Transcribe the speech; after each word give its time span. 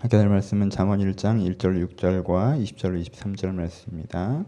하게 0.00 0.16
될 0.16 0.28
말씀은 0.28 0.70
잠언 0.70 1.00
1장 1.00 1.44
1절 1.56 1.84
6절과 1.96 2.62
20절 2.62 3.02
23절 3.02 3.52
말씀입니다. 3.52 4.44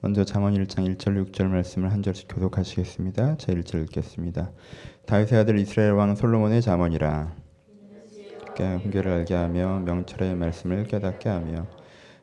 먼저 0.00 0.24
잠언 0.24 0.52
1장 0.54 0.96
1절 0.96 1.30
6절 1.30 1.46
말씀을 1.46 1.92
한 1.92 2.02
절씩 2.02 2.26
교독하시겠습니다. 2.28 3.36
제 3.36 3.54
1절 3.54 3.84
읽겠습니다. 3.84 4.50
다윗의 5.06 5.38
아들 5.38 5.60
이스라엘 5.60 5.92
왕 5.92 6.16
솔로몬의 6.16 6.60
잠언이라 6.62 7.36
훈계를 8.82 9.12
알게 9.12 9.34
하며 9.34 9.78
명철의 9.78 10.34
말씀을 10.34 10.88
깨닫게 10.88 11.28
하며 11.28 11.68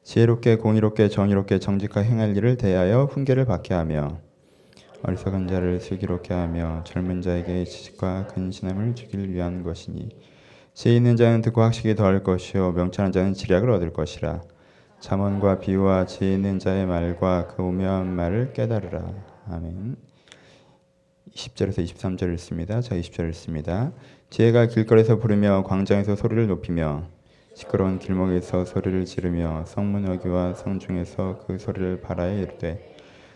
지혜롭게 0.03 0.57
공의롭게 0.57 1.07
정의롭게 1.07 1.59
정직하게 1.59 2.09
행할 2.09 2.35
일을 2.35 2.57
대하여 2.57 3.05
훈계를 3.05 3.45
받게 3.45 3.73
하며 3.73 4.19
어리석은 5.03 5.47
자를 5.47 5.79
슬기롭게 5.79 6.33
하며 6.33 6.83
젊은 6.83 7.21
자에게 7.21 7.63
지식과 7.63 8.27
근신함을 8.27 8.95
주길 8.95 9.31
위한 9.31 9.63
것이니 9.63 10.09
지혜 10.75 10.97
있는 10.97 11.15
자는 11.15 11.41
듣고 11.41 11.61
학식이 11.61 11.95
더할 11.95 12.21
것이요 12.21 12.73
명철한 12.73 13.13
자는 13.13 13.33
지략을 13.33 13.71
얻을 13.71 13.93
것이라 13.93 14.41
잠언과 14.99 15.59
비유와 15.59 16.05
지혜 16.05 16.33
있는 16.33 16.59
자의 16.59 16.85
말과 16.85 17.47
그 17.47 17.63
오묘한 17.63 18.13
말을 18.13 18.51
깨달으라 18.51 19.09
아멘 19.49 19.95
20절에서 21.33 21.83
23절 21.85 22.33
읽습니다. 22.33 22.81
자 22.81 22.95
20절 22.95 23.29
읽습니다. 23.29 23.93
지혜가 24.29 24.67
길거리에서 24.67 25.17
부르며 25.17 25.63
광장에서 25.63 26.17
소리를 26.17 26.47
높이며 26.47 27.03
시끄러운 27.53 27.97
길목에서 27.97 28.65
소리를 28.65 29.05
지르며 29.05 29.63
성문어귀와 29.65 30.55
성중에서 30.55 31.45
그 31.47 31.57
소리를 31.57 32.01
바라에 32.01 32.41
이르되 32.41 32.95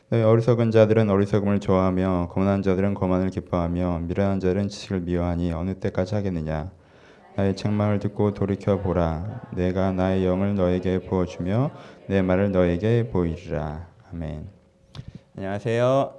너희 0.10 0.24
어리석은 0.24 0.72
자들은 0.72 1.10
어리석음을 1.10 1.62
좋아하며 1.62 2.32
거만한 2.32 2.64
자들은 2.64 2.96
거만을 2.96 3.30
기뻐하며 3.30 4.00
미련한 4.08 4.42
자들은 4.42 4.68
지식을 4.68 5.02
미워하니 5.02 5.54
어느 5.54 5.76
때까지 5.76 6.16
하겠느냐 6.16 6.72
나의 7.40 7.56
책망을 7.56 8.00
듣고 8.00 8.34
돌이켜 8.34 8.82
보라 8.82 9.44
내가 9.56 9.94
나의 9.94 10.26
영을 10.26 10.56
너에게 10.56 11.00
부어주며 11.00 11.72
내 12.08 12.22
말을 12.22 12.52
너에게 12.52 13.10
보이리라 13.10 13.88
아멘 14.12 14.50
안녕하세요 15.38 16.16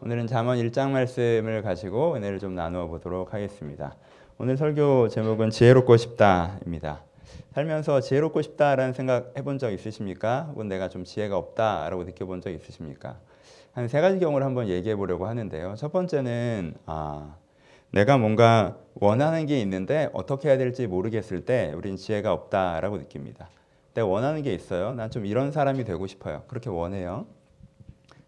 오늘은 0.00 0.26
잠언 0.26 0.56
1장 0.56 0.92
말씀을 0.92 1.60
가지고 1.60 2.14
은혜를 2.14 2.38
좀 2.38 2.54
나누어 2.54 2.86
보도록 2.86 3.34
하겠습니다 3.34 3.94
오늘 4.38 4.56
설교 4.56 5.08
제목은 5.08 5.48
지혜롭고 5.48 5.96
싶다입니다. 5.96 7.02
살면서 7.52 8.02
지혜롭고 8.02 8.42
싶다라는 8.42 8.92
생각 8.92 9.32
해본 9.36 9.58
적 9.58 9.70
있으십니까? 9.70 10.48
혹은 10.50 10.68
내가 10.68 10.90
좀 10.90 11.04
지혜가 11.04 11.36
없다라고 11.38 12.04
느껴본 12.04 12.42
적 12.42 12.50
있으십니까? 12.50 13.16
한 13.72 13.88
세 13.88 14.00
가지 14.02 14.18
경우를 14.18 14.46
한번 14.46 14.68
얘기해 14.68 14.94
보려고 14.94 15.26
하는데요. 15.26 15.74
첫 15.76 15.90
번째는 15.90 16.74
아, 16.84 17.34
내가 17.96 18.18
뭔가 18.18 18.76
원하는 18.92 19.46
게 19.46 19.58
있는데 19.62 20.10
어떻게 20.12 20.50
해야 20.50 20.58
될지 20.58 20.86
모르겠을 20.86 21.46
때 21.46 21.72
우린 21.74 21.96
지혜가 21.96 22.30
없다라고 22.30 22.98
느낍니다. 22.98 23.48
내가 23.94 24.06
원하는 24.06 24.42
게 24.42 24.52
있어요. 24.52 24.92
난 24.92 25.08
좀 25.10 25.24
이런 25.24 25.50
사람이 25.50 25.82
되고 25.84 26.06
싶어요. 26.06 26.42
그렇게 26.46 26.68
원해요. 26.68 27.24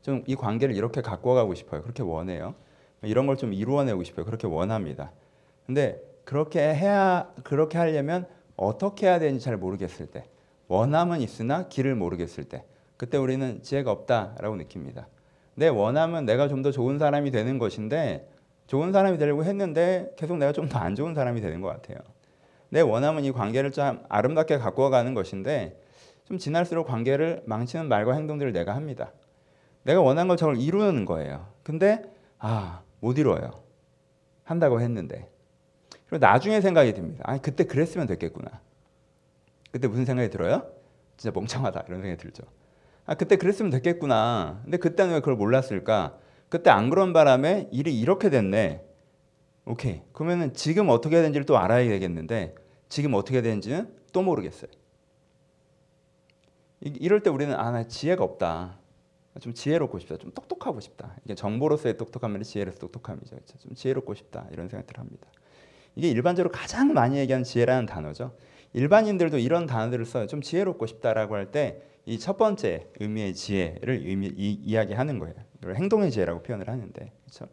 좀 0.01 0.25
이 0.27 0.35
관계를 0.37 0.75
이렇게 0.75 1.03
갖고 1.03 1.35
가고 1.35 1.55
싶어요. 1.55 1.83
그렇게 1.83 2.03
원해요. 2.03 2.55
이런 3.03 3.27
걸 3.27 3.37
좀 3.37 3.53
이루어내고 3.53 4.05
싶어요. 4.05 4.25
그렇게 4.25 4.47
원합니다. 4.47 5.13
근데 5.67 6.01
그렇게 6.25 6.61
해야 6.61 7.31
그렇게 7.45 7.77
하려면 7.77 8.27
어떻게 8.57 9.07
해야 9.07 9.19
되는지 9.19 9.45
잘 9.45 9.59
모르겠을 9.59 10.07
때 10.07 10.25
원함은 10.69 11.21
있으나 11.21 11.69
길을 11.69 11.95
모르겠을 11.95 12.45
때 12.45 12.65
그때 12.97 13.19
우리는 13.19 13.63
지혜가 13.63 13.91
없다라고 13.93 14.57
느낍니다. 14.57 15.09
내 15.57 15.69
원함은 15.69 16.25
내가 16.25 16.49
좀 16.49 16.63
더 16.63 16.71
좋은 16.71 16.99
사람이 16.99 17.31
되는 17.33 17.59
것인데 17.59 18.31
좋은 18.69 18.93
사람이 18.93 19.19
되려고 19.19 19.45
했는데 19.45 20.13
계속 20.17 20.37
내가 20.37 20.53
좀 20.53 20.69
더 20.69 20.79
안 20.79 20.95
좋은 20.95 21.15
사람이 21.15 21.41
되는 21.41 21.61
것 21.61 21.69
같아요. 21.69 21.99
내 22.69 22.81
원함은 22.83 23.25
이 23.25 23.33
관계를 23.33 23.73
좀 23.73 24.05
아름답게 24.09 24.59
갖고 24.59 24.91
가는 24.91 25.15
것인데 25.15 25.81
좀 26.25 26.37
지날수록 26.39 26.87
관계를 26.87 27.43
망치는 27.47 27.89
말과 27.89 28.13
행동들을 28.13 28.53
내가 28.53 28.77
합니다. 28.77 29.13
내가 29.85 30.03
원하는 30.03 30.29
걸 30.29 30.37
저걸 30.37 30.59
이루는 30.59 31.07
거예요. 31.07 31.47
근데 31.63 32.03
아, 32.39 32.83
못 33.01 33.19
이뤄요. 33.19 33.51
한다고 34.45 34.81
했는데 34.83 35.31
그리고 36.07 36.25
나중에 36.25 36.61
생각이 36.61 36.93
듭니다. 36.93 37.25
아, 37.27 37.39
그때 37.39 37.65
그랬으면 37.65 38.07
됐겠구나. 38.07 38.61
그때 39.73 39.89
무슨 39.89 40.05
생각이 40.05 40.29
들어요? 40.31 40.67
진짜 41.17 41.33
멍청하다 41.35 41.85
이런 41.89 42.03
생각이 42.03 42.21
들죠. 42.23 42.45
아, 43.07 43.15
그때 43.15 43.37
그랬으면 43.37 43.71
됐겠구나. 43.71 44.61
근데 44.63 44.77
그때는 44.77 45.15
왜 45.15 45.21
그걸 45.21 45.37
몰랐을까? 45.37 46.19
그때 46.49 46.71
안 46.71 46.91
그런 46.91 47.13
바람에 47.13 47.69
일이 47.73 47.99
이렇게 47.99 48.31
됐네. 48.31 48.85
오케이. 49.67 50.03
그러면은 50.13 50.55
지금 50.55 50.89
어떻게 50.89 51.17
해야 51.17 51.23
되는지를 51.23 51.45
또 51.45 51.59
알아야 51.59 51.87
되겠는데 51.89 52.55
지금 52.89 53.15
어떻게 53.15 53.37
해야 53.37 53.43
되는지는 53.43 53.95
또 54.13 54.23
모르겠어요. 54.23 54.71
이럴 56.81 57.23
때 57.23 57.29
우리는 57.29 57.55
아, 57.55 57.71
나 57.71 57.87
지혜가 57.87 58.25
없다. 58.25 58.79
좀 59.41 59.53
지혜롭고 59.53 59.99
싶다. 59.99 60.17
좀 60.17 60.31
똑똑하고 60.33 60.81
싶다. 60.81 61.17
이게 61.25 61.35
정보로서의 61.35 61.97
똑똑함이 61.97 62.43
지혜로서 62.45 62.79
똑똑함이죠. 62.79 63.37
그렇죠? 63.37 63.59
좀 63.59 63.75
지혜롭고 63.75 64.15
싶다. 64.15 64.47
이런 64.53 64.69
생각들을 64.69 64.99
합니다. 64.99 65.29
이게 65.97 66.09
일반적으로 66.09 66.51
가장 66.51 66.93
많이 66.95 67.19
얘기하는 67.19 67.45
지혜라는 67.45 67.87
단어죠. 67.87 68.35
일반인들도 68.73 69.39
이런 69.39 69.67
단어들을 69.67 70.05
써요. 70.07 70.27
좀 70.27 70.41
지혜롭고 70.41 70.87
싶다라고 70.87 71.35
할 71.35 71.51
때 71.51 71.83
이 72.09 72.19
첫 72.19 72.39
번째 72.39 72.87
의미의 73.01 73.35
지혜를 73.35 74.03
의미, 74.07 74.29
이, 74.29 74.53
이야기하는 74.65 75.19
거예요. 75.19 75.35
이걸 75.61 75.77
행동의 75.77 76.11
지혜라고 76.11 76.43
표현을 76.43 76.69
하는데 76.69 77.13
그렇죠? 77.25 77.47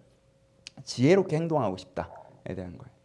지혜롭게 0.84 1.36
행동하고 1.36 1.76
싶다에 1.78 2.56
대한 2.56 2.78
거예요. 2.78 2.96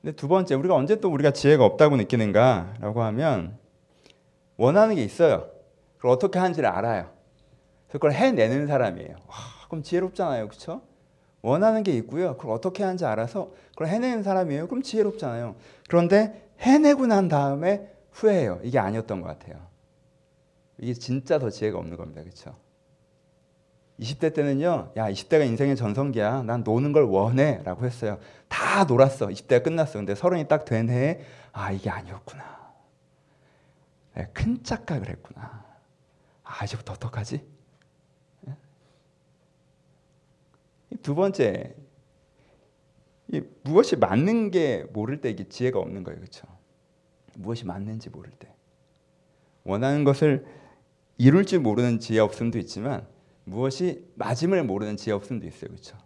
근데 0.00 0.14
두 0.14 0.28
번째 0.28 0.54
우리가 0.54 0.74
언제 0.74 1.00
또 1.00 1.10
우리가 1.10 1.32
지혜가 1.32 1.64
없다고 1.64 1.96
느끼는가라고 1.96 3.02
하면 3.02 3.58
원하는 4.56 4.94
게 4.94 5.02
있어요. 5.02 5.50
그걸 5.96 6.12
어떻게 6.12 6.38
하는지를 6.38 6.68
알아요. 6.68 7.10
그걸 7.88 8.12
해내는 8.12 8.68
사람이에요. 8.68 9.16
와, 9.26 9.34
그럼 9.68 9.82
지혜롭잖아요, 9.82 10.46
그렇죠? 10.48 10.82
원하는 11.42 11.82
게 11.82 11.92
있고요. 11.92 12.36
그걸 12.36 12.54
어떻게 12.54 12.84
하는지 12.84 13.04
알아서 13.04 13.52
그걸 13.70 13.88
해내는 13.88 14.22
사람이에요. 14.22 14.68
그럼 14.68 14.82
지혜롭잖아요. 14.82 15.56
그런데 15.88 16.48
해내고 16.60 17.06
난 17.06 17.28
다음에 17.28 17.90
후회해요. 18.12 18.60
이게 18.62 18.78
아니었던 18.78 19.20
것 19.20 19.28
같아요. 19.28 19.65
이게 20.78 20.94
진짜 20.94 21.38
더 21.38 21.50
지혜가 21.50 21.78
없는 21.78 21.96
겁니다. 21.96 22.22
그렇죠? 22.22 22.56
20대 24.00 24.34
때는요. 24.34 24.92
야, 24.96 25.10
20대가 25.10 25.46
인생의 25.46 25.76
전성기야. 25.76 26.42
난 26.42 26.62
노는 26.62 26.92
걸 26.92 27.04
원해. 27.04 27.62
라고 27.64 27.86
했어요. 27.86 28.18
다 28.48 28.84
놀았어. 28.84 29.28
20대가 29.28 29.62
끝났어. 29.64 29.98
근데 29.98 30.14
서른이 30.14 30.48
딱 30.48 30.64
된 30.66 30.90
해에 30.90 31.20
아, 31.52 31.72
이게 31.72 31.88
아니었구나. 31.88 32.56
큰 34.32 34.62
착각을 34.62 35.08
했구나. 35.08 35.64
아, 36.44 36.64
이제부터 36.64 36.92
어떡하지? 36.94 37.56
두 41.02 41.14
번째, 41.14 41.74
무엇이 43.62 43.96
맞는 43.96 44.50
게 44.50 44.84
모를 44.92 45.20
때 45.20 45.30
이게 45.30 45.48
지혜가 45.48 45.78
없는 45.78 46.04
거예요, 46.04 46.18
그렇죠? 46.18 46.46
무엇이 47.34 47.66
맞는지 47.66 48.08
모를 48.08 48.30
때 48.32 48.48
원하는 49.64 50.04
것을 50.04 50.46
이룰 51.18 51.44
줄 51.46 51.60
모르는 51.60 51.98
지혜 52.00 52.18
없음도 52.20 52.58
있지만 52.58 53.06
무엇이 53.44 54.04
맞음을 54.16 54.64
모르는 54.64 54.96
지혜 54.96 55.14
없음도 55.14 55.46
있어요, 55.46 55.70
그렇죠? 55.70 55.96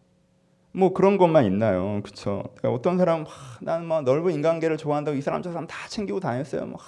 뭐 0.73 0.93
그런 0.93 1.17
것만 1.19 1.47
있나요, 1.47 2.01
그렇죠? 2.03 2.45
그러니까 2.57 2.71
어떤 2.73 2.97
사람 2.99 3.25
나는 3.61 3.87
막 3.87 4.05
넓은 4.05 4.33
인간계를 4.33 4.77
좋아한다고 4.77 5.17
이 5.17 5.21
사람 5.23 5.43
저 5.43 5.51
사람 5.51 5.67
다 5.67 5.89
챙기고 5.89 6.21
다녔어요, 6.21 6.67
막 6.67 6.81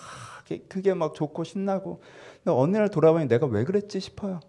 그게 0.69 0.93
막 0.95 1.15
좋고 1.15 1.45
신나고 1.45 2.01
근데 2.45 2.51
어느 2.57 2.77
날 2.77 2.91
돌아보니 2.91 3.27
내가 3.27 3.47
왜 3.47 3.65
그랬지 3.65 3.99
싶어요. 4.01 4.41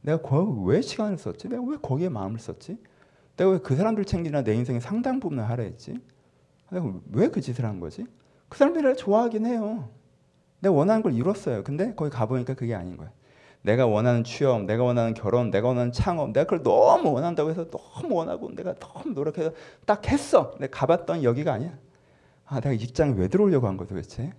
내가 0.00 0.20
왜 0.64 0.80
시간을 0.80 1.18
썼지? 1.18 1.48
내가 1.48 1.62
왜 1.62 1.76
거기에 1.80 2.08
마음을 2.08 2.38
썼지? 2.38 2.78
내가 3.36 3.50
왜 3.50 3.58
그 3.58 3.76
사람들 3.76 4.04
챙기나 4.06 4.42
내 4.42 4.54
인생의 4.54 4.80
상당 4.80 5.20
부분을 5.20 5.48
하려 5.48 5.64
했지? 5.64 5.94
내가 6.70 6.92
왜 7.12 7.28
그 7.28 7.40
짓을 7.40 7.64
한 7.64 7.78
거지? 7.78 8.06
그 8.48 8.56
사람들이 8.56 8.84
나 8.84 8.94
좋아하긴 8.94 9.46
해요. 9.46 9.90
내가 10.60 10.74
원하는 10.74 11.02
걸 11.02 11.14
이뤘어요. 11.14 11.62
근데 11.64 11.94
거기 11.94 12.10
가보니까 12.10 12.54
그게 12.54 12.74
아닌 12.74 12.96
거야. 12.96 13.10
내가 13.62 13.86
원하는 13.86 14.24
취업, 14.24 14.64
내가 14.64 14.84
원하는 14.84 15.14
결혼, 15.14 15.50
내가 15.50 15.68
원하는 15.68 15.92
창업, 15.92 16.30
내가 16.32 16.44
그걸 16.44 16.62
너무 16.62 17.12
원한다고 17.12 17.50
해서 17.50 17.68
너무 17.70 18.14
원하고 18.14 18.54
내가 18.54 18.74
너무 18.76 19.10
노력해서 19.14 19.52
딱 19.86 20.06
했어. 20.08 20.54
내가 20.60 20.78
가봤던 20.78 21.22
여기가 21.24 21.52
아니야. 21.54 21.76
아, 22.46 22.60
내가 22.60 22.76
직장에 22.76 23.14
왜 23.16 23.28
들어오려고 23.28 23.66
한 23.68 23.76
거야 23.76 23.88
도대체? 23.88 24.32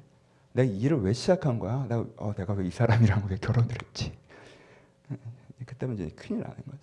내가 0.53 0.71
일을 0.71 1.01
왜 1.03 1.13
시작한 1.13 1.59
거야? 1.59 1.85
내가, 1.89 2.05
어, 2.17 2.33
내가 2.35 2.53
왜 2.53 2.65
이 2.67 2.71
사람이랑 2.71 3.27
왜 3.29 3.37
결혼을 3.37 3.69
했지? 3.83 4.13
그때면 5.65 5.95
이제 5.95 6.09
큰일 6.15 6.41
나는 6.41 6.55
거죠. 6.65 6.79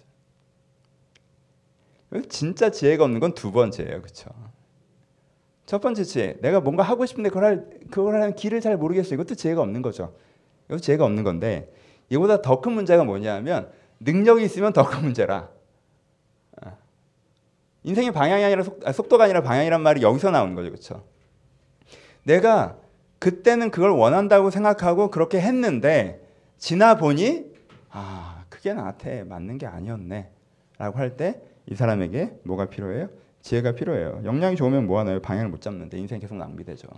진짜 2.28 2.70
지혜가 2.70 3.04
없는 3.04 3.20
건 3.20 3.34
두 3.34 3.52
번째예요. 3.52 4.00
그렇죠? 4.00 4.30
첫 5.66 5.80
번째 5.80 6.04
지혜. 6.04 6.36
내가 6.40 6.60
뭔가 6.60 6.82
하고 6.82 7.04
싶은데 7.06 7.28
그걸 7.28 7.44
할, 7.44 7.66
그걸 7.90 8.14
하는 8.14 8.34
길을 8.34 8.60
잘 8.60 8.76
모르겠어요. 8.76 9.14
이것도 9.14 9.34
지혜가 9.34 9.60
없는 9.62 9.82
거죠. 9.82 10.14
이것도 10.68 10.80
지혜가 10.80 11.04
없는 11.04 11.24
건데 11.24 11.72
이보다 12.08 12.40
더 12.42 12.60
큰 12.60 12.72
문제가 12.72 13.04
뭐냐면 13.04 13.68
능력이 14.00 14.44
있으면 14.44 14.72
더 14.72 14.84
큰 14.84 15.02
문제라. 15.02 15.48
아. 16.62 16.72
인생의 17.82 18.12
방향이 18.12 18.44
아니라 18.44 18.62
속, 18.62 18.80
아, 18.86 18.92
속도가 18.92 19.24
아니라 19.24 19.42
방향이란 19.42 19.80
말이 19.82 20.02
여기서 20.02 20.30
나오는 20.30 20.54
거죠. 20.54 20.70
그렇죠? 20.70 21.04
내가 22.24 22.76
그때는 23.18 23.70
그걸 23.70 23.90
원한다고 23.90 24.50
생각하고 24.50 25.10
그렇게 25.10 25.40
했는데 25.40 26.20
지나 26.58 26.96
보니 26.96 27.46
아 27.90 28.44
그게 28.48 28.72
나한테 28.74 29.24
맞는 29.24 29.58
게 29.58 29.66
아니었네 29.66 30.30
라고 30.78 30.98
할 30.98 31.16
때 31.16 31.40
이 31.68 31.74
사람에게 31.74 32.38
뭐가 32.44 32.66
필요해요? 32.66 33.08
지혜가 33.46 33.72
필요해요. 33.72 34.22
역량이 34.24 34.56
좋으면 34.56 34.86
뭐 34.88 34.98
하나요? 34.98 35.20
방향을 35.20 35.48
못 35.50 35.60
잡는데 35.60 35.98
인생 35.98 36.18
계속 36.18 36.36
낭비되죠. 36.36 36.88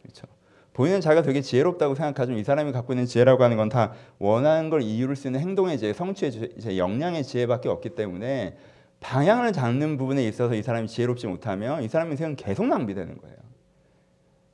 그렇죠. 0.00 0.26
본인은 0.72 1.00
자기가 1.00 1.22
되게 1.22 1.40
지혜롭다고 1.40 1.96
생각하지만 1.96 2.38
이 2.38 2.44
사람이 2.44 2.70
갖고 2.70 2.92
있는 2.92 3.06
지혜라고 3.06 3.42
하는 3.42 3.56
건 3.56 3.68
다 3.68 3.92
원하는 4.20 4.70
걸 4.70 4.82
이유를 4.82 5.16
쓰는 5.16 5.40
행동의 5.40 5.78
지혜, 5.78 5.92
성취의 5.92 6.30
지혜, 6.30 6.78
역량의 6.78 7.24
지혜밖에 7.24 7.68
없기 7.68 7.96
때문에 7.96 8.56
방향을 9.00 9.52
잡는 9.52 9.96
부분에 9.96 10.24
있어서 10.28 10.54
이 10.54 10.62
사람이 10.62 10.86
지혜롭지 10.86 11.26
못하면 11.26 11.82
이 11.82 11.88
사람의 11.88 12.12
인생은 12.12 12.36
계속 12.36 12.66
낭비되는 12.66 13.18
거예요. 13.18 13.36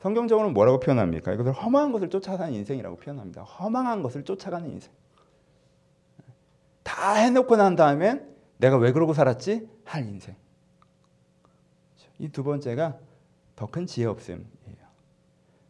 성경적으로는 0.01 0.55
뭐라고 0.55 0.81
표현합니까? 0.81 1.35
이것을 1.35 1.53
허망한 1.53 1.93
것을 1.93 2.09
쫓아가는 2.09 2.53
인생이라고 2.55 2.97
표현합니다. 2.97 3.43
허망한 3.43 4.03
것을 4.03 4.25
쫓아가는 4.25 4.71
인생. 4.71 4.91
다 6.83 7.13
해놓고 7.13 7.57
난 7.57 7.77
다음엔 7.77 8.27
내가 8.57 8.79
왜 8.79 8.93
그러고 8.93 9.13
살았지? 9.13 9.69
할 9.85 10.07
인생. 10.07 10.35
이 12.19 12.29
두 12.29 12.45
번째가 12.45 12.99
더 13.57 13.67
큰 13.67 13.87
지혜 13.87 14.07
없음이에요. 14.07 14.45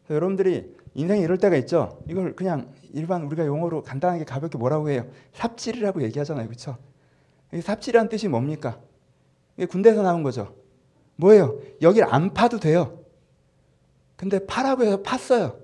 여러분들이 0.09 0.75
인생에 0.93 1.21
이럴 1.21 1.37
때가 1.37 1.55
있죠. 1.57 2.01
이걸 2.09 2.35
그냥 2.35 2.73
일반 2.93 3.23
우리가 3.23 3.45
용어로 3.45 3.83
간단하게 3.83 4.23
가볍게 4.23 4.57
뭐라고 4.57 4.89
해요? 4.89 5.07
삽질이라고 5.33 6.01
얘기하잖아요. 6.03 6.47
그렇죠? 6.47 6.77
삽질이란 7.59 8.09
뜻이 8.09 8.27
뭡니까? 8.27 8.79
이게 9.57 9.65
군대에서 9.65 10.01
나온 10.03 10.23
거죠. 10.23 10.55
뭐예요? 11.17 11.59
여기를 11.81 12.13
안 12.13 12.33
파도 12.33 12.59
돼요. 12.59 13.03
근데 14.15 14.45
파라고 14.45 14.83
해서 14.83 15.01
팠어요. 15.03 15.57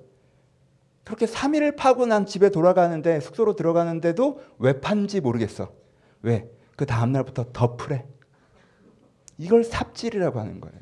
그렇게 1.04 1.26
3일을 1.26 1.76
파고 1.76 2.06
난 2.06 2.26
집에 2.26 2.50
돌아가는데 2.50 3.20
숙소로 3.20 3.56
들어가는데도 3.56 4.40
왜 4.60 4.80
판지 4.80 5.22
모르겠어. 5.22 5.72
왜? 6.22 6.50
그 6.76 6.86
다음 6.86 7.12
날부터 7.12 7.48
더 7.54 7.76
풀해. 7.76 8.06
이걸 9.42 9.64
삽질이라고 9.64 10.40
하는 10.40 10.62
거예요. 10.62 10.80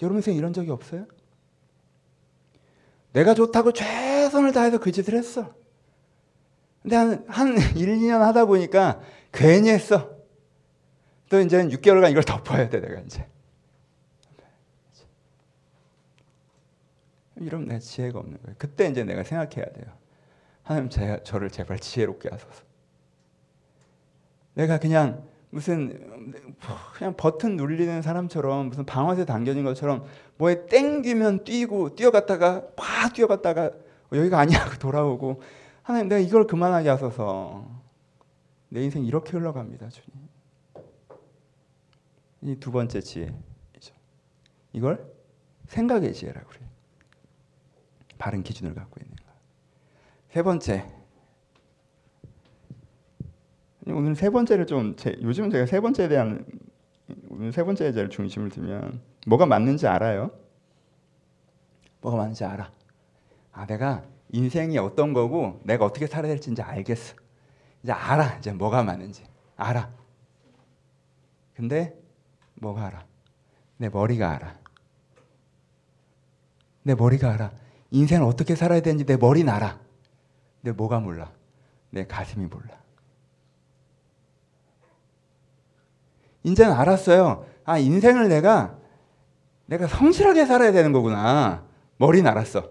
여러분 0.00 0.18
인생 0.18 0.34
이런 0.34 0.54
적이 0.54 0.70
없어요? 0.70 1.06
내가 3.12 3.34
좋다고 3.34 3.72
최선을 3.72 4.52
다해서 4.52 4.78
그 4.78 4.90
짓을 4.90 5.14
했어. 5.14 5.54
근데 6.80 6.96
한, 6.96 7.24
한 7.28 7.48
1, 7.76 7.98
2년 7.98 8.20
하다 8.20 8.46
보니까 8.46 9.02
괜히 9.30 9.68
했어. 9.68 10.10
또 11.28 11.38
이제 11.38 11.62
6개월간 11.64 12.10
이걸 12.10 12.22
덮어야 12.22 12.68
돼, 12.70 12.80
내가 12.80 13.00
이제. 13.00 13.26
이러면 17.36 17.68
내 17.68 17.78
지혜가 17.78 18.18
없는 18.18 18.40
거예요. 18.42 18.56
그때 18.58 18.88
이제 18.88 19.04
내가 19.04 19.22
생각해야 19.22 19.70
돼요. 19.72 19.86
하나님 20.62 20.88
제, 20.88 21.20
저를 21.24 21.50
제발 21.50 21.78
지혜롭게 21.78 22.30
하소서. 22.30 22.62
내가 24.54 24.78
그냥 24.78 25.26
무슨 25.54 26.56
그냥 26.94 27.14
버튼 27.14 27.56
눌리는 27.56 28.00
사람처럼 28.00 28.70
무슨 28.70 28.86
방아쇠 28.86 29.26
당겨진 29.26 29.64
것처럼 29.64 30.06
뭐에 30.38 30.64
땡기면 30.64 31.44
뛰고 31.44 31.94
뛰어갔다가 31.94 32.68
팍 32.74 33.12
뛰어갔다가 33.12 33.70
여기가 34.12 34.38
아니야 34.38 34.64
돌아오고 34.80 35.42
하나님 35.82 36.08
내가 36.08 36.20
이걸 36.20 36.46
그만하게 36.46 36.88
하소서. 36.88 37.66
내 38.70 38.82
인생 38.82 39.04
이렇게 39.04 39.32
흘러갑니다, 39.32 39.90
주님. 39.90 40.10
이 42.40 42.56
두 42.58 42.72
번째 42.72 43.00
지혜이죠. 43.02 43.94
이걸 44.72 45.06
생각의 45.66 46.14
지혜라고 46.14 46.48
그래요. 46.48 46.66
바른 48.16 48.42
기준을 48.42 48.74
갖고 48.74 48.98
있는 49.02 49.14
거. 49.16 49.24
세 50.30 50.42
번째. 50.42 51.01
오늘 54.02 54.16
세 54.16 54.30
번째를 54.30 54.66
좀 54.66 54.96
제, 54.96 55.16
요즘은 55.22 55.50
제가 55.50 55.64
세 55.64 55.80
번째에 55.80 56.08
대한 56.08 56.44
오늘 57.30 57.52
세 57.52 57.62
번째에 57.62 57.92
제일 57.92 58.10
중심을 58.10 58.48
두면 58.48 59.00
뭐가 59.28 59.46
맞는지 59.46 59.86
알아요. 59.86 60.32
뭐가 62.00 62.18
맞는지 62.18 62.44
알아. 62.44 62.72
아 63.52 63.66
내가 63.66 64.02
인생이 64.30 64.76
어떤 64.78 65.12
거고 65.12 65.60
내가 65.62 65.84
어떻게 65.84 66.08
살아야 66.08 66.32
될지 66.32 66.50
이제 66.50 66.62
알겠어. 66.62 67.14
이제 67.84 67.92
알아. 67.92 68.38
이제 68.38 68.52
뭐가 68.52 68.82
맞는지 68.82 69.22
알아. 69.54 69.88
근데 71.54 71.96
뭐가 72.54 72.86
알아? 72.86 73.06
내 73.76 73.88
머리가 73.88 74.32
알아. 74.32 74.58
내 76.82 76.96
머리가 76.96 77.34
알아. 77.34 77.52
인생을 77.92 78.26
어떻게 78.26 78.56
살아야 78.56 78.80
되는지 78.80 79.06
내 79.06 79.16
머리는 79.16 79.48
알아. 79.52 79.78
내 80.62 80.72
뭐가 80.72 80.98
몰라? 80.98 81.30
내 81.90 82.04
가슴이 82.04 82.46
몰라. 82.46 82.82
이제는 86.44 86.72
알았어요. 86.72 87.46
아, 87.64 87.78
인생을 87.78 88.28
내가 88.28 88.76
내가 89.66 89.86
성실하게 89.86 90.46
살아야 90.46 90.72
되는 90.72 90.92
거구나. 90.92 91.64
머리는 91.96 92.28
알았어. 92.30 92.68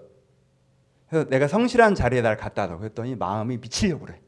그래서 1.10 1.30
내가 1.30 1.48
성실한 1.48 1.96
자리에 1.96 2.22
날 2.22 2.38
갖다 2.38 2.68
둬. 2.68 2.78
그랬더니 2.78 3.16
마음이 3.16 3.58
미치려고 3.58 4.06
그래. 4.06 4.20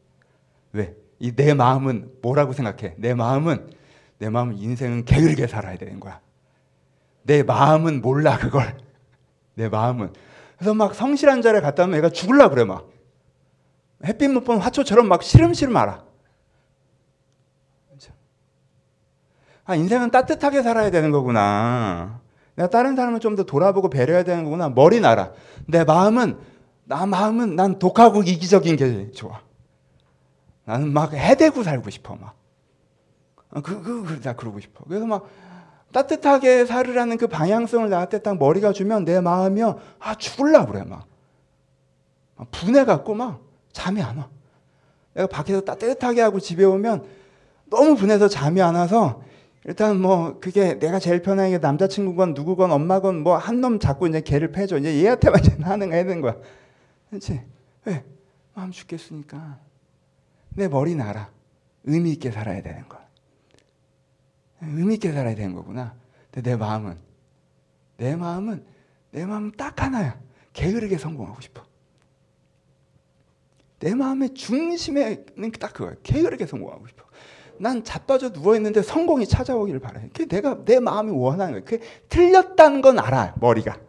왜? 0.71 0.95
이 1.19 1.31
내 1.35 1.53
마음은 1.53 2.11
뭐라고 2.21 2.53
생각해? 2.53 2.95
내 2.97 3.13
마음은 3.13 3.69
내 4.17 4.29
마음은 4.29 4.57
인생은 4.57 5.05
게을게 5.05 5.47
살아야 5.47 5.77
되는 5.77 5.99
거야. 5.99 6.19
내 7.23 7.43
마음은 7.43 8.01
몰라 8.01 8.37
그걸. 8.37 8.77
내 9.55 9.69
마음은 9.69 10.11
그래서 10.57 10.73
막 10.73 10.95
성실한 10.95 11.41
자리에 11.41 11.61
갔다 11.61 11.83
오면 11.83 11.97
애가 11.99 12.09
죽을라 12.09 12.49
그래 12.49 12.63
막. 12.65 12.89
햇빛 14.05 14.29
못 14.29 14.43
보는 14.43 14.59
화초처럼 14.61 15.07
막 15.07 15.23
시름시름 15.23 15.75
알아. 15.77 16.03
아, 19.65 19.75
인생은 19.75 20.11
따뜻하게 20.11 20.61
살아야 20.61 20.89
되는 20.91 21.11
거구나. 21.11 22.19
내가 22.55 22.69
다른 22.69 22.95
사람을 22.95 23.19
좀 23.19 23.35
더 23.35 23.43
돌아보고 23.43 23.89
배려해야 23.89 24.23
되는 24.23 24.43
거구나. 24.43 24.69
머리 24.69 24.99
나라. 24.99 25.31
내 25.65 25.83
마음은, 25.83 26.37
나 26.85 27.05
마음은 27.05 27.55
난 27.55 27.79
독하고 27.79 28.23
이기적인 28.23 28.75
게 28.75 29.11
좋아. 29.11 29.39
나는 30.65 30.91
막 30.93 31.13
해대고 31.13 31.63
살고 31.63 31.89
싶어, 31.89 32.15
막. 32.15 32.35
그, 33.63 33.81
그, 33.81 34.03
그, 34.03 34.21
나 34.21 34.33
그러고 34.33 34.59
싶어. 34.59 34.83
그래서 34.87 35.05
막 35.05 35.27
따뜻하게 35.91 36.65
살으라는 36.65 37.17
그 37.17 37.27
방향성을 37.27 37.89
나한테 37.89 38.19
딱 38.19 38.37
머리가 38.37 38.73
주면 38.73 39.05
내 39.05 39.21
마음이요. 39.21 39.79
아, 39.99 40.15
죽을라 40.15 40.65
그래, 40.65 40.83
막. 40.83 41.05
분해갖고 42.51 43.13
막 43.13 43.41
잠이 43.71 44.01
안 44.01 44.17
와. 44.17 44.27
내가 45.13 45.27
밖에서 45.27 45.61
따뜻하게 45.61 46.21
하고 46.21 46.39
집에 46.39 46.63
오면 46.63 47.05
너무 47.69 47.95
분해서 47.95 48.27
잠이 48.27 48.61
안 48.61 48.75
와서 48.75 49.21
일단 49.65 50.01
뭐 50.01 50.39
그게 50.39 50.77
내가 50.77 50.99
제일 50.99 51.21
편한 51.21 51.49
게 51.51 51.57
남자친구건 51.57 52.33
누구건 52.33 52.71
엄마건 52.71 53.23
뭐 53.23 53.37
한 53.37 53.61
놈 53.61 53.79
잡고 53.79 54.07
이제 54.07 54.21
걔를 54.21 54.51
패줘. 54.51 54.77
이제 54.79 55.03
얘한테만 55.03 55.39
이제 55.39 55.55
나는 55.57 55.93
해야 55.93 56.03
되는 56.03 56.21
거야. 56.21 56.35
그렇지? 57.09 57.41
왜? 57.85 58.03
마음 58.53 58.71
죽겠으니까. 58.71 59.59
내 60.49 60.67
머리 60.67 60.95
나라. 60.95 61.31
의미 61.85 62.11
있게 62.11 62.31
살아야 62.31 62.61
되는 62.61 62.87
거야. 62.89 63.03
의미 64.61 64.95
있게 64.95 65.11
살아야 65.11 65.35
되는 65.35 65.55
거구나. 65.55 65.95
근데 66.31 66.51
내 66.51 66.55
마음은 66.57 66.97
내 67.97 68.15
마음은 68.15 68.65
내 69.11 69.25
마음은 69.25 69.51
딱 69.57 69.81
하나야. 69.81 70.19
게으르게 70.53 70.97
성공하고 70.97 71.39
싶어. 71.41 71.63
내 73.79 73.95
마음의 73.95 74.33
중심에는 74.33 75.51
딱 75.59 75.73
그거야. 75.73 75.95
게으르게 76.03 76.45
성공하고 76.47 76.87
싶어. 76.87 77.03
난 77.59 77.83
자빠져 77.83 78.31
누워 78.31 78.55
있는데 78.55 78.81
성공이 78.81 79.27
찾아오기를 79.27 79.79
바래. 79.79 80.01
그게 80.09 80.25
내가 80.25 80.63
내 80.65 80.79
마음이 80.79 81.11
원하는 81.11 81.53
거야. 81.53 81.63
그게 81.63 81.85
틀렸다는 82.09 82.81
건 82.81 82.99
알아. 82.99 83.35
머리가. 83.39 83.79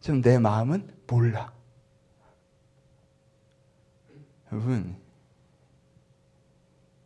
지금 0.00 0.20
내 0.22 0.38
마음은 0.38 0.88
몰라. 1.06 1.52
여러분 4.52 4.96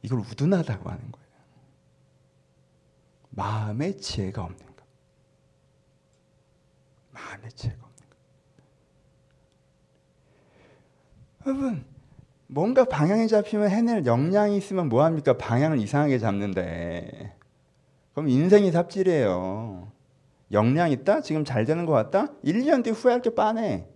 이걸 0.03 0.21
우둔하다고 0.21 0.91
하는 0.91 1.13
거예요. 1.13 1.23
마음의 3.31 3.99
지혜가 3.99 4.43
없는 4.43 4.67
것. 4.67 4.85
마음의 7.13 7.53
지혜가 7.53 7.79
없는 7.83 8.09
것. 8.11 8.17
여러분, 11.47 11.92
뭔가 12.53 12.85
방향이 12.85 13.29
잡히면 13.29 13.71
해낼 13.71 14.05
역량이 14.05 14.59
있으면 14.59 14.91
뭐합니까? 14.91 15.39
방향을 15.39 15.79
이상하게 15.79 16.19
잡는데. 16.19 17.35
그럼 18.13 18.29
인생이 18.29 18.71
삽질이에요. 18.71 19.91
역량 20.53 20.91
있다? 20.91 21.23
지금 21.23 21.47
잘 21.47 21.65
되는 21.65 21.87
것 21.87 21.93
같다? 21.93 22.31
1, 22.43 22.67
년 22.67 22.83
뒤에 22.83 22.93
후회할 22.93 23.23
게 23.23 23.31
뻔해. 23.31 23.87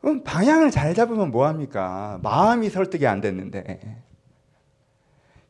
그럼 0.00 0.24
방향을 0.24 0.72
잘 0.72 0.92
잡으면 0.92 1.30
뭐합니까? 1.30 2.18
마음이 2.24 2.68
설득이 2.68 3.06
안 3.06 3.20
됐는데. 3.20 4.02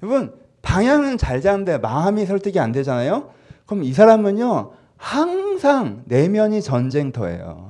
여러분, 0.02 0.38
방향은 0.60 1.16
잘 1.16 1.40
잡는데 1.40 1.78
마음이 1.78 2.26
설득이 2.26 2.60
안 2.60 2.72
되잖아요. 2.72 3.32
그럼 3.64 3.84
이 3.84 3.94
사람은요, 3.94 4.72
항상 4.98 6.02
내면이 6.04 6.60
전쟁터예요. 6.60 7.69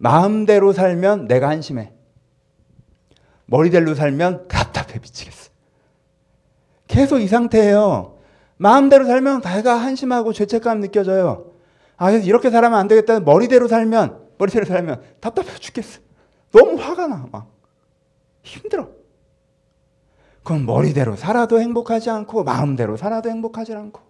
마음대로 0.00 0.72
살면 0.72 1.28
내가 1.28 1.50
한심해. 1.50 1.92
머리대로 3.44 3.94
살면 3.94 4.48
답답해 4.48 4.98
미치겠어. 4.98 5.50
계속 6.88 7.18
이 7.20 7.28
상태예요. 7.28 8.16
마음대로 8.56 9.04
살면 9.04 9.42
내가 9.42 9.74
한심하고 9.74 10.32
죄책감 10.32 10.80
느껴져요. 10.80 11.52
아, 11.98 12.10
그래서 12.10 12.26
이렇게 12.26 12.48
살면 12.50 12.72
안 12.74 12.88
되겠다. 12.88 13.20
머리대로 13.20 13.68
살면, 13.68 14.28
머리대로 14.38 14.64
살면 14.64 15.02
답답해 15.20 15.54
죽겠어. 15.58 16.00
너무 16.50 16.80
화가 16.80 17.06
나, 17.06 17.26
막. 17.30 17.52
힘들어. 18.42 18.88
그럼 20.42 20.64
머리대로 20.64 21.14
살아도 21.16 21.60
행복하지 21.60 22.08
않고, 22.08 22.42
마음대로 22.44 22.96
살아도 22.96 23.28
행복하지 23.28 23.74
않고. 23.74 24.00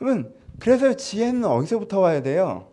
여러분, 0.00 0.34
그래서 0.60 0.94
지혜는 0.94 1.44
어디서부터 1.44 2.00
와야 2.00 2.22
돼요? 2.22 2.68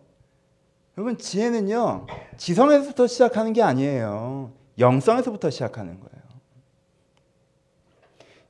여러분, 0.96 1.18
지혜는요, 1.18 2.06
지성에서부터 2.36 3.06
시작하는 3.06 3.52
게 3.52 3.62
아니에요. 3.62 4.52
영성에서부터 4.78 5.50
시작하는 5.50 5.98
거예요. 6.00 6.22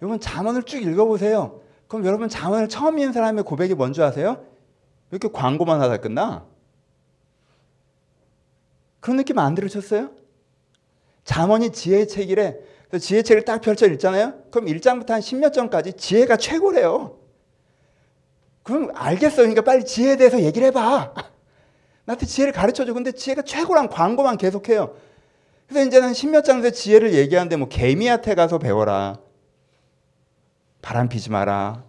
여러분, 0.00 0.18
잠언을 0.20 0.64
쭉 0.64 0.82
읽어보세요. 0.82 1.60
그럼 1.86 2.04
여러분, 2.04 2.28
잠언을 2.28 2.68
처음 2.68 2.98
읽는 2.98 3.12
사람의 3.12 3.44
고백이 3.44 3.74
뭔지 3.74 4.02
아세요? 4.02 4.44
왜 5.10 5.18
이렇게 5.18 5.28
광고만 5.28 5.80
하다 5.80 5.98
끝나? 5.98 6.46
그런 9.00 9.16
느낌 9.16 9.38
안 9.38 9.54
들으셨어요? 9.54 10.10
잠언이 11.24 11.70
지혜의 11.70 12.08
책이래. 12.08 12.58
지혜 13.00 13.22
책을 13.22 13.44
딱 13.44 13.60
펼쳐 13.60 13.86
읽잖아요? 13.86 14.34
그럼 14.50 14.66
1장부터 14.66 15.10
한 15.10 15.20
10몇 15.20 15.52
장까지 15.52 15.94
지혜가 15.94 16.36
최고래요. 16.36 17.21
그럼 18.62 18.90
알겠어. 18.94 19.36
그러니까 19.38 19.62
빨리 19.62 19.84
지혜에 19.84 20.16
대해서 20.16 20.40
얘기를 20.40 20.66
해봐. 20.68 21.14
나한테 22.04 22.26
지혜를 22.26 22.52
가르쳐줘. 22.52 22.92
근데 22.94 23.12
지혜가 23.12 23.42
최고란 23.42 23.88
광고만 23.88 24.36
계속해요. 24.38 24.96
그래서 25.68 25.86
이제는 25.86 26.12
십몇 26.14 26.44
장에서 26.44 26.70
지혜를 26.70 27.14
얘기하는데 27.14 27.56
뭐 27.56 27.68
개미한테 27.68 28.34
가서 28.34 28.58
배워라. 28.58 29.18
바람 30.82 31.08
피지 31.08 31.30
마라. 31.30 31.84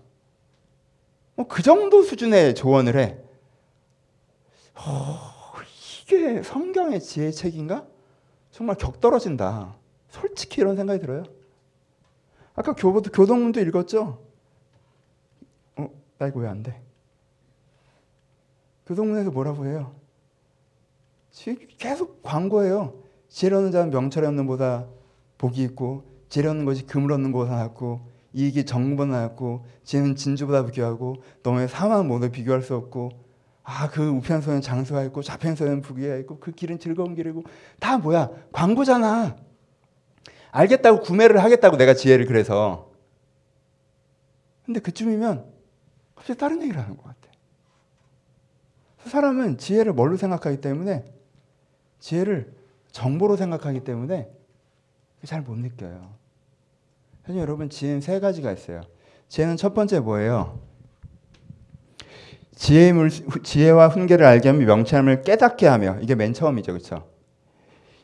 뭐 1.35 1.47
그 1.47 1.63
정도 1.63 2.03
수준의 2.03 2.53
조언을 2.55 2.97
해. 2.99 3.17
어, 4.75 5.17
이게 6.01 6.43
성경의 6.43 7.01
지혜 7.01 7.31
책인가? 7.31 7.85
정말 8.51 8.75
격 8.77 8.99
떨어진다. 9.01 9.75
솔직히 10.09 10.61
이런 10.61 10.75
생각이 10.75 10.99
들어요. 10.99 11.23
아까 12.55 12.73
교보도 12.73 13.11
교동문도 13.11 13.59
읽었죠? 13.61 14.21
어, 16.23 16.25
나 16.25 16.27
이거 16.27 16.39
왜 16.39 16.47
안 16.47 16.63
돼? 16.63 16.81
교동문에서 18.85 19.31
뭐라고 19.31 19.65
해요? 19.65 19.95
계속 21.77 22.21
광고예요. 22.23 22.93
지혜로는 23.29 23.71
자는 23.71 23.89
명철이 23.89 24.25
없는 24.27 24.45
보다 24.45 24.85
복이 25.37 25.61
있고 25.63 26.03
지혜로는 26.29 26.65
것이 26.65 26.85
금을 26.85 27.11
얻는 27.11 27.31
보다 27.31 27.55
낫고 27.57 28.07
이익이 28.33 28.65
정보보다 28.65 29.21
낫고 29.21 29.65
지혜는 29.83 30.15
진주보다 30.15 30.65
비교하고 30.65 31.15
너의 31.43 31.67
사망 31.67 32.07
모두 32.07 32.29
비교할 32.29 32.61
수 32.61 32.75
없고 32.75 33.11
아 33.63 33.89
그 33.89 34.07
우편소에는 34.09 34.61
장수가 34.61 35.03
있고 35.05 35.21
좌편소에는 35.21 35.81
부귀가 35.81 36.17
있고 36.17 36.37
그 36.39 36.51
길은 36.51 36.79
즐거운 36.79 37.15
길이고 37.15 37.43
다 37.79 37.97
뭐야 37.97 38.29
광고잖아. 38.51 39.37
알겠다고 40.51 40.99
구매를 41.01 41.41
하겠다고 41.43 41.77
내가 41.77 41.93
지혜를 41.93 42.25
그래서 42.25 42.91
근데 44.65 44.79
그쯤이면 44.81 45.52
갑자기 46.23 46.39
다른 46.39 46.61
얘기를 46.61 46.81
하는 46.81 46.95
것 46.95 47.03
같아. 47.03 47.17
그 49.03 49.09
사람은 49.09 49.57
지혜를 49.57 49.91
뭘로 49.91 50.15
생각하기 50.15 50.61
때문에 50.61 51.03
지혜를 51.99 52.53
정보로 52.93 53.35
생각하기 53.35 53.81
때문에 53.81 54.29
잘 55.25 55.41
못 55.41 55.57
느껴요. 55.57 56.13
사실 57.25 57.41
여러분 57.41 57.69
지혜는 57.69 57.99
세 57.99 58.21
가지가 58.21 58.53
있어요. 58.53 58.83
지혜는 59.27 59.57
첫 59.57 59.73
번째 59.73 59.99
뭐예요? 59.99 60.59
지혜물, 62.55 63.09
지혜와 63.09 63.89
훈계를 63.89 64.25
알게 64.25 64.49
하면 64.49 64.65
명철함을 64.65 65.23
깨닫게 65.23 65.67
하며 65.67 65.97
이게 66.01 66.15
맨 66.15 66.33
처음이죠, 66.33 66.71
그렇죠? 66.71 67.07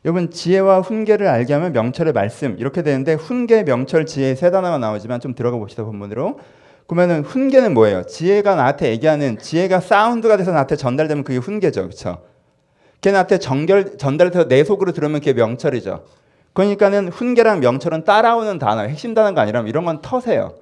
여러분 0.04 0.32
지혜와 0.32 0.82
훈계를 0.82 1.28
알게 1.28 1.54
하면 1.54 1.72
명철의 1.72 2.14
말씀 2.14 2.58
이렇게 2.58 2.84
되는데 2.84 3.14
훈계, 3.14 3.64
명철, 3.64 4.06
지혜 4.06 4.36
세 4.36 4.52
단어가 4.52 4.78
나오지만 4.78 5.22
좀 5.22 5.36
들어가 5.36 5.58
봅시다 5.58 5.86
본문으로. 5.86 6.40
그러면은 6.90 7.24
훈계는 7.24 7.76
뭐예요? 7.76 8.02
지혜가 8.08 8.56
나한테 8.56 8.90
얘기하는 8.90 9.38
지혜가 9.38 9.80
사운드가 9.80 10.38
돼서 10.38 10.52
나한테 10.52 10.76
전달되면 10.76 11.24
그게 11.24 11.38
훈계죠, 11.38 11.84
그렇죠? 11.84 12.24
걔 13.00 13.12
나한테 13.12 13.38
전결 13.38 14.00
전달돼서 14.00 14.48
내 14.48 14.64
속으로 14.64 14.92
들으면 14.92 15.20
그게 15.20 15.34
명철이죠. 15.34 16.04
그러니까는 16.54 17.10
훈계랑 17.10 17.60
명철은 17.60 18.06
따라오는 18.06 18.58
단어, 18.58 18.82
핵심 18.82 19.14
단어가 19.14 19.40
아니라 19.40 19.62
이런 19.62 19.86
건 19.86 20.02
터세요. 20.02 20.56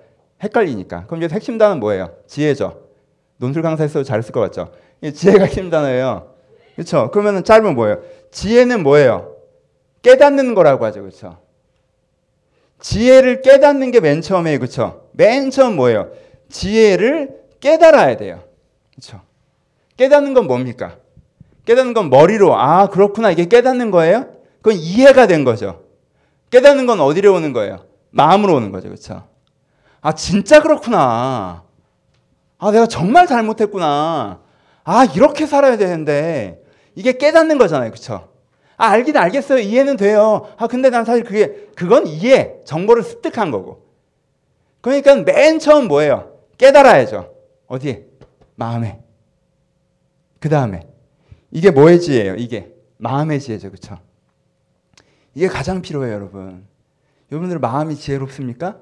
헷갈리니까. 0.44 1.06
그럼 1.06 1.24
이제 1.24 1.34
핵심 1.34 1.58
단어는 1.58 1.80
뭐예요? 1.80 2.12
지혜죠. 2.28 2.82
논술 3.38 3.62
강사에서 3.62 4.04
잘했을 4.04 4.34
것 4.34 4.42
같죠? 4.42 4.74
지혜가 5.14 5.46
핵심 5.46 5.70
단어예요. 5.70 6.34
그렇죠? 6.76 7.10
그러면 7.12 7.46
짧으면 7.46 7.74
뭐예요? 7.74 8.02
지혜는 8.32 8.84
뭐예요? 8.84 9.34
깨닫는 10.02 10.56
거라고 10.56 10.84
하죠. 10.84 11.00
그렇죠? 11.00 11.38
지혜를 12.82 13.42
깨닫는 13.42 13.92
게 13.92 14.02
맨 14.02 14.22
처음이에요. 14.22 14.60
그렇죠? 14.60 15.07
맨 15.18 15.50
처음 15.50 15.76
뭐예요? 15.76 16.12
지혜를 16.50 17.42
깨달아야 17.60 18.18
돼요. 18.18 18.44
그렇죠? 18.92 19.22
깨닫는 19.98 20.36
건 20.36 20.46
뭡니까? 20.46 20.98
깨닫는 21.66 21.94
건 21.96 22.10
머리로 22.10 22.56
아 22.56 22.88
그렇구나 22.88 23.32
이게 23.32 23.46
깨닫는 23.46 23.90
거예요? 23.92 24.28
그건 24.62 24.78
이해가 24.80 25.26
된 25.26 25.44
거죠. 25.44 25.84
깨닫는 26.52 26.86
건 26.86 27.00
어디로 27.02 27.34
오는 27.34 27.52
거예요? 27.52 27.86
마음으로 28.12 28.56
오는 28.56 28.72
거죠. 28.72 28.90
그렇죠? 28.90 29.28
아 30.02 30.14
진짜 30.14 30.62
그렇구나. 30.62 31.64
아 32.60 32.72
내가 32.72 32.86
정말 32.86 33.26
잘못했구나. 33.26 34.40
아 34.84 35.06
이렇게 35.16 35.48
살아야 35.48 35.78
되는데 35.78 36.62
이게 36.96 37.18
깨닫는 37.18 37.58
거잖아요. 37.58 37.90
그렇죠? 37.90 38.30
아 38.78 38.90
알긴 38.90 39.18
알겠어요. 39.18 39.60
이해는 39.60 39.98
돼요. 39.98 40.48
아 40.58 40.68
근데 40.68 40.92
난 40.92 41.06
사실 41.06 41.24
그게 41.24 41.68
그건 41.76 42.06
이해. 42.06 42.54
정보를 42.66 43.02
습득한 43.02 43.50
거고. 43.50 43.87
그러니까 44.82 45.16
맨 45.16 45.60
처음 45.60 45.88
뭐예요? 45.88 46.38
깨달아야죠. 46.58 47.34
어디에? 47.68 48.06
마음에. 48.56 49.02
그 50.40 50.50
다음에 50.50 50.88
이게 51.52 51.72
뭐의 51.72 52.00
지혜예요? 52.02 52.36
이게 52.36 52.74
마음의 52.98 53.40
지혜죠, 53.40 53.70
그렇죠? 53.70 54.00
이게 55.34 55.48
가장 55.48 55.82
필요해요, 55.82 56.14
여러분. 56.14 56.66
여러분들 57.32 57.60
마음이 57.60 57.96
지혜롭습니까? 57.96 58.80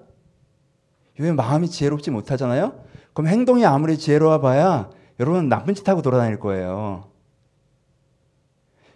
요즘 1.20 1.36
마음이 1.36 1.70
지혜롭지 1.70 2.12
못하잖아요. 2.12 2.84
그럼 3.14 3.28
행동이 3.28 3.66
아무리 3.66 3.98
지혜로워 3.98 4.40
봐야 4.42 4.90
여러분 5.20 5.48
나쁜 5.48 5.74
짓 5.74 5.88
하고 5.88 6.02
돌아다닐 6.02 6.40
거예요. 6.40 7.10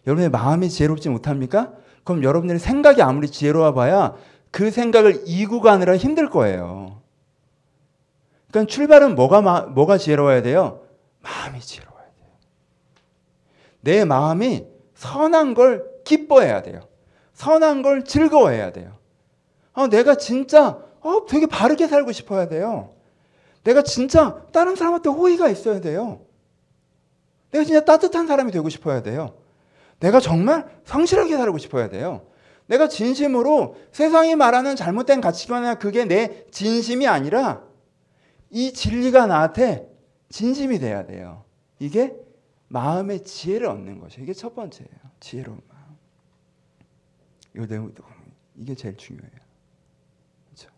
여러분의 0.06 0.30
마음이 0.30 0.70
지혜롭지 0.70 1.10
못합니까? 1.10 1.74
그럼 2.04 2.24
여러분들의 2.24 2.60
생각이 2.60 3.02
아무리 3.02 3.30
지혜로워 3.30 3.74
봐야 3.74 4.16
그 4.52 4.72
생각을 4.72 5.24
이구 5.26 5.62
가느라 5.62 5.96
힘들 5.96 6.30
거예요. 6.30 7.02
그러니까 8.50 8.72
출발은 8.72 9.16
뭐가 9.16 9.42
뭐가 9.68 9.98
지혜로워야 9.98 10.42
돼요? 10.42 10.82
마음이 11.22 11.60
지혜로. 11.60 11.90
내 13.82 14.06
마음이 14.06 14.68
선한 14.96 15.54
걸 15.54 15.86
기뻐해야 16.04 16.62
돼요. 16.62 16.82
선한 17.34 17.82
걸 17.82 18.04
즐거워해야 18.04 18.72
돼요. 18.72 18.98
아, 19.74 19.88
내가 19.88 20.16
진짜 20.16 20.80
어, 21.02 21.26
되게 21.28 21.46
바르게 21.46 21.88
살고 21.88 22.12
싶어야 22.12 22.48
돼요. 22.48 22.94
내가 23.64 23.82
진짜 23.82 24.44
다른 24.52 24.76
사람한테 24.76 25.10
호의가 25.10 25.50
있어야 25.50 25.80
돼요. 25.80 26.22
내가 27.52 27.64
진짜 27.64 27.86
따뜻한 27.86 28.28
사람이 28.28 28.52
되고 28.52 28.68
싶어야 28.70 29.02
돼요. 29.02 29.36
내가 30.00 30.20
정말 30.20 30.68
성실하게 30.86 31.38
살고 31.38 31.58
싶어야 31.58 31.90
돼요. 31.90 32.26
내가 32.70 32.88
진심으로 32.88 33.76
세상이 33.92 34.36
말하는 34.36 34.76
잘못된 34.76 35.22
가치관이나 35.22 35.76
그게 35.76 36.06
내 36.06 36.46
진심이 36.52 37.08
아니라 37.08 37.64
이 38.52 38.74
진리가 38.74 39.26
나한테 39.26 39.92
진심이 40.30 40.78
돼야 40.78 41.06
돼요. 41.06 41.44
이게 41.80 42.16
마음의 42.68 43.24
지혜를 43.24 43.66
얻는 43.68 44.00
것이 44.00 44.22
이게 44.22 44.34
첫 44.34 44.54
번째예요. 44.54 44.92
지혜로운 45.20 45.60
마음. 45.68 45.98
이거 47.56 47.92
이게 48.56 48.76
제일 48.76 48.96
중요해요. 48.96 49.32
그렇죠? 50.46 50.70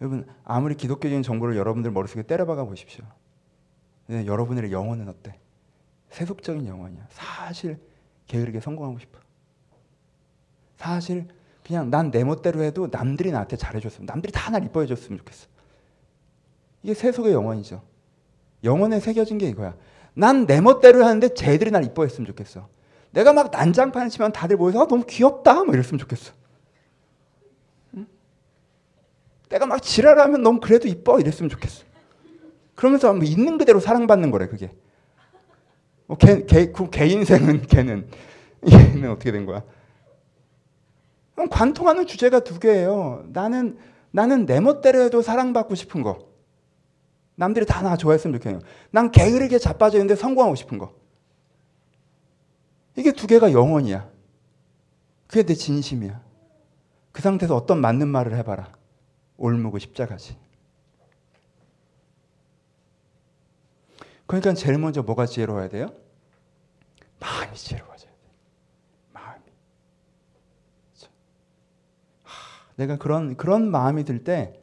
여러분 0.00 0.26
아무리 0.44 0.76
기독교적인 0.76 1.22
정보를 1.22 1.56
여러분들 1.56 1.90
머릿속에 1.90 2.22
때려박아 2.22 2.64
보십시오. 2.64 3.04
여러분의 4.08 4.72
영혼은 4.72 5.08
어때? 5.10 5.38
세속적인 6.08 6.66
영혼이야. 6.66 7.06
사실 7.10 7.78
게으르게 8.26 8.60
성공하고 8.60 8.98
싶어. 8.98 9.20
사실 10.80 11.26
그냥 11.64 11.90
난 11.90 12.10
내 12.10 12.24
멋대로 12.24 12.62
해도 12.62 12.88
남들이 12.90 13.30
나한테 13.30 13.56
잘해줬으면 13.56 14.06
남들이 14.06 14.32
다 14.32 14.50
날 14.50 14.64
이뻐해줬으면 14.64 15.18
좋겠어. 15.18 15.46
이게 16.82 16.94
세속의 16.94 17.32
영혼이죠. 17.34 17.82
영혼에 18.64 18.98
새겨진 18.98 19.36
게 19.38 19.46
이거야. 19.48 19.74
난 20.14 20.46
내 20.46 20.60
멋대로 20.62 21.04
하는데 21.04 21.34
쟤들이 21.34 21.70
날 21.70 21.84
이뻐했으면 21.84 22.26
좋겠어. 22.26 22.66
내가 23.12 23.32
막 23.34 23.50
난장판을 23.50 24.08
치면 24.08 24.32
다들 24.32 24.56
모여서 24.56 24.82
아, 24.82 24.86
너무 24.88 25.04
귀엽다 25.06 25.64
뭐 25.64 25.74
이랬으면 25.74 25.98
좋겠어. 25.98 26.32
응? 27.96 28.06
내가 29.50 29.66
막 29.66 29.82
지랄하면 29.82 30.42
너무 30.42 30.60
그래도 30.60 30.88
이뻐 30.88 31.20
이랬으면 31.20 31.50
좋겠어. 31.50 31.84
그러면서 32.74 33.12
뭐 33.12 33.24
있는 33.24 33.58
그대로 33.58 33.80
사랑받는 33.80 34.30
거래 34.30 34.46
그게. 34.48 34.72
뭐 36.06 36.16
개, 36.16 36.46
개, 36.46 36.72
개 36.90 37.06
인생은 37.06 37.66
걔는 37.66 38.08
얘는 38.66 39.10
어떻게 39.10 39.30
된 39.30 39.44
거야? 39.44 39.62
관통하는 41.48 42.06
주제가 42.06 42.40
두 42.40 42.58
개예요. 42.58 43.24
나는 43.28 43.78
나는 44.10 44.44
내 44.46 44.60
멋대로 44.60 45.00
해도 45.02 45.22
사랑받고 45.22 45.74
싶은 45.74 46.02
거. 46.02 46.28
남들이 47.36 47.64
다 47.64 47.82
나 47.82 47.96
좋아했으면 47.96 48.38
좋겠네요. 48.38 48.60
난 48.90 49.10
게으르게 49.10 49.58
자빠져 49.58 49.98
있는데 49.98 50.14
성공하고 50.14 50.54
싶은 50.56 50.78
거. 50.78 50.94
이게 52.96 53.12
두 53.12 53.26
개가 53.26 53.52
영원이야. 53.52 54.10
그게 55.26 55.44
내 55.44 55.54
진심이야. 55.54 56.20
그 57.12 57.22
상태에서 57.22 57.56
어떤 57.56 57.80
맞는 57.80 58.08
말을 58.08 58.36
해봐라. 58.36 58.72
올무고 59.36 59.78
십자가지. 59.78 60.36
그러니까 64.26 64.54
제일 64.54 64.78
먼저 64.78 65.02
뭐가 65.02 65.26
지혜로워야 65.26 65.68
돼요? 65.68 65.88
마음이 67.18 67.54
지혜로워져야 67.56 68.10
돼. 68.10 68.18
마음이. 69.12 69.42
하, 72.24 72.69
내가 72.80 72.96
그런 72.96 73.36
그런 73.36 73.70
마음이 73.70 74.04
들 74.04 74.24
때 74.24 74.56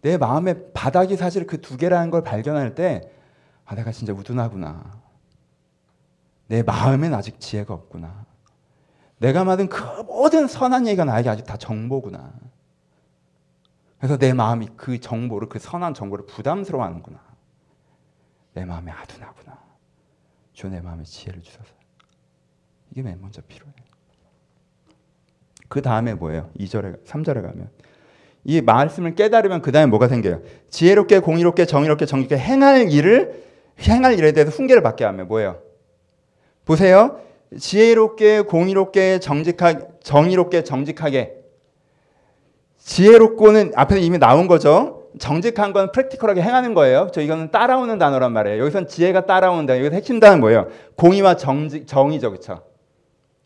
내 0.00 0.16
마음의 0.16 0.72
바닥이 0.74 1.16
사실 1.16 1.46
그 1.46 1.60
두 1.60 1.76
개라는 1.76 2.10
걸 2.10 2.22
발견할 2.22 2.74
때 2.74 3.10
아, 3.64 3.74
내가 3.74 3.90
진짜 3.92 4.12
우둔하구나. 4.12 5.02
내 6.46 6.62
마음엔 6.62 7.12
아직 7.14 7.40
지혜가 7.40 7.74
없구나. 7.74 8.24
내가 9.18 9.44
받은 9.44 9.68
그 9.68 9.82
모든 10.04 10.46
선한 10.46 10.86
얘기가 10.86 11.04
나에게 11.04 11.28
아직 11.28 11.44
다 11.44 11.56
정보구나. 11.56 12.32
그래서 13.98 14.16
내 14.16 14.32
마음이 14.32 14.68
그 14.76 15.00
정보를, 15.00 15.48
그 15.48 15.58
선한 15.58 15.92
정보를 15.94 16.26
부담스러워 16.26 16.84
하는구나. 16.84 17.20
내 18.54 18.64
마음이 18.64 18.90
아둔하구나. 18.90 19.58
주 20.52 20.68
내 20.68 20.80
마음에 20.80 21.02
지혜를 21.04 21.42
주소서. 21.42 21.74
이게 22.92 23.02
맨 23.02 23.20
먼저 23.20 23.42
필요해. 23.42 23.72
그 25.68 25.82
다음에 25.82 26.14
뭐예요? 26.14 26.50
2절에, 26.58 27.04
3절에 27.04 27.42
가면. 27.42 27.68
이 28.44 28.60
말씀을 28.62 29.14
깨달으면 29.14 29.60
그 29.62 29.72
다음에 29.72 29.86
뭐가 29.86 30.08
생겨요? 30.08 30.40
지혜롭게, 30.70 31.18
공의롭게, 31.18 31.66
정의롭게, 31.66 32.06
정직하게 32.06 32.40
행할 32.42 32.90
일을, 32.90 33.42
행할 33.80 34.18
일에 34.18 34.32
대해서 34.32 34.50
훈계를 34.50 34.82
받게 34.82 35.04
하면 35.04 35.28
뭐예요? 35.28 35.58
보세요. 36.64 37.20
지혜롭게, 37.58 38.42
공의롭게, 38.42 39.20
정직하게, 39.20 39.86
정의롭게, 40.02 40.64
정직하게. 40.64 41.34
지혜롭고는 42.78 43.72
앞에서 43.74 44.00
이미 44.00 44.18
나온 44.18 44.48
거죠. 44.48 45.08
정직한 45.18 45.72
건 45.72 45.92
프랙티컬하게 45.92 46.42
행하는 46.42 46.74
거예요. 46.74 47.08
저 47.12 47.20
이거는 47.20 47.50
따라오는 47.50 47.98
단어란 47.98 48.32
말이에요. 48.32 48.62
여기선 48.62 48.86
지혜가 48.86 49.26
따라온다. 49.26 49.76
여기서 49.78 49.94
핵심 49.94 50.20
단어는 50.20 50.40
뭐예요? 50.40 50.68
공의와 50.96 51.36
정직, 51.36 51.86
정의죠. 51.86 52.30
그렇죠? 52.30 52.62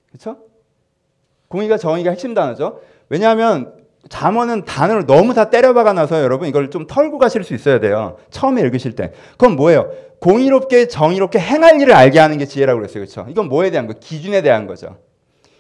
그렇죠? 0.09 0.52
공의가 1.53 1.77
정의가 1.77 2.11
핵심 2.11 2.33
단어죠. 2.33 2.81
왜냐하면 3.11 3.75
잠언은 4.09 4.65
단어를 4.65 5.05
너무 5.05 5.35
다 5.35 5.51
때려박아 5.51 5.93
놔서 5.93 6.23
여러분 6.23 6.49
이걸 6.49 6.71
좀 6.71 6.87
털고 6.87 7.19
가실 7.19 7.45
수 7.45 7.55
있어야 7.55 7.79
돼요. 7.79 8.17
처음에 8.31 8.63
읽으실 8.63 8.93
때. 8.97 9.13
그건 9.33 9.55
뭐예요? 9.57 9.91
공의롭게 10.19 10.89
정의롭게 10.89 11.39
행할 11.39 11.79
일을 11.81 11.93
알게 11.93 12.19
하는 12.19 12.39
게 12.39 12.47
지혜라고 12.47 12.81
그랬어요. 12.81 13.05
그렇죠? 13.05 13.27
이건 13.29 13.49
뭐에 13.49 13.71
대한 13.71 13.87
거? 13.87 13.93
기준에 13.93 14.41
대한 14.41 14.67
거죠. 14.67 14.97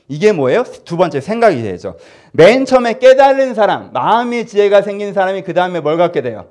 이게 0.09 0.33
뭐예요? 0.33 0.64
두 0.85 0.97
번째 0.97 1.21
생각이 1.21 1.62
되죠. 1.62 1.97
맨 2.33 2.64
처음에 2.64 2.99
깨달은 2.99 3.55
사람, 3.55 3.93
마음의 3.93 4.47
지혜가 4.47 4.81
생긴 4.81 5.12
사람이 5.12 5.43
그 5.43 5.53
다음에 5.53 5.81
뭘 5.81 5.99
갖게 5.99 6.23
돼요? 6.23 6.47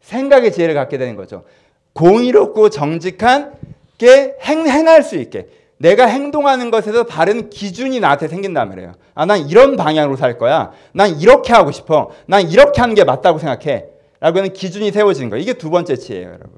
생각의 0.00 0.52
지혜를 0.52 0.74
갖게 0.74 0.96
되는 0.96 1.16
거죠. 1.16 1.44
공의롭고 1.92 2.70
정직한 2.70 3.52
게 3.98 4.36
행, 4.40 4.66
행할 4.66 5.02
수 5.02 5.16
있게. 5.16 5.59
내가 5.80 6.04
행동하는 6.04 6.70
것에서 6.70 7.04
바른 7.04 7.48
기준이 7.48 8.00
나한테 8.00 8.28
생긴단 8.28 8.68
말이에요. 8.68 8.92
아, 9.14 9.24
난 9.24 9.48
이런 9.48 9.76
방향으로 9.76 10.14
살 10.16 10.36
거야. 10.36 10.72
난 10.92 11.18
이렇게 11.18 11.54
하고 11.54 11.72
싶어. 11.72 12.10
난 12.26 12.50
이렇게 12.50 12.82
하는 12.82 12.94
게 12.94 13.02
맞다고 13.02 13.38
생각해. 13.38 13.86
라고 14.20 14.38
하는 14.38 14.52
기준이 14.52 14.90
세워지는 14.90 15.30
거예요. 15.30 15.42
이게 15.42 15.54
두 15.54 15.70
번째 15.70 15.96
지혜예요, 15.96 16.26
여러분. 16.26 16.50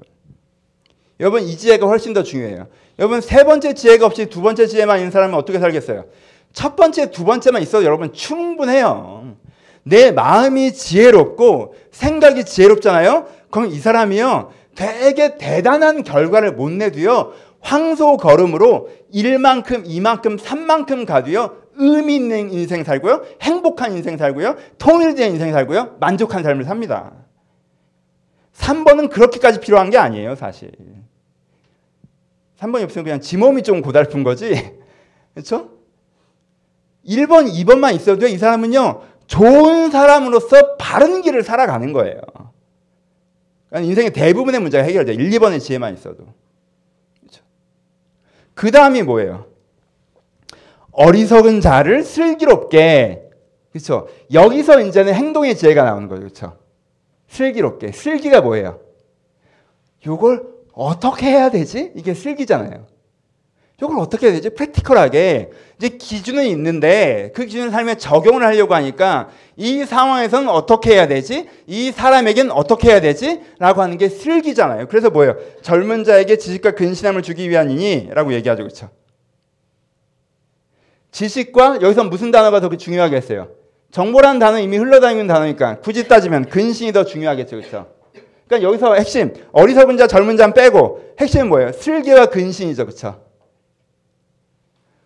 여러분, 1.21 1.41
이 1.43 1.55
지혜가 1.55 1.87
훨씬 1.87 2.11
더 2.11 2.21
중요해요. 2.21 2.67
여러분, 2.99 3.21
세 3.21 3.45
번째 3.45 3.73
지혜가 3.73 4.05
없이 4.05 4.25
두 4.25 4.41
번째 4.41 4.67
지혜만 4.67 4.97
있는 4.97 5.09
사람은 5.11 5.35
어떻게 5.35 5.57
살겠어요? 5.57 6.03
첫 6.51 6.75
번째, 6.75 7.09
두 7.09 7.23
번째만 7.23 7.61
있어도 7.61 7.85
여러분 7.85 8.11
충분해요. 8.11 9.37
내 9.83 10.11
마음이 10.11 10.73
지혜롭고 10.73 11.75
생각이 11.91 12.43
지혜롭잖아요? 12.43 13.27
그럼 13.49 13.71
이 13.71 13.79
사람이요, 13.79 14.51
되게 14.75 15.37
대단한 15.37 16.03
결과를 16.03 16.51
못 16.51 16.69
내도요, 16.71 17.31
황소 17.63 18.17
걸음으로 18.17 18.89
1만큼, 19.13 19.85
2만큼, 19.85 20.37
3만큼 20.37 21.05
가도요, 21.05 21.63
의미 21.75 22.15
있는 22.15 22.51
인생 22.51 22.83
살고요, 22.83 23.23
행복한 23.41 23.93
인생 23.93 24.17
살고요, 24.17 24.57
통일된 24.77 25.31
인생 25.31 25.51
살고요, 25.51 25.97
만족한 25.99 26.43
삶을 26.43 26.65
삽니다. 26.65 27.13
3번은 28.53 29.09
그렇게까지 29.09 29.59
필요한 29.59 29.89
게 29.89 29.97
아니에요, 29.97 30.35
사실. 30.35 30.71
3번이 32.59 32.83
없으면 32.83 33.03
그냥 33.03 33.21
지 33.21 33.37
몸이 33.37 33.63
좀 33.63 33.81
고달픈 33.81 34.23
거지. 34.23 34.53
그렇죠? 35.33 35.71
1번, 37.07 37.51
2번만 37.51 37.95
있어도 37.95 38.27
이 38.27 38.37
사람은요, 38.37 39.01
좋은 39.25 39.89
사람으로서 39.89 40.75
바른 40.77 41.21
길을 41.21 41.43
살아가는 41.43 41.91
거예요. 41.93 42.21
그러니까 43.69 43.89
인생의 43.89 44.13
대부분의 44.13 44.61
문제가 44.61 44.83
해결돼. 44.83 45.13
1, 45.13 45.29
2번의 45.31 45.59
지혜만 45.59 45.93
있어도. 45.95 46.27
그 48.53 48.71
다음이 48.71 49.03
뭐예요? 49.03 49.45
어리석은 50.91 51.61
자를 51.61 52.03
슬기롭게. 52.03 53.29
그렇죠? 53.71 54.07
여기서 54.31 54.81
이제는 54.81 55.13
행동의 55.13 55.57
지혜가 55.57 55.83
나오는 55.83 56.07
거죠. 56.07 56.21
그렇죠? 56.21 56.57
슬기롭게. 57.27 57.91
슬기가 57.91 58.41
뭐예요? 58.41 58.79
이걸 60.05 60.47
어떻게 60.73 61.27
해야 61.27 61.49
되지? 61.49 61.91
이게 61.95 62.13
슬기잖아요. 62.13 62.85
이걸 63.83 63.99
어떻게 63.99 64.27
해야 64.27 64.35
되지? 64.35 64.49
프랙티컬하게. 64.51 65.49
이제 65.77 65.89
기준은 65.89 66.45
있는데 66.45 67.31
그 67.35 67.45
기준을 67.45 67.71
삶에 67.71 67.95
적용을 67.95 68.41
하려고 68.43 68.73
하니까 68.75 69.29
이 69.57 69.83
상황에서는 69.83 70.47
어떻게 70.47 70.93
해야 70.93 71.07
되지? 71.07 71.49
이 71.67 71.91
사람에겐 71.91 72.51
어떻게 72.51 72.89
해야 72.89 73.01
되지? 73.01 73.41
라고 73.59 73.81
하는 73.81 73.97
게 73.97 74.07
슬기잖아요. 74.07 74.87
그래서 74.87 75.09
뭐예요? 75.09 75.35
젊은 75.61 76.05
자에게 76.05 76.37
지식과 76.37 76.71
근신함을 76.71 77.23
주기 77.23 77.49
위함이니? 77.49 78.09
라고 78.13 78.31
얘기하죠. 78.33 78.63
그렇죠? 78.63 78.89
지식과 81.11 81.79
여기서 81.81 82.05
무슨 82.05 82.31
단어가 82.31 82.61
더 82.61 82.69
중요하겠어요? 82.69 83.49
정보라는 83.91 84.39
단어 84.39 84.59
이미 84.59 84.77
흘러다니는 84.77 85.27
단어니까 85.27 85.79
굳이 85.81 86.07
따지면 86.07 86.45
근신이 86.45 86.93
더 86.93 87.03
중요하겠죠. 87.03 87.57
그렇죠? 87.57 87.87
그러니까 88.47 88.67
여기서 88.67 88.95
핵심 88.95 89.33
어리석은 89.51 89.97
자 89.97 90.07
젊은 90.07 90.37
자 90.37 90.51
빼고 90.53 91.15
핵심은 91.19 91.49
뭐예요? 91.49 91.73
슬기와 91.73 92.27
근신이죠. 92.27 92.85
그렇죠? 92.85 93.32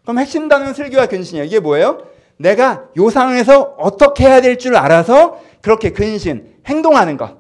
그럼 0.08 0.20
핵심 0.20 0.48
단어는 0.48 0.74
슬기와 0.74 1.08
근신이에요. 1.08 1.44
이게 1.46 1.60
뭐예요? 1.60 2.08
내가 2.38 2.88
요 2.96 3.10
상황에서 3.10 3.76
어떻게 3.78 4.26
해야 4.26 4.40
될 4.40 4.58
줄 4.58 4.78
알아서 4.78 5.42
그렇게 5.62 5.92
근신, 5.92 6.56
행동하는 6.66 7.18
것. 7.18 7.38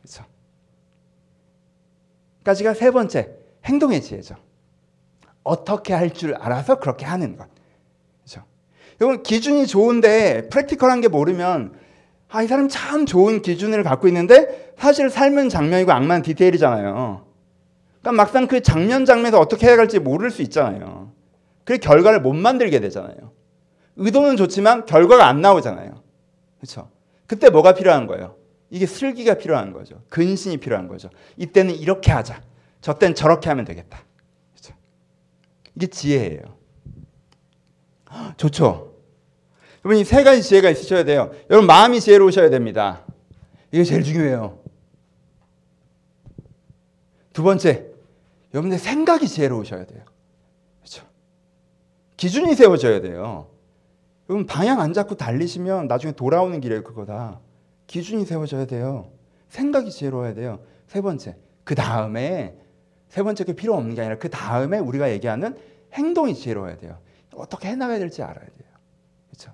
그렇죠? 0.00 0.24
까지가 2.44 2.74
세 2.74 2.92
번째, 2.92 3.30
행동의 3.64 4.00
지혜죠. 4.00 4.36
어떻게 5.42 5.92
할 5.92 6.10
줄 6.12 6.36
알아서 6.36 6.78
그렇게 6.78 7.04
하는 7.04 7.36
것. 7.36 7.48
그렇죠? 8.22 8.46
여러분 9.00 9.24
기준이 9.24 9.66
좋은데 9.66 10.48
프랙티컬한 10.50 11.00
게 11.00 11.08
모르면 11.08 11.74
아, 12.28 12.42
이 12.44 12.46
사람 12.46 12.68
참 12.68 13.06
좋은 13.06 13.42
기준을 13.42 13.82
갖고 13.82 14.06
있는데 14.06 14.72
사실 14.78 15.10
삶은 15.10 15.48
장면이고 15.48 15.90
악만 15.90 16.22
디테일이잖아요. 16.22 17.26
그러니까 18.02 18.12
막상 18.12 18.46
그 18.46 18.60
장면 18.62 19.04
장면에서 19.04 19.40
어떻게 19.40 19.66
해야 19.66 19.76
할지 19.76 19.98
모를 19.98 20.30
수 20.30 20.42
있잖아요. 20.42 21.03
그 21.64 21.78
결과를 21.78 22.20
못 22.20 22.32
만들게 22.34 22.80
되잖아요. 22.80 23.32
의도는 23.96 24.36
좋지만 24.36 24.86
결과가 24.86 25.26
안 25.26 25.40
나오잖아요. 25.40 26.02
그렇죠? 26.58 26.90
그때 27.26 27.48
뭐가 27.50 27.74
필요한 27.74 28.06
거예요? 28.06 28.36
이게 28.70 28.86
슬기가 28.86 29.34
필요한 29.34 29.72
거죠. 29.72 30.02
근신이 30.08 30.58
필요한 30.58 30.88
거죠. 30.88 31.10
이때는 31.36 31.74
이렇게 31.76 32.10
하자. 32.12 32.42
저 32.80 32.94
때는 32.94 33.14
저렇게 33.14 33.48
하면 33.48 33.64
되겠다. 33.64 34.04
그렇죠? 34.52 34.74
이게 35.74 35.86
지혜예요. 35.86 36.40
좋죠. 38.36 38.94
여러분 39.84 40.00
이 40.00 40.04
세 40.04 40.22
가지 40.24 40.42
지혜가 40.42 40.70
있으셔야 40.70 41.04
돼요. 41.04 41.30
여러분 41.50 41.66
마음이 41.66 42.00
지혜로우셔야 42.00 42.50
됩니다. 42.50 43.04
이게 43.70 43.84
제일 43.84 44.02
중요해요. 44.02 44.58
두 47.32 47.42
번째, 47.42 47.86
여러분들 48.54 48.78
생각이 48.78 49.26
지혜로우셔야 49.28 49.84
돼요. 49.86 50.04
기준이 52.16 52.54
세워져야 52.54 53.00
돼요. 53.00 53.50
여러분 54.28 54.46
방향 54.46 54.80
안 54.80 54.92
잡고 54.92 55.16
달리시면 55.16 55.86
나중에 55.86 56.12
돌아오는 56.12 56.60
길에 56.60 56.80
그거다. 56.80 57.40
기준이 57.86 58.24
세워져야 58.24 58.66
돼요. 58.66 59.10
생각이 59.48 59.90
지혜로워야 59.90 60.34
돼요. 60.34 60.60
세 60.86 61.00
번째, 61.00 61.36
그 61.64 61.74
다음에 61.74 62.58
세 63.08 63.22
번째 63.22 63.44
그 63.44 63.54
필요 63.54 63.74
없는 63.74 63.94
게 63.94 64.00
아니라 64.00 64.18
그 64.18 64.30
다음에 64.30 64.78
우리가 64.78 65.10
얘기하는 65.10 65.56
행동이 65.92 66.34
지혜로워야 66.34 66.78
돼요. 66.78 66.98
어떻게 67.34 67.68
해나가야 67.68 67.98
될지 67.98 68.22
알아야 68.22 68.46
돼요. 68.46 68.68
그렇죠? 69.28 69.52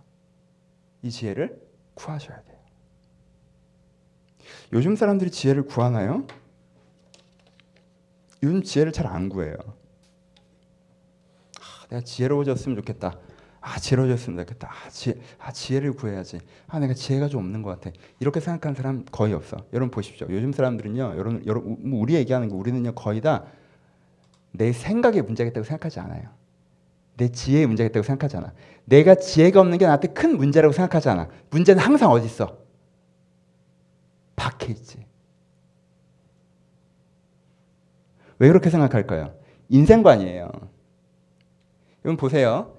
이 1.03 1.11
지혜를 1.11 1.61
구하셔야 1.95 2.41
돼요. 2.43 2.59
요즘 4.73 4.97
사람들이 4.97 5.31
지혜를 5.31 5.65
구하나요? 5.65 6.27
요즘 8.43 8.63
지혜를 8.63 8.93
잘 8.93 9.07
안 9.07 9.29
구해요. 9.29 9.57
아, 11.91 11.97
내가 11.97 12.01
지혜로워졌으면 12.03 12.77
좋겠다. 12.77 13.19
아 13.61 13.79
지혜로워졌으면 13.79 14.39
좋겠다. 14.45 14.71
아, 14.71 14.89
지혜, 14.89 15.17
아 15.39 15.53
지혜를 15.53 15.93
구해야지. 15.93 16.41
아 16.69 16.79
내가 16.79 16.95
지혜가 16.95 17.29
좀 17.29 17.41
없는 17.41 17.63
것 17.63 17.71
같아. 17.71 17.95
이렇게 18.19 18.41
생각하는 18.41 18.75
사람 18.75 19.05
거의 19.11 19.35
없어. 19.35 19.59
여러분 19.73 19.91
보십시오. 19.91 20.27
요즘 20.31 20.53
사람들은요. 20.53 21.15
여러분, 21.17 21.43
여러분 21.47 21.79
우리 21.93 22.15
얘기하는 22.15 22.49
거 22.49 22.57
우리는요 22.57 22.93
거의 22.95 23.21
다 23.21 23.45
내 24.53 24.73
생각에 24.73 25.23
문제가 25.23 25.49
있다고 25.51 25.65
생각하지 25.65 26.01
않아요. 26.01 26.29
내 27.17 27.29
지혜에 27.29 27.67
문제가 27.67 27.89
있다고 27.89 28.03
생각하지 28.05 28.37
않아. 28.39 28.53
내가 28.85 29.15
지혜가 29.15 29.61
없는 29.61 29.79
게 29.79 29.85
나한테 29.85 30.09
큰 30.09 30.37
문제라고 30.37 30.73
생각하지 30.73 31.09
않아. 31.11 31.29
문제는 31.51 31.83
항상 31.83 32.11
어디 32.11 32.27
있어? 32.27 32.59
밖에 34.37 34.73
있지. 34.73 35.05
왜 38.39 38.49
그렇게 38.49 38.71
생각할까요? 38.71 39.35
인생관이에요. 39.69 40.51
여러분 42.05 42.17
보세요. 42.17 42.73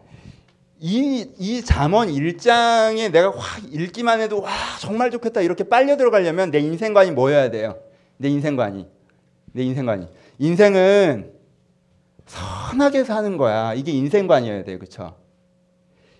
이, 0.80 1.30
이 1.38 1.64
잠언 1.64 2.08
1장에 2.08 3.12
내가 3.12 3.32
확 3.38 3.62
읽기만 3.72 4.20
해도 4.20 4.42
와, 4.42 4.50
정말 4.80 5.12
좋겠다. 5.12 5.42
이렇게 5.42 5.64
빨려 5.64 5.96
들어가려면 5.96 6.50
내 6.50 6.60
인생관이 6.60 7.12
뭐여야 7.12 7.52
돼요? 7.52 7.78
내 8.18 8.30
인생관이. 8.30 8.88
내 9.54 9.64
인생관이. 9.64 10.08
인생은 10.40 11.34
선하게 12.26 13.04
사는 13.04 13.38
거야. 13.38 13.76
이게 13.76 13.92
인생관이어야 13.92 14.64
돼요. 14.64 14.80
그쵸? 14.80 15.16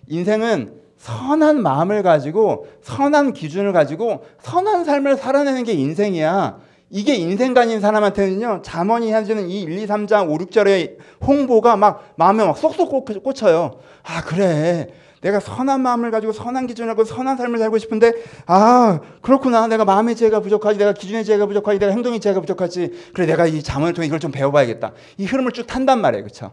인생은 0.06 0.80
선한 0.96 1.60
마음을 1.60 2.04
가지고 2.04 2.68
선한 2.82 3.32
기준을 3.32 3.72
가지고 3.72 4.24
선한 4.42 4.84
삶을 4.84 5.16
살아내는 5.16 5.64
게 5.64 5.72
인생이야. 5.72 6.60
이게 6.94 7.14
인생관인 7.14 7.80
사람한테는요, 7.80 8.60
잠언이 8.62 9.14
해주는 9.14 9.48
이 9.48 9.62
1, 9.62 9.78
2, 9.78 9.86
3장, 9.86 10.28
5, 10.28 10.36
6절의 10.36 10.98
홍보가 11.26 11.74
막 11.76 12.12
마음에 12.16 12.44
막 12.44 12.56
쏙쏙 12.58 12.90
꽂혀요. 13.22 13.80
아, 14.02 14.22
그래. 14.22 14.88
내가 15.22 15.40
선한 15.40 15.80
마음을 15.80 16.10
가지고 16.10 16.32
선한 16.34 16.66
기준을 16.66 16.90
하고 16.90 17.04
선한 17.04 17.38
삶을 17.38 17.58
살고 17.58 17.78
싶은데, 17.78 18.12
아, 18.44 19.00
그렇구나. 19.22 19.68
내가 19.68 19.86
마음의 19.86 20.16
지혜가 20.16 20.40
부족하지. 20.40 20.78
내가 20.78 20.92
기준의 20.92 21.24
지혜가 21.24 21.46
부족하지. 21.46 21.78
내가 21.78 21.92
행동의 21.92 22.20
지혜가 22.20 22.40
부족하지. 22.40 22.90
그래, 23.14 23.24
내가 23.24 23.46
이 23.46 23.62
잠언을 23.62 23.94
통해 23.94 24.06
이걸 24.06 24.20
좀 24.20 24.30
배워봐야겠다. 24.30 24.92
이 25.16 25.24
흐름을 25.24 25.52
쭉 25.52 25.66
탄단 25.66 25.98
말이에요. 26.02 26.24
그쵸? 26.24 26.52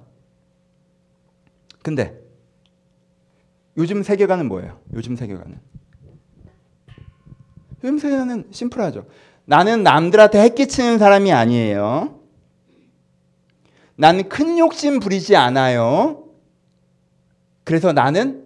근데, 1.84 2.18
요즘 3.76 4.04
세계관은 4.04 4.48
뭐예요? 4.48 4.80
요즘 4.94 5.18
세계관은? 5.18 5.60
요즘 7.84 7.98
세계관은 7.98 8.46
심플하죠. 8.52 9.06
나는 9.50 9.82
남들한테 9.82 10.40
해끼치는 10.44 11.00
사람이 11.00 11.34
아니에요. 11.34 12.20
나는 13.96 14.30
큰 14.30 14.60
욕심 14.60 15.00
부리지 15.00 15.36
않아요. 15.36 16.26
그래서 17.64 17.92
나는 17.92 18.46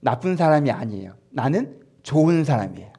나쁜 0.00 0.36
사람이 0.36 0.70
아니에요. 0.70 1.14
나는 1.30 1.80
좋은 2.02 2.44
사람이에요. 2.44 2.92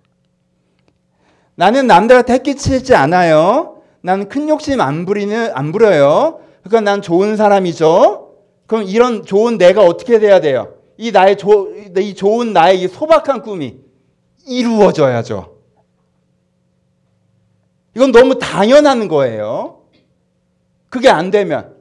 나는 1.54 1.86
남들한테 1.86 2.34
해끼치지 2.34 2.96
않아요. 2.96 3.84
나는 4.02 4.28
큰 4.28 4.50
욕심 4.50 4.82
안 4.82 5.06
부리는 5.06 5.52
안 5.54 5.72
부려요. 5.72 6.40
그러니까 6.64 6.82
난 6.82 7.04
좋은 7.04 7.38
사람이죠. 7.38 8.38
그럼 8.66 8.86
이런 8.86 9.24
좋은 9.24 9.60
내가 9.60 9.84
어떻게 9.84 10.18
돼야 10.18 10.42
돼요? 10.42 10.74
이 10.98 11.12
나의 11.12 11.38
조, 11.38 11.76
이 11.96 12.16
좋은 12.16 12.54
나의 12.54 12.82
이 12.82 12.88
소박한 12.88 13.44
꿈이 13.44 13.78
이루어져야죠. 14.48 15.61
이건 17.96 18.12
너무 18.12 18.40
당연한 18.40 19.08
거예요. 19.08 19.84
그게 20.90 21.10
안 21.10 21.32
되면 21.32 21.76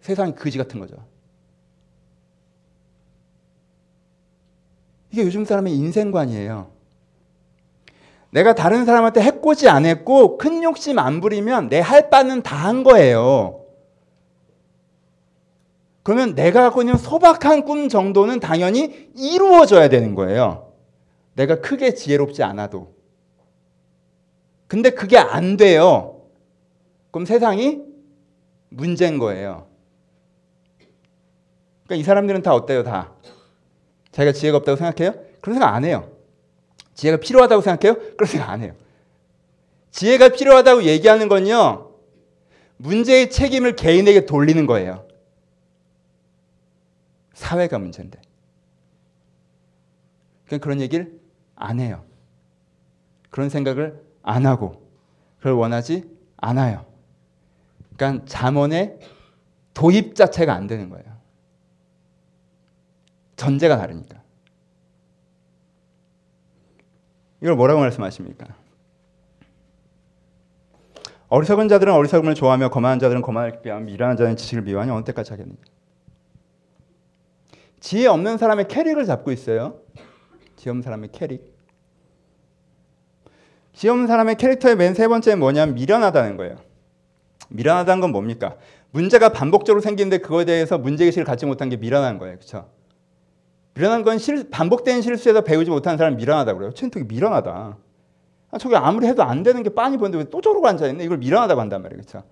세상이 0.00 0.34
거지 0.34 0.58
같은 0.58 0.78
거죠. 0.80 0.96
이게 5.10 5.22
요즘 5.22 5.44
사람의 5.44 5.74
인생관이에요. 5.74 6.70
내가 8.30 8.54
다른 8.54 8.84
사람한테 8.84 9.22
해코지 9.22 9.68
안 9.68 9.86
했고 9.86 10.36
큰 10.36 10.62
욕심 10.62 10.98
안 10.98 11.20
부리면 11.20 11.68
내 11.68 11.80
할 11.80 12.10
바는 12.10 12.42
다 12.42 12.56
한 12.56 12.82
거예요. 12.82 13.62
그러면 16.02 16.34
내가 16.34 16.62
갖고 16.62 16.82
있는 16.82 16.96
소박한 16.96 17.64
꿈 17.64 17.88
정도는 17.88 18.38
당연히 18.40 19.10
이루어져야 19.16 19.88
되는 19.88 20.14
거예요. 20.14 20.72
내가 21.34 21.60
크게 21.60 21.94
지혜롭지 21.94 22.42
않아도. 22.42 22.94
근데 24.66 24.90
그게 24.90 25.16
안 25.16 25.56
돼요. 25.56 26.22
그럼 27.10 27.24
세상이 27.26 27.82
문제인 28.68 29.18
거예요. 29.18 29.68
그러니까 31.84 32.00
이 32.00 32.02
사람들은 32.02 32.42
다 32.42 32.54
어때요? 32.54 32.82
다. 32.82 33.12
자기가 34.12 34.32
지혜가 34.32 34.58
없다고 34.58 34.76
생각해요? 34.76 35.14
그런 35.40 35.54
생각 35.54 35.74
안 35.74 35.84
해요. 35.84 36.10
지혜가 36.94 37.18
필요하다고 37.18 37.62
생각해요? 37.62 38.16
그런 38.16 38.26
생각 38.26 38.50
안 38.50 38.62
해요. 38.62 38.74
지혜가 39.92 40.30
필요하다고 40.30 40.82
얘기하는 40.84 41.28
건요. 41.28 41.92
문제의 42.78 43.30
책임을 43.30 43.76
개인에게 43.76 44.26
돌리는 44.26 44.66
거예요. 44.66 45.06
사회가 47.34 47.78
문제인데. 47.78 48.20
그냥 50.46 50.60
그런 50.60 50.80
얘기를 50.80 51.18
안 51.54 51.80
해요. 51.80 52.04
그런 53.30 53.48
생각을 53.48 54.05
안 54.26 54.44
하고 54.44 54.82
그걸 55.38 55.52
원하지 55.52 56.04
않아요. 56.36 56.84
그러니까 57.96 58.26
잠언의 58.26 58.98
도입 59.72 60.14
자체가 60.14 60.52
안 60.52 60.66
되는 60.66 60.90
거예요. 60.90 61.06
전제가 63.36 63.78
다르니까. 63.78 64.20
이걸 67.40 67.54
뭐라고 67.54 67.80
말씀하십니까? 67.80 68.46
어리석은 71.28 71.68
자들은 71.68 71.92
어리석음을 71.92 72.34
좋아하며 72.34 72.70
거만한 72.70 72.98
자들은 72.98 73.22
거만을 73.22 73.62
비하며 73.62 73.84
미련한 73.84 74.16
자는 74.16 74.36
지식을 74.36 74.64
미워하니 74.64 74.90
어느 74.90 75.04
때까지 75.04 75.32
하겠느냐. 75.32 75.58
지혜 77.78 78.06
없는 78.06 78.38
사람의 78.38 78.68
캐릭을 78.68 79.04
잡고 79.04 79.30
있어요. 79.30 79.80
지혜 80.56 80.70
없는 80.70 80.82
사람의 80.82 81.10
캐릭. 81.12 81.55
시험 83.76 84.06
사람의 84.06 84.36
캐릭터의 84.36 84.74
맨 84.74 84.94
세 84.94 85.06
번째는 85.06 85.38
뭐냐면 85.38 85.74
미련하다는 85.74 86.38
거예요. 86.38 86.56
미련하다는 87.50 88.00
건 88.00 88.10
뭡니까? 88.10 88.56
문제가 88.90 89.28
반복적으로 89.28 89.82
생기는데 89.82 90.18
그거에 90.18 90.46
대해서 90.46 90.78
문제의식을 90.78 91.26
갖지 91.26 91.44
못한 91.44 91.68
게 91.68 91.76
미련한 91.76 92.18
거예요. 92.18 92.36
그렇죠? 92.36 92.70
미련한 93.74 94.02
건 94.02 94.16
실, 94.16 94.48
반복된 94.48 95.02
실수에서 95.02 95.42
배우지 95.42 95.70
못하는 95.70 95.98
사람 95.98 96.16
미련하다고 96.16 96.58
그래요. 96.58 96.72
되게 96.72 97.04
미련하다. 97.04 97.76
아, 98.50 98.58
저게 98.58 98.76
아무리 98.76 99.06
해도 99.08 99.22
안 99.22 99.42
되는 99.42 99.62
게 99.62 99.68
빤히 99.68 99.98
보는데 99.98 100.16
왜 100.16 100.24
또 100.30 100.40
저러고 100.40 100.66
앉아있네? 100.66 101.04
이걸 101.04 101.18
미련하다고 101.18 101.60
한단 101.60 101.82
말이에요. 101.82 102.00
그렇죠? 102.00 102.22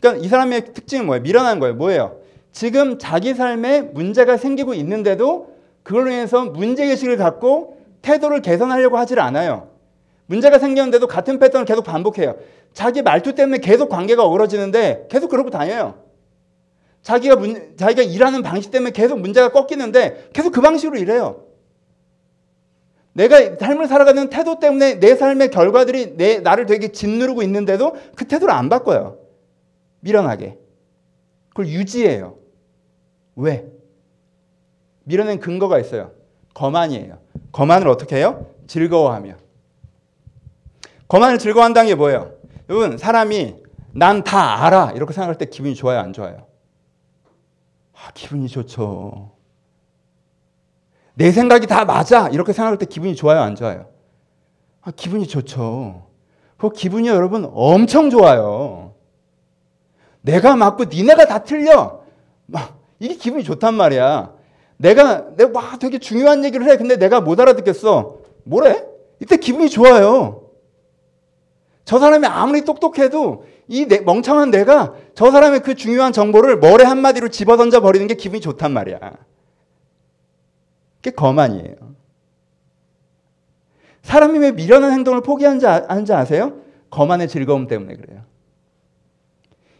그러니까 0.00 0.24
이 0.24 0.28
사람의 0.28 0.72
특징은 0.72 1.04
뭐예요? 1.04 1.22
미련한 1.22 1.60
거예요. 1.60 1.74
뭐예요? 1.74 2.16
지금 2.50 2.98
자기 2.98 3.34
삶에 3.34 3.82
문제가 3.82 4.38
생기고 4.38 4.72
있는데도 4.72 5.54
그걸로 5.82 6.10
인해서 6.10 6.46
문제의식을 6.46 7.18
갖고 7.18 7.76
태도를 8.00 8.40
개선하려고 8.40 8.96
하질 8.96 9.20
않아요. 9.20 9.68
문제가 10.28 10.58
생겼는데도 10.58 11.06
같은 11.06 11.38
패턴을 11.38 11.64
계속 11.64 11.82
반복해요. 11.82 12.36
자기 12.74 13.00
말투 13.00 13.34
때문에 13.34 13.58
계속 13.58 13.88
관계가 13.88 14.24
어그러지는데 14.24 15.06
계속 15.10 15.28
그러고 15.28 15.48
다녀요. 15.50 16.04
자기가 17.00 17.36
문, 17.36 17.76
자기가 17.76 18.02
일하는 18.02 18.42
방식 18.42 18.70
때문에 18.70 18.90
계속 18.90 19.18
문제가 19.20 19.50
꺾이는데 19.52 20.28
계속 20.34 20.52
그 20.52 20.60
방식으로 20.60 20.98
일해요. 20.98 21.46
내가 23.14 23.56
삶을 23.56 23.88
살아가는 23.88 24.28
태도 24.28 24.58
때문에 24.58 25.00
내 25.00 25.16
삶의 25.16 25.50
결과들이 25.50 26.16
내 26.16 26.40
나를 26.40 26.66
되게 26.66 26.92
짓누르고 26.92 27.42
있는데도 27.42 27.96
그 28.14 28.26
태도를 28.26 28.52
안 28.52 28.68
바꿔요. 28.68 29.18
미련하게. 30.00 30.58
그걸 31.48 31.68
유지해요. 31.68 32.36
왜? 33.34 33.66
미련엔 35.04 35.40
근거가 35.40 35.78
있어요. 35.80 36.12
거만이에요. 36.52 37.18
거만을 37.50 37.88
어떻게 37.88 38.16
해요? 38.16 38.46
즐거워하며. 38.66 39.47
거만을 41.08 41.38
즐거워한다는 41.38 41.88
게 41.88 41.94
뭐예요? 41.94 42.32
여러분 42.68 42.98
사람이 42.98 43.56
난 43.92 44.22
다 44.22 44.64
알아 44.66 44.92
이렇게 44.94 45.12
생각할 45.12 45.38
때 45.38 45.46
기분이 45.46 45.74
좋아요 45.74 45.98
안 45.98 46.12
좋아요? 46.12 46.46
아, 47.94 48.10
기분이 48.14 48.48
좋죠. 48.48 49.32
내 51.14 51.32
생각이 51.32 51.66
다 51.66 51.84
맞아 51.84 52.28
이렇게 52.28 52.52
생각할 52.52 52.78
때 52.78 52.86
기분이 52.86 53.16
좋아요 53.16 53.40
안 53.40 53.56
좋아요? 53.56 53.86
아, 54.82 54.92
기분이 54.94 55.26
좋죠. 55.26 56.06
그 56.58 56.70
기분이 56.70 57.08
여러분 57.08 57.50
엄청 57.54 58.10
좋아요. 58.10 58.94
내가 60.20 60.56
맞고 60.56 60.84
니네가 60.84 61.26
다 61.26 61.42
틀려. 61.42 62.02
막 62.46 62.78
이게 63.00 63.14
기분이 63.14 63.42
좋단 63.44 63.74
말이야. 63.74 64.32
내가 64.76 65.34
내가 65.36 65.50
막 65.50 65.78
되게 65.78 65.98
중요한 65.98 66.44
얘기를 66.44 66.68
해. 66.68 66.76
근데 66.76 66.96
내가 66.96 67.20
못 67.20 67.40
알아듣겠어. 67.40 68.16
뭐래? 68.44 68.84
이때 69.20 69.36
기분이 69.36 69.68
좋아요. 69.68 70.47
저 71.88 71.98
사람이 71.98 72.26
아무리 72.26 72.66
똑똑해도 72.66 73.46
이 73.66 73.86
내, 73.86 74.00
멍청한 74.00 74.50
내가 74.50 74.94
저 75.14 75.30
사람의 75.30 75.60
그 75.60 75.74
중요한 75.74 76.12
정보를 76.12 76.58
머리 76.58 76.84
한마디로 76.84 77.28
집어던져 77.28 77.80
버리는 77.80 78.06
게 78.06 78.12
기분이 78.12 78.42
좋단 78.42 78.72
말이야. 78.72 78.98
그게 80.96 81.12
거만이에요. 81.12 81.76
사람이 84.02 84.38
왜 84.38 84.52
미련한 84.52 84.92
행동을 84.92 85.22
포기하는지 85.22 85.66
아, 85.66 85.86
아세요? 85.88 86.60
거만의 86.90 87.26
즐거움 87.26 87.66
때문에 87.66 87.96
그래요. 87.96 88.20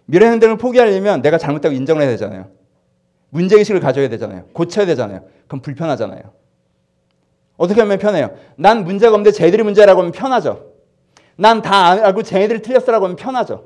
미련한 0.06 0.32
행동을 0.32 0.56
포기하려면 0.56 1.20
내가 1.20 1.36
잘못되고 1.36 1.74
인정을 1.74 2.00
해야 2.00 2.10
되잖아요. 2.12 2.48
문제의식을 3.28 3.80
가져야 3.80 4.08
되잖아요. 4.08 4.46
고쳐야 4.54 4.86
되잖아요. 4.86 5.26
그럼 5.46 5.60
불편하잖아요. 5.60 6.22
어떻게 7.58 7.82
하면 7.82 7.98
편해요? 7.98 8.34
난 8.56 8.84
문제가 8.84 9.12
없는데 9.12 9.32
쟤들이 9.32 9.62
문제라고 9.62 10.00
하면 10.00 10.12
편하죠. 10.12 10.67
난 11.40 11.62
다 11.62 11.90
알고 11.90 12.24
쟤네들이 12.24 12.62
틀렸어라고 12.62 13.04
하면 13.04 13.16
편하죠. 13.16 13.64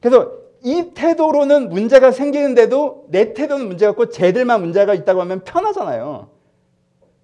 그래서 0.00 0.30
이 0.62 0.90
태도로는 0.94 1.70
문제가 1.70 2.10
생기는데도 2.12 3.06
내 3.08 3.32
태도는 3.32 3.66
문제가 3.66 3.90
없고 3.92 4.10
쟤들만 4.10 4.60
문제가 4.60 4.92
있다고 4.92 5.20
하면 5.22 5.42
편하잖아요. 5.44 6.28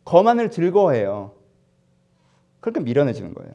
거만을 0.05 0.51
즐거워해요. 0.51 1.33
그러니까 2.61 2.81
미련해지는 2.81 3.35
거예요. 3.35 3.53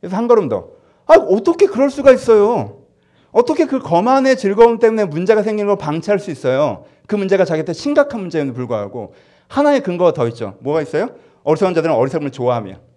그래서 0.00 0.16
한 0.16 0.28
걸음 0.28 0.48
더. 0.48 0.70
아, 1.06 1.14
어떻게 1.14 1.66
그럴 1.66 1.90
수가 1.90 2.12
있어요? 2.12 2.84
어떻게 3.32 3.66
그 3.66 3.80
거만의 3.80 4.38
즐거움 4.38 4.78
때문에 4.78 5.04
문제가 5.04 5.42
생기는 5.42 5.66
걸 5.68 5.76
방치할 5.76 6.18
수 6.18 6.30
있어요? 6.30 6.84
그 7.06 7.16
문제가 7.16 7.44
자기한테 7.44 7.74
심각한 7.74 8.20
문제에도 8.20 8.52
불구하고 8.54 9.12
하나의 9.48 9.82
근거가 9.82 10.12
더 10.12 10.26
있죠. 10.28 10.56
뭐가 10.60 10.80
있어요? 10.80 11.10
어리석은 11.44 11.74
자들은 11.74 11.94
어리석음을 11.94 12.30
좋아하며 12.30 12.87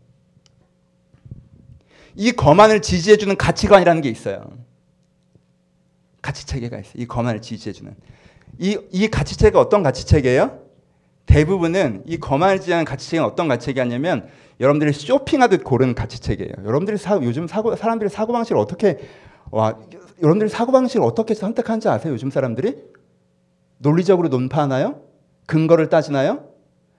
이 2.21 2.33
거만을 2.33 2.83
지지해주는 2.83 3.35
가치관이라는 3.35 4.03
게 4.03 4.09
있어요. 4.09 4.45
가치 6.21 6.45
체계가 6.45 6.77
있어요. 6.77 6.93
이 6.95 7.07
거만을 7.07 7.41
지지해주는. 7.41 7.95
이, 8.59 8.77
이 8.91 9.07
가치 9.07 9.35
체계가 9.35 9.59
어떤 9.59 9.81
가치 9.81 10.05
체계예요? 10.05 10.59
대부분은 11.25 12.03
이 12.05 12.19
거만을 12.19 12.59
지지하는 12.59 12.85
가치 12.85 13.09
체계는 13.09 13.27
어떤 13.27 13.47
가치 13.47 13.65
체계냐면 13.65 14.29
여러분들이 14.59 14.93
쇼핑하듯 14.93 15.63
고르는 15.63 15.95
가치 15.95 16.19
체계예요. 16.19 16.53
여러분들이 16.59 16.99
사, 16.99 17.15
요즘 17.15 17.47
사고, 17.47 17.75
사람들이 17.75 18.11
사고 18.11 18.33
방식을 18.33 18.55
어떻게 18.61 18.99
와, 19.49 19.79
여러분들이 20.21 20.47
사고 20.47 20.71
방식을 20.71 21.03
어떻게 21.03 21.33
선택하는지 21.33 21.89
아세요? 21.89 22.13
요즘 22.13 22.29
사람들이 22.29 22.83
논리적으로 23.79 24.27
논파하나요? 24.27 25.01
근거를 25.47 25.89
따지나요? 25.89 26.45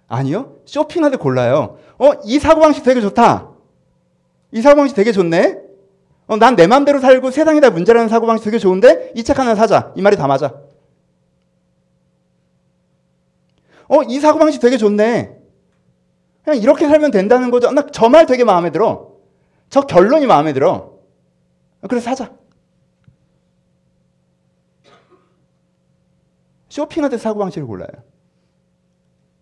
아니요. 0.08 0.56
쇼핑하듯 0.64 1.20
골라요. 1.20 1.78
어, 1.98 2.10
이 2.24 2.40
사고 2.40 2.60
방식 2.60 2.82
되게 2.82 3.00
좋다. 3.00 3.51
이 4.52 4.60
사고방식 4.62 4.96
되게 4.96 5.12
좋네? 5.12 5.60
어, 6.28 6.36
난 6.36 6.56
내 6.56 6.66
맘대로 6.66 7.00
살고 7.00 7.30
세상이 7.30 7.60
다 7.60 7.70
문제라는 7.70 8.08
사고방식 8.08 8.44
되게 8.44 8.58
좋은데? 8.58 9.12
이 9.16 9.22
책 9.22 9.38
하나 9.38 9.54
사자. 9.54 9.92
이 9.96 10.02
말이 10.02 10.16
다 10.16 10.26
맞아. 10.26 10.54
어, 13.88 14.02
이 14.08 14.20
사고방식 14.20 14.60
되게 14.60 14.76
좋네. 14.76 15.38
그냥 16.44 16.58
이렇게 16.60 16.88
살면 16.88 17.10
된다는 17.10 17.50
거죠. 17.50 17.70
나 17.70 17.82
저 17.90 18.08
말 18.08 18.26
되게 18.26 18.44
마음에 18.44 18.70
들어. 18.70 19.12
저 19.70 19.82
결론이 19.82 20.26
마음에 20.26 20.52
들어. 20.52 20.98
그래서 21.88 22.04
사자. 22.10 22.32
쇼핑할 26.68 27.10
때 27.10 27.18
사고방식을 27.18 27.66
골라요. 27.66 27.88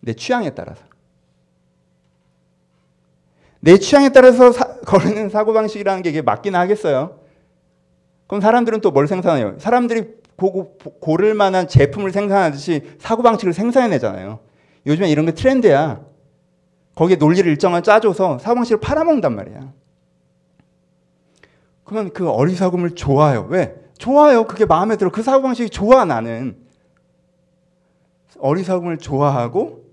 내 0.01 0.13
취향에 0.13 0.49
따라서. 0.53 0.83
내 3.61 3.77
취향에 3.77 4.09
따라서 4.09 4.51
사, 4.51 4.65
거르는 4.85 5.29
사고방식이라는 5.29 6.03
게 6.03 6.09
이게 6.09 6.21
맞긴 6.21 6.55
하겠어요. 6.55 7.19
그럼 8.27 8.41
사람들은 8.41 8.81
또 8.81 8.91
뭘 8.91 9.07
생산해요? 9.07 9.55
사람들이 9.59 10.21
고, 10.35 10.77
고를 10.99 11.33
만한 11.35 11.67
제품을 11.67 12.11
생산하듯이 12.11 12.95
사고방식을 12.99 13.53
생산해내잖아요. 13.53 14.39
요즘에 14.87 15.09
이런 15.09 15.25
게 15.25 15.33
트렌드야. 15.33 16.01
거기에 16.95 17.17
논리를 17.17 17.49
일정한 17.49 17.83
짜줘서 17.83 18.39
사고방식을 18.39 18.79
팔아먹는단 18.81 19.35
말이야. 19.35 19.71
그러면 21.83 22.11
그 22.13 22.29
어리석음을 22.29 22.95
좋아요. 22.95 23.45
왜? 23.49 23.75
좋아요. 23.97 24.45
그게 24.45 24.65
마음에 24.65 24.95
들어. 24.95 25.11
그 25.11 25.21
사고방식이 25.21 25.69
좋아, 25.69 26.05
나는. 26.05 26.57
어리석음을 28.39 28.97
좋아하고, 28.97 29.83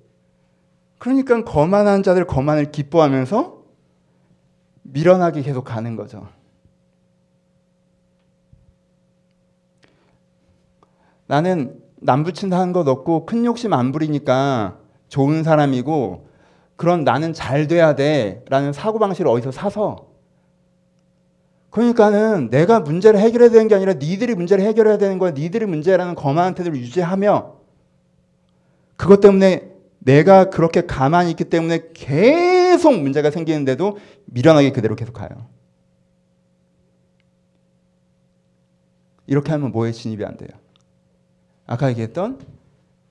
그러니까 0.96 1.44
거만한 1.44 2.02
자들 2.02 2.26
거만을 2.26 2.70
기뻐하면서 2.70 3.57
밀어나게 4.92 5.42
계속 5.42 5.64
가는 5.64 5.96
거죠. 5.96 6.28
나는 11.26 11.80
남 11.96 12.24
붙인다는 12.24 12.72
것 12.72 12.88
없고 12.88 13.26
큰 13.26 13.44
욕심 13.44 13.72
안 13.72 13.92
부리니까 13.92 14.78
좋은 15.08 15.42
사람이고 15.42 16.28
그런 16.76 17.04
나는 17.04 17.32
잘 17.32 17.66
돼야 17.66 17.94
돼 17.94 18.44
라는 18.48 18.72
사고방식을 18.72 19.30
어디서 19.30 19.50
사서 19.50 20.08
그러니까는 21.70 22.48
내가 22.50 22.80
문제를 22.80 23.20
해결해야 23.20 23.50
되는 23.50 23.68
게 23.68 23.74
아니라 23.74 23.94
니들이 23.94 24.34
문제를 24.34 24.64
해결해야 24.64 24.96
되는 24.96 25.18
거야. 25.18 25.32
니들이 25.32 25.66
문제라는 25.66 26.14
거만한 26.14 26.54
태도를 26.54 26.78
유지하며 26.78 27.56
그것 28.96 29.20
때문에 29.20 29.77
내가 30.08 30.48
그렇게 30.48 30.86
가만히 30.86 31.32
있기 31.32 31.44
때문에 31.44 31.90
계속 31.92 32.98
문제가 32.98 33.30
생기는데도 33.30 33.98
미련하게 34.24 34.72
그대로 34.72 34.96
계속 34.96 35.12
가요. 35.12 35.28
이렇게 39.26 39.52
하면 39.52 39.70
뭐에 39.70 39.92
진입이 39.92 40.24
안 40.24 40.38
돼요? 40.38 40.48
아까 41.66 41.90
얘기했던 41.90 42.40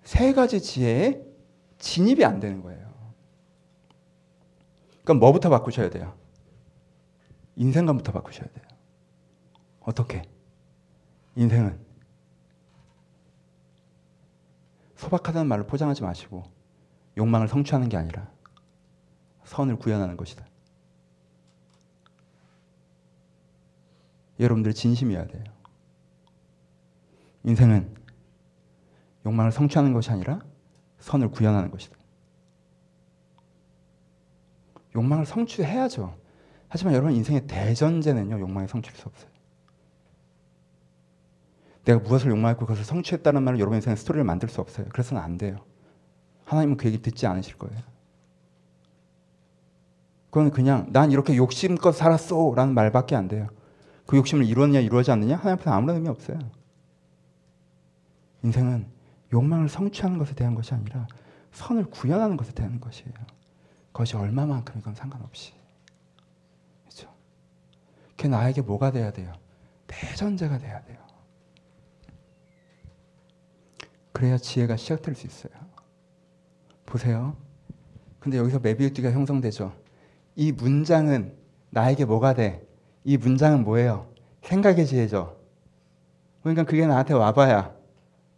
세 0.04 0.34
가지 0.34 0.60
지혜에 0.60 1.22
진입이 1.78 2.26
안 2.26 2.40
되는 2.40 2.64
거예요. 2.64 2.88
그럼 5.04 5.20
뭐부터 5.20 5.52
바꾸셔야 5.52 5.92
돼요? 5.92 6.16
인생관부터 7.58 8.12
바꾸셔야 8.12 8.48
돼요. 8.48 8.66
어떻게? 9.82 10.24
인생은 11.36 11.78
소박하다는 14.96 15.48
말을 15.48 15.68
포장하지 15.68 16.02
마시고 16.02 16.57
욕망을 17.18 17.48
성취하는 17.48 17.90
게 17.90 17.98
아니라 17.98 18.30
선을 19.44 19.78
구현하는 19.78 20.16
것이다. 20.18 20.46
여러분들 24.40 24.74
진심이어야 24.74 25.26
돼요. 25.28 25.44
인생은 27.44 27.96
욕망을 29.26 29.52
성취하는 29.52 29.94
것이 29.94 30.12
아니라 30.12 30.40
선을 31.00 31.32
구현하는 31.32 31.72
것이다. 31.72 31.98
욕망을 34.96 35.26
성취해야죠. 35.26 36.18
하지만 36.70 36.94
여러분 36.94 37.14
인생의 37.14 37.48
대전제는요 37.48 38.40
욕망이 38.40 38.68
성취할 38.68 38.96
수 38.96 39.08
없어요. 39.08 39.32
내가 41.86 42.00
무엇을 42.00 42.30
욕망했고 42.32 42.66
그것을 42.66 42.84
성취했다는 42.84 43.42
말을 43.44 43.60
여러분 43.60 43.78
인생의 43.78 43.98
스토리를 43.98 44.24
만들 44.24 44.50
수 44.50 44.62
없어요. 44.62 44.88
그래서는 44.90 45.22
안 45.22 45.38
돼요. 45.38 45.66
하나님은 46.48 46.78
그 46.78 46.88
얘기 46.88 47.02
듣지 47.02 47.28
않으실 47.28 47.58
거예요. 47.58 47.78
그건 50.30 50.52
그냥 50.52 50.88
난 50.92 51.12
이렇게 51.12 51.36
욕심껏 51.36 51.94
살았어 51.94 52.54
라는 52.56 52.74
말밖에 52.74 53.16
안 53.16 53.28
돼요. 53.28 53.50
그 54.06 54.16
욕심을 54.16 54.46
이루었냐 54.46 54.80
이루어지 54.80 55.12
않느냐 55.12 55.36
하나님 55.36 55.60
앞에 55.60 55.70
아무런 55.70 55.98
의미 55.98 56.08
없어요. 56.08 56.40
인생은 58.44 58.88
욕망을 59.34 59.68
성취하는 59.68 60.18
것에 60.18 60.36
대한 60.36 60.56
것이 60.56 60.74
아니라 60.74 61.08
선을 61.52 61.90
구현하는 61.90 62.38
것에 62.38 62.54
대한 62.54 62.80
것이에요. 62.80 63.14
그것이 63.92 64.16
얼마만큼이건 64.16 64.96
상관없이. 64.96 65.54
그렇죠? 66.84 67.14
그 68.16 68.28
나에게 68.28 68.62
뭐가 68.62 68.92
돼야 68.92 69.12
돼요? 69.12 69.34
대전제가 69.88 70.60
돼야 70.60 70.82
돼요. 70.86 70.98
그래야 74.14 74.38
지혜가 74.38 74.78
시작될 74.78 75.16
수 75.16 75.28
있어요. 75.28 75.67
보세요. 76.92 77.36
근데 78.20 78.38
여기서 78.40 78.60
메비우스가 78.60 79.12
형성되죠. 79.12 79.74
이 80.36 80.52
문장은 80.52 81.36
나에게 81.70 82.06
뭐가 82.06 82.34
돼? 82.34 82.66
이 83.04 83.18
문장은 83.18 83.64
뭐예요? 83.64 84.08
생각의 84.42 84.88
지혜죠. 84.88 85.38
그러니까 86.42 86.64
그게 86.64 86.88
나한테 86.88 87.14
와봐야 87.14 87.76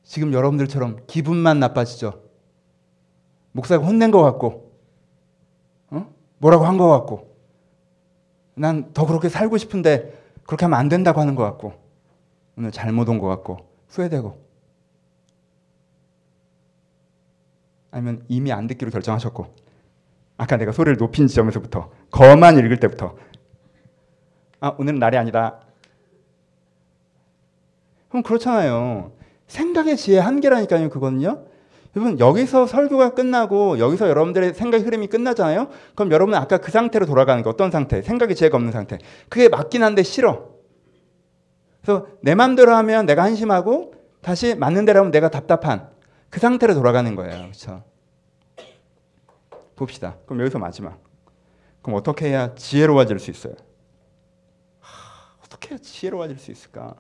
지금 0.04 0.34
여러분들처럼 0.34 0.98
기분만 1.08 1.60
나빠지죠. 1.60 2.22
목사가 3.52 3.86
혼낸 3.86 4.12
것 4.12 4.22
같고, 4.24 4.72
어? 5.92 6.08
뭐라고 6.40 6.66
한 6.66 6.78
것 6.78 6.88
같고, 6.90 7.36
난 8.56 8.92
더 8.94 9.06
그렇게 9.06 9.30
살고 9.30 9.58
싶은데 9.58 10.18
그렇게 10.46 10.66
하면 10.66 10.80
안 10.80 10.90
된다고 10.90 11.20
하는 11.22 11.36
것 11.36 11.44
같고, 11.44 11.74
오늘 12.58 12.72
잘못 12.72 13.08
온 13.10 13.20
것 13.20 13.28
같고, 13.28 13.58
후회되고, 13.90 14.38
아니면 17.92 18.24
이미 18.28 18.52
안 18.52 18.68
듣기로 18.68 18.92
결정하셨고, 18.92 19.54
아까 20.38 20.58
내가 20.58 20.72
소리를 20.72 20.98
높인 20.98 21.28
지점에서부터, 21.28 21.92
거만 22.12 22.58
읽을 22.58 22.80
때부터, 22.80 23.16
아, 24.60 24.76
오늘은 24.78 25.00
날이 25.00 25.18
아니다. 25.18 25.60
그럼 28.10 28.24
그렇잖아요. 28.24 29.14
생각의 29.48 29.98
지혜 29.98 30.20
한계라니까요, 30.20 30.90
그거는요. 30.90 31.46
여러분, 31.96 32.20
여기서 32.20 32.68
설교가 32.68 33.16
끝나고 33.16 33.80
여기서 33.80 34.10
여러분들의 34.10 34.54
생각 34.54 34.86
흐름이 34.86 35.08
끝나잖아요? 35.08 35.70
그럼 35.96 36.12
여러분은 36.12 36.38
아까 36.38 36.58
그 36.58 36.72
상태로 36.72 37.06
돌아가는 37.06 37.42
거 37.42 37.50
어떤 37.50 37.72
상태? 37.72 38.02
생각의 38.02 38.36
지혜가 38.36 38.56
없는 38.58 38.72
상태. 38.72 39.00
그게 39.28 39.50
맞긴 39.50 39.84
한데 39.84 40.04
싫어. 40.04 40.50
그래서 41.82 42.08
내 42.22 42.36
마음대로 42.36 42.76
하면 42.76 43.06
내가 43.06 43.24
한심하고 43.24 43.94
다시 44.22 44.54
맞는 44.54 44.86
대로 44.86 45.00
하면 45.00 45.12
내가 45.12 45.30
답답한 45.30 45.90
그 46.30 46.40
상태로 46.40 46.74
돌아가는 46.74 47.16
거예요. 47.16 47.42
그렇죠? 47.42 47.84
봅시다. 49.76 50.18
그럼 50.26 50.42
여기서 50.42 50.60
마지막. 50.60 51.02
그럼 51.82 51.98
어떻게 51.98 52.28
해야 52.28 52.54
지혜로워질 52.56 53.20
수 53.20 53.32
있어요? 53.32 53.56
하, 54.80 55.38
어떻게 55.44 55.72
해야 55.72 55.80
지혜로워질 55.80 56.38
수 56.38 56.52
있을까? 56.52 56.96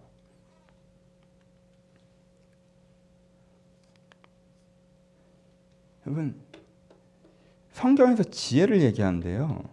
여러분 6.08 6.42
성경에서 7.72 8.24
지혜를 8.24 8.82
얘기하는데요. 8.82 9.63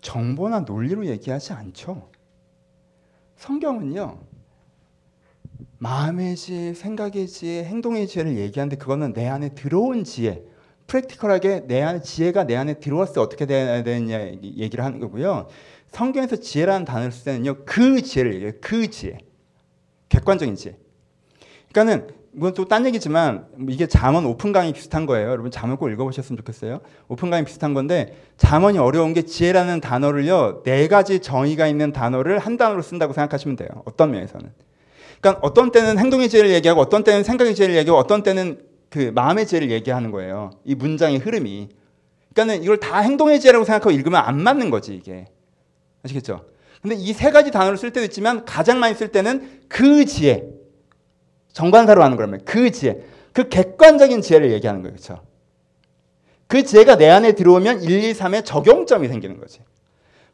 정보나 0.00 0.60
논리로 0.60 1.06
얘기하지 1.06 1.52
않죠. 1.52 2.10
성경은요. 3.36 4.18
마음의 5.78 6.36
지혜, 6.36 6.74
생각의 6.74 7.26
지혜, 7.26 7.64
행동의 7.64 8.06
지혜를 8.06 8.36
얘기하는데 8.36 8.76
그거는 8.76 9.12
내 9.12 9.26
안에 9.28 9.50
들어온 9.50 10.04
지혜, 10.04 10.42
프랙티컬하게 10.86 11.66
내 11.66 11.82
안에 11.82 12.00
지혜가 12.00 12.44
내 12.44 12.56
안에 12.56 12.74
들어왔을 12.74 13.14
때 13.14 13.20
어떻게 13.20 13.46
돼야 13.46 13.82
되느냐 13.82 14.20
얘기를 14.42 14.84
하는 14.84 14.98
거고요. 15.00 15.48
성경에서 15.88 16.36
지혜라는 16.36 16.84
단어를 16.84 17.12
쓸 17.12 17.24
때는요. 17.24 17.64
그 17.64 18.02
지혜를 18.02 18.34
얘기해요. 18.34 18.52
그 18.60 18.88
지혜. 18.88 19.18
객관적인 20.08 20.54
지혜. 20.56 20.76
그러니까는 21.72 22.08
이건 22.36 22.54
또 22.54 22.66
딴 22.66 22.86
얘기지만 22.86 23.46
이게 23.68 23.86
잠언 23.86 24.24
오픈 24.24 24.52
강의 24.52 24.72
비슷한 24.72 25.06
거예요. 25.06 25.28
여러분 25.28 25.50
잠언 25.50 25.76
꼭 25.76 25.88
읽어보셨으면 25.90 26.36
좋겠어요. 26.38 26.80
오픈 27.08 27.30
강의 27.30 27.44
비슷한 27.44 27.74
건데 27.74 28.16
잠언이 28.36 28.78
어려운 28.78 29.12
게 29.12 29.22
지혜라는 29.22 29.80
단어를요 29.80 30.62
네 30.62 30.88
가지 30.88 31.20
정의가 31.20 31.66
있는 31.66 31.92
단어를 31.92 32.38
한 32.38 32.56
단어로 32.56 32.82
쓴다고 32.82 33.12
생각하시면 33.12 33.56
돼요. 33.56 33.68
어떤 33.84 34.10
면에서는. 34.12 34.67
그러니까 35.20 35.40
어떤 35.42 35.70
때는 35.70 35.98
행동의 35.98 36.28
지혜를 36.28 36.50
얘기하고 36.50 36.80
어떤 36.80 37.04
때는 37.04 37.24
생각의 37.24 37.54
지혜를 37.54 37.76
얘기하고 37.76 37.98
어떤 37.98 38.22
때는 38.22 38.60
그 38.88 39.10
마음의 39.14 39.46
지혜를 39.46 39.70
얘기하는 39.70 40.10
거예요. 40.10 40.50
이 40.64 40.74
문장의 40.74 41.18
흐름이. 41.18 41.68
그러니까는 42.32 42.62
이걸 42.62 42.78
다 42.78 43.00
행동의 43.00 43.40
지혜라고 43.40 43.64
생각하고 43.64 43.90
읽으면 43.90 44.20
안 44.24 44.40
맞는 44.42 44.70
거지 44.70 44.94
이게. 44.94 45.26
아시겠죠? 46.04 46.44
근데 46.80 46.94
이 46.94 47.12
세 47.12 47.30
가지 47.32 47.50
단어를 47.50 47.76
쓸 47.76 47.92
때도 47.92 48.04
있지만 48.04 48.44
가장 48.44 48.78
많이 48.78 48.94
쓸 48.94 49.08
때는 49.08 49.62
그 49.68 50.04
지혜. 50.04 50.44
정관사로 51.52 52.02
하는 52.02 52.16
거라면 52.16 52.42
그 52.44 52.70
지혜. 52.70 52.98
그 53.32 53.48
객관적인 53.48 54.22
지혜를 54.22 54.52
얘기하는 54.52 54.82
거예요. 54.82 54.94
그렇죠? 54.94 55.22
그 56.46 56.62
지혜가 56.62 56.96
내 56.96 57.10
안에 57.10 57.32
들어오면 57.32 57.82
1, 57.82 58.04
2, 58.04 58.12
3의 58.14 58.44
적용점이 58.44 59.08
생기는 59.08 59.38
거지. 59.38 59.60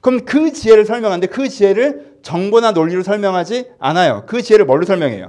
그럼 0.05 0.27
그 0.27 0.53
지혜를 0.53 0.85
설명하는데 0.85 1.29
그 1.29 1.49
지혜를 1.49 2.17
정보나 2.21 2.73
논리로 2.73 3.03
설명하지 3.03 3.71
않아요. 3.79 4.25
그 4.27 4.43
지혜를 4.43 4.67
뭘로 4.67 4.85
설명해요? 4.85 5.29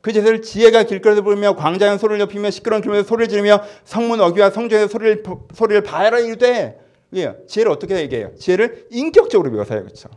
그 0.00 0.12
지혜를 0.12 0.42
지혜가 0.42 0.82
길거리에서 0.82 1.22
부르며 1.22 1.54
광장에 1.54 1.96
소리를 1.96 2.18
높이며 2.18 2.50
시끄러운 2.50 2.82
길에서 2.82 3.04
소리를 3.04 3.28
지르며 3.28 3.62
성문 3.84 4.20
어귀와 4.20 4.50
성전에서 4.50 4.88
소리를 4.88 5.22
소리를 5.54 5.80
바라 5.84 6.18
이르되 6.18 6.76
예, 7.14 7.36
지혜를 7.46 7.70
어떻게 7.70 8.00
얘기해요? 8.00 8.34
지혜를 8.34 8.88
인격적으로 8.90 9.48
묘사해요. 9.52 9.84
그렇죠? 9.84 10.08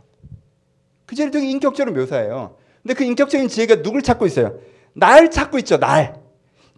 그 1.06 1.14
지혜를 1.14 1.30
되게 1.30 1.48
인격적으로 1.48 1.94
묘사해요. 1.94 2.56
근데 2.82 2.94
그 2.94 3.04
인격적인 3.04 3.46
지혜가 3.46 3.82
누굴 3.82 4.02
찾고 4.02 4.26
있어요? 4.26 4.58
날 4.92 5.30
찾고 5.30 5.56
있죠. 5.58 5.78
날. 5.78 6.16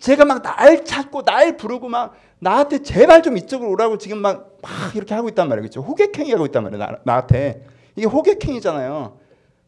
제가 0.00 0.26
막 0.26 0.42
날 0.42 0.84
찾고 0.84 1.22
날 1.22 1.56
부르고 1.56 1.88
막 1.88 2.14
나한테 2.42 2.82
제발 2.82 3.22
좀 3.22 3.36
이쪽으로 3.36 3.70
오라고 3.70 3.98
지금 3.98 4.18
막, 4.18 4.58
막 4.62 4.96
이렇게 4.96 5.14
하고 5.14 5.28
있단 5.28 5.48
말이에요. 5.48 5.62
그렇죠? 5.62 5.80
호객행위 5.80 6.32
하고 6.32 6.44
있단 6.46 6.64
말이에요. 6.64 6.84
나, 6.84 6.98
나한테. 7.04 7.64
이게 7.94 8.06
호객행위잖아요. 8.06 9.16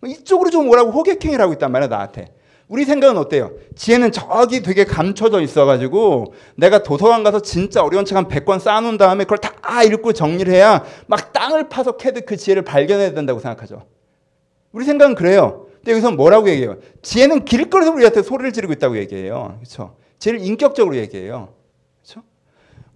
이쪽으로 0.07 0.51
좀 0.51 0.69
오라고 0.69 0.91
호객행위를 0.91 1.41
하고 1.41 1.53
있단 1.53 1.71
말이에요. 1.71 1.89
나한테. 1.89 2.35
우리 2.67 2.85
생각은 2.85 3.17
어때요? 3.17 3.53
지혜는 3.77 4.11
저기 4.11 4.61
되게 4.63 4.85
감춰져 4.85 5.41
있어가지고 5.41 6.35
내가 6.57 6.83
도서관 6.83 7.23
가서 7.23 7.39
진짜 7.41 7.85
어려운 7.85 8.05
책 8.05 8.17
한 8.17 8.27
100권 8.27 8.59
쌓아놓은 8.59 8.97
다음에 8.99 9.23
그걸 9.23 9.39
다 9.39 9.83
읽고 9.85 10.13
정리를 10.13 10.53
해야 10.53 10.83
막 11.07 11.33
땅을 11.33 11.69
파서 11.69 11.97
캐듯 11.97 12.27
그 12.27 12.37
지혜를 12.37 12.63
발견해야 12.63 13.15
된다고 13.15 13.39
생각하죠. 13.39 13.83
우리 14.73 14.85
생각은 14.85 15.15
그래요. 15.15 15.67
근데 15.77 15.93
여기서 15.93 16.11
뭐라고 16.11 16.49
얘기해요? 16.49 16.79
지혜는 17.03 17.45
길거리에서 17.45 17.93
우리한테 17.93 18.23
소리를 18.23 18.53
지르고 18.53 18.73
있다고 18.73 18.97
얘기해요. 18.99 19.59
그렇죠? 19.61 19.95
지혜를 20.19 20.45
인격적으로 20.45 20.97
얘기해요. 20.97 21.51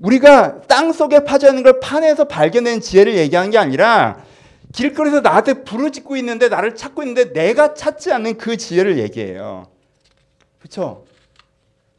우리가 0.01 0.63
땅 0.63 0.93
속에 0.93 1.25
파져 1.25 1.49
있는 1.49 1.63
걸 1.63 1.81
파내서 1.81 2.25
발견된 2.25 2.81
지혜를 2.81 3.17
얘기하는 3.17 3.51
게 3.51 3.59
아니라 3.59 4.25
길거리에서 4.73 5.21
나한테 5.21 5.65
부르짖고 5.65 6.17
있는데 6.19 6.49
나를 6.49 6.75
찾고 6.75 7.03
있는데 7.03 7.33
내가 7.33 7.75
찾지 7.75 8.13
않는 8.13 8.39
그 8.39 8.57
지혜를 8.57 8.99
얘기해요. 8.99 9.67
그렇죠? 10.59 11.05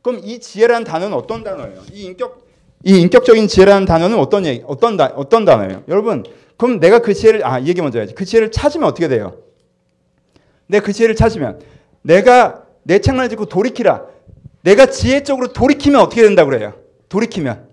그럼 0.02 0.22
이 0.24 0.40
지혜라는 0.40 0.86
단어는 0.86 1.16
어떤 1.16 1.44
단어예요? 1.44 1.82
이 1.92 2.04
인격 2.04 2.48
이 2.86 3.02
인격적인 3.02 3.48
지혜라는 3.48 3.86
단어는 3.86 4.18
어떤 4.18 4.46
얘기 4.46 4.64
어떤 4.66 4.96
다, 4.96 5.12
어떤 5.16 5.44
단어예요? 5.44 5.84
여러분, 5.90 6.24
그럼 6.56 6.80
내가 6.80 7.00
그 7.00 7.14
지혜를 7.14 7.46
아, 7.46 7.60
이 7.60 7.68
얘기 7.68 7.82
먼저 7.82 8.00
해야지. 8.00 8.16
그 8.16 8.24
지혜를 8.24 8.52
찾으면 8.52 8.88
어떻게 8.88 9.10
돼요? 9.10 9.38
내가 10.68 10.86
그 10.86 10.94
지혜를 10.94 11.16
찾으면 11.16 11.60
내가 12.02 12.64
내 12.84 13.00
책만을 13.00 13.30
짓고 13.30 13.48
돌이키라. 13.48 14.06
내가 14.62 14.86
지혜 14.86 15.24
쪽으로 15.24 15.52
돌이키면 15.52 16.00
어떻게 16.00 16.22
된다 16.22 16.46
그래요? 16.46 16.74
돌이키면 17.10 17.69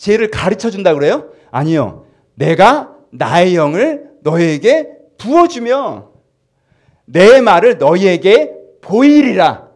지혜를 0.00 0.30
가르쳐 0.30 0.70
준다 0.70 0.94
그래요? 0.94 1.28
아니요. 1.50 2.06
내가 2.34 2.94
나의 3.10 3.54
영을 3.54 4.08
너희에게 4.22 4.88
부어주며 5.18 6.08
내 7.04 7.42
말을 7.42 7.76
너희에게 7.76 8.50
보이리라. 8.80 9.68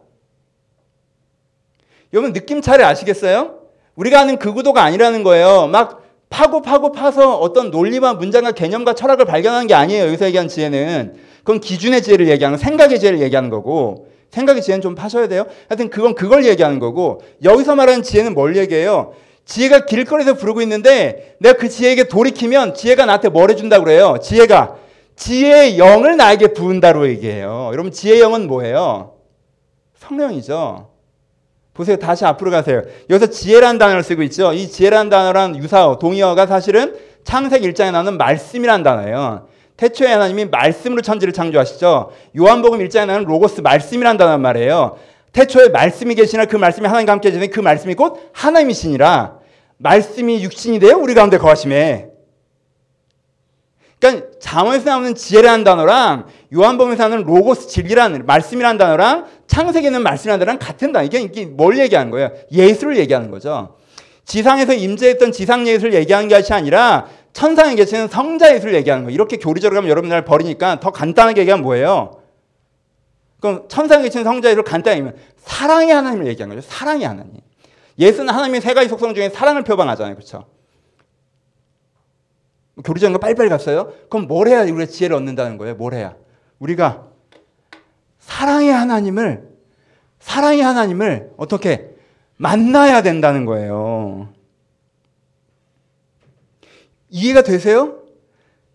여러분 2.11 2.33
느낌 2.33 2.61
차례 2.61 2.83
아시겠어요? 2.83 3.59
우리가 3.95 4.21
아는 4.21 4.39
그 4.39 4.51
구도가 4.51 4.81
아니라는 4.83 5.21
거예요. 5.21 5.67
막 5.67 6.03
파고 6.29 6.63
파고 6.63 6.91
파서 6.91 7.37
어떤 7.37 7.69
논리와 7.69 8.15
문장과 8.15 8.53
개념과 8.53 8.95
철학을 8.95 9.25
발견하는 9.25 9.67
게 9.67 9.75
아니에요. 9.75 10.07
여기서 10.07 10.25
얘기한 10.25 10.47
지혜는. 10.47 11.17
그건 11.39 11.59
기준의 11.59 12.01
지혜를 12.01 12.29
얘기하는 12.29 12.57
생각의 12.57 12.99
지혜를 12.99 13.21
얘기하는 13.21 13.51
거고 13.51 14.07
생각의 14.31 14.63
지혜는 14.63 14.81
좀 14.81 14.95
파셔야 14.95 15.27
돼요. 15.27 15.45
하여튼 15.69 15.91
그건 15.91 16.15
그걸 16.15 16.45
얘기하는 16.45 16.79
거고 16.79 17.21
여기서 17.43 17.75
말하는 17.75 18.01
지혜는 18.01 18.33
뭘 18.33 18.55
얘기해요? 18.57 19.13
지혜가 19.45 19.85
길거리에서 19.85 20.33
부르고 20.33 20.61
있는데 20.63 21.35
내가 21.39 21.57
그 21.57 21.69
지혜에게 21.69 22.07
돌이키면 22.07 22.73
지혜가 22.73 23.05
나한테 23.05 23.29
뭘 23.29 23.51
해준다 23.51 23.79
그래요? 23.79 24.17
지혜가 24.21 24.75
지혜의 25.15 25.77
영을 25.77 26.17
나에게 26.17 26.53
부은다로 26.53 27.07
얘기해요. 27.09 27.69
여러분 27.71 27.91
지혜의 27.91 28.19
영은 28.21 28.47
뭐예요? 28.47 29.13
성령이죠. 29.97 30.89
보세요. 31.73 31.97
다시 31.97 32.25
앞으로 32.25 32.51
가세요. 32.51 32.83
여기서 33.09 33.31
지혜라는 33.31 33.77
단어를 33.77 34.01
쓰고 34.01 34.23
있죠. 34.23 34.53
이 34.53 34.67
지혜라는 34.67 35.09
단어란 35.09 35.57
유사어, 35.57 35.99
동의어가 35.99 36.47
사실은 36.47 36.95
창세기 37.25 37.69
1장에 37.71 37.91
나오는 37.91 38.17
말씀이라는 38.17 38.83
단어예요. 38.83 39.47
태초에 39.75 40.13
하나님이 40.13 40.45
말씀으로 40.45 41.01
천지를 41.01 41.33
창조하시죠. 41.33 42.11
요한복음 42.37 42.79
1장에 42.79 43.07
나오는 43.07 43.25
로고스 43.25 43.59
말씀이라는 43.61 44.17
단어 44.17 44.37
말이에요. 44.37 44.97
태초에 45.35 45.67
말씀이 45.67 46.15
계시나 46.15 46.45
그 46.45 46.55
말씀이 46.55 46.87
하나님과 46.87 47.11
함께 47.11 47.29
계시니 47.29 47.49
그 47.49 47.59
말씀이 47.59 47.93
곧 47.93 48.29
하나님이시니라. 48.31 49.37
말씀이 49.77 50.41
육신이 50.41 50.79
되어 50.79 50.97
우리 50.97 51.13
가운데 51.13 51.37
거하심에. 51.37 52.07
그러니까 53.99 54.27
잠언에서 54.39 54.89
나오는 54.89 55.13
지혜라는 55.13 55.65
단어랑 55.65 56.27
요한복음에서 56.53 57.03
하는 57.03 57.23
로고스 57.23 57.67
진리라는 57.67 58.25
말씀이라는 58.25 58.77
단어랑 58.77 59.25
창세기에 59.47 59.89
있는 59.89 60.03
말씀이라는 60.03 60.39
단어랑 60.39 60.57
같은 60.57 60.93
단어. 60.93 61.03
이게, 61.03 61.19
이게 61.19 61.45
뭘 61.45 61.77
얘기하는 61.79 62.11
거예요? 62.11 62.31
예수를 62.53 62.95
얘기하는 62.95 63.29
거죠. 63.29 63.75
지상에서 64.23 64.73
임재했던 64.73 65.33
지상 65.33 65.67
예수를 65.67 65.93
얘기하는 65.95 66.29
것이 66.29 66.53
아니라 66.53 67.07
천상에 67.33 67.75
계시는 67.75 68.07
성자 68.07 68.55
예수를 68.55 68.73
얘기하는 68.75 69.03
거예요. 69.03 69.13
이렇게 69.13 69.35
교리적으로 69.35 69.79
하면 69.79 69.89
여러분들 69.89 70.23
버리니까 70.23 70.79
더 70.79 70.91
간단하게 70.91 71.41
얘기하면 71.41 71.61
뭐예요? 71.61 72.24
그럼 73.45 73.67
천상에 73.67 74.01
계신 74.01 74.23
성자 74.23 74.49
예수를 74.49 74.63
간단히 74.63 75.01
얘기하면 75.01 75.21
사랑의 75.37 75.93
하나님을 75.93 76.25
얘기하는 76.25 76.55
거죠. 76.55 76.67
사랑의 76.67 77.05
하나님. 77.05 77.35
예수는 77.99 78.33
하나님의 78.33 78.59
세 78.59 78.73
가지 78.73 78.89
속성 78.89 79.13
중에 79.13 79.29
사랑을 79.29 79.63
표방하잖아요. 79.63 80.15
그렇죠? 80.15 80.47
교리적인 82.83 83.13
거 83.13 83.19
빨리빨리 83.19 83.49
갔어요? 83.49 83.93
그럼 84.09 84.25
뭘 84.25 84.47
해야 84.47 84.63
우리가 84.63 84.87
지혜를 84.87 85.15
얻는다는 85.15 85.59
거예요? 85.59 85.75
뭘 85.75 85.93
해야? 85.93 86.15
우리가 86.57 87.05
사랑의 88.17 88.73
하나님을 88.73 89.47
사랑의 90.19 90.61
하나님을 90.61 91.33
어떻게 91.37 91.91
만나야 92.37 93.03
된다는 93.03 93.45
거예요. 93.45 94.29
이해가 97.11 97.43
되세요? 97.43 97.99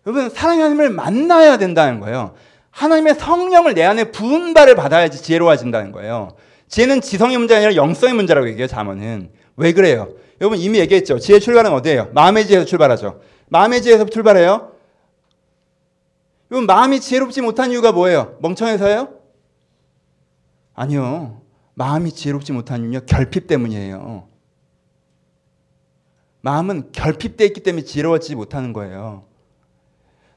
여러분 0.07 0.29
사랑의 0.29 0.61
하나님을 0.61 0.91
만나야 0.91 1.57
된다는 1.57 1.99
거예요. 1.99 2.35
하나님의 2.71 3.15
성령을 3.15 3.73
내 3.73 3.83
안에 3.83 4.11
바를 4.53 4.75
받아야지 4.75 5.21
지혜로워진다는 5.21 5.91
거예요. 5.91 6.35
지혜는 6.67 7.01
지성의 7.01 7.37
문제 7.37 7.55
아니라 7.55 7.75
영성의 7.75 8.15
문제라고 8.15 8.47
얘기해요. 8.47 8.67
잠언은. 8.67 9.31
왜 9.57 9.73
그래요? 9.73 10.09
여러분 10.39 10.57
이미 10.57 10.79
얘기했죠. 10.79 11.19
지혜 11.19 11.39
출발은 11.39 11.71
어디예요? 11.71 12.11
마음의 12.13 12.47
지혜에서 12.47 12.65
출발하죠. 12.65 13.21
마음의 13.49 13.81
지혜에서 13.81 14.05
출발해요. 14.05 14.71
여러분 16.49 16.65
마음이 16.65 16.99
지혜롭지 16.99 17.41
못한 17.41 17.71
이유가 17.71 17.91
뭐예요? 17.91 18.37
멍청해서요? 18.41 19.09
아니요. 20.73 21.41
마음이 21.75 22.11
지혜롭지 22.11 22.51
못한 22.53 22.81
이유는 22.81 23.05
결핍 23.05 23.47
때문이에요. 23.47 24.27
마음은 26.41 26.91
결핍되어 26.91 27.47
있기 27.47 27.61
때문에 27.61 27.83
지혜로워지지 27.83 28.35
못하는 28.35 28.73
거예요. 28.73 29.25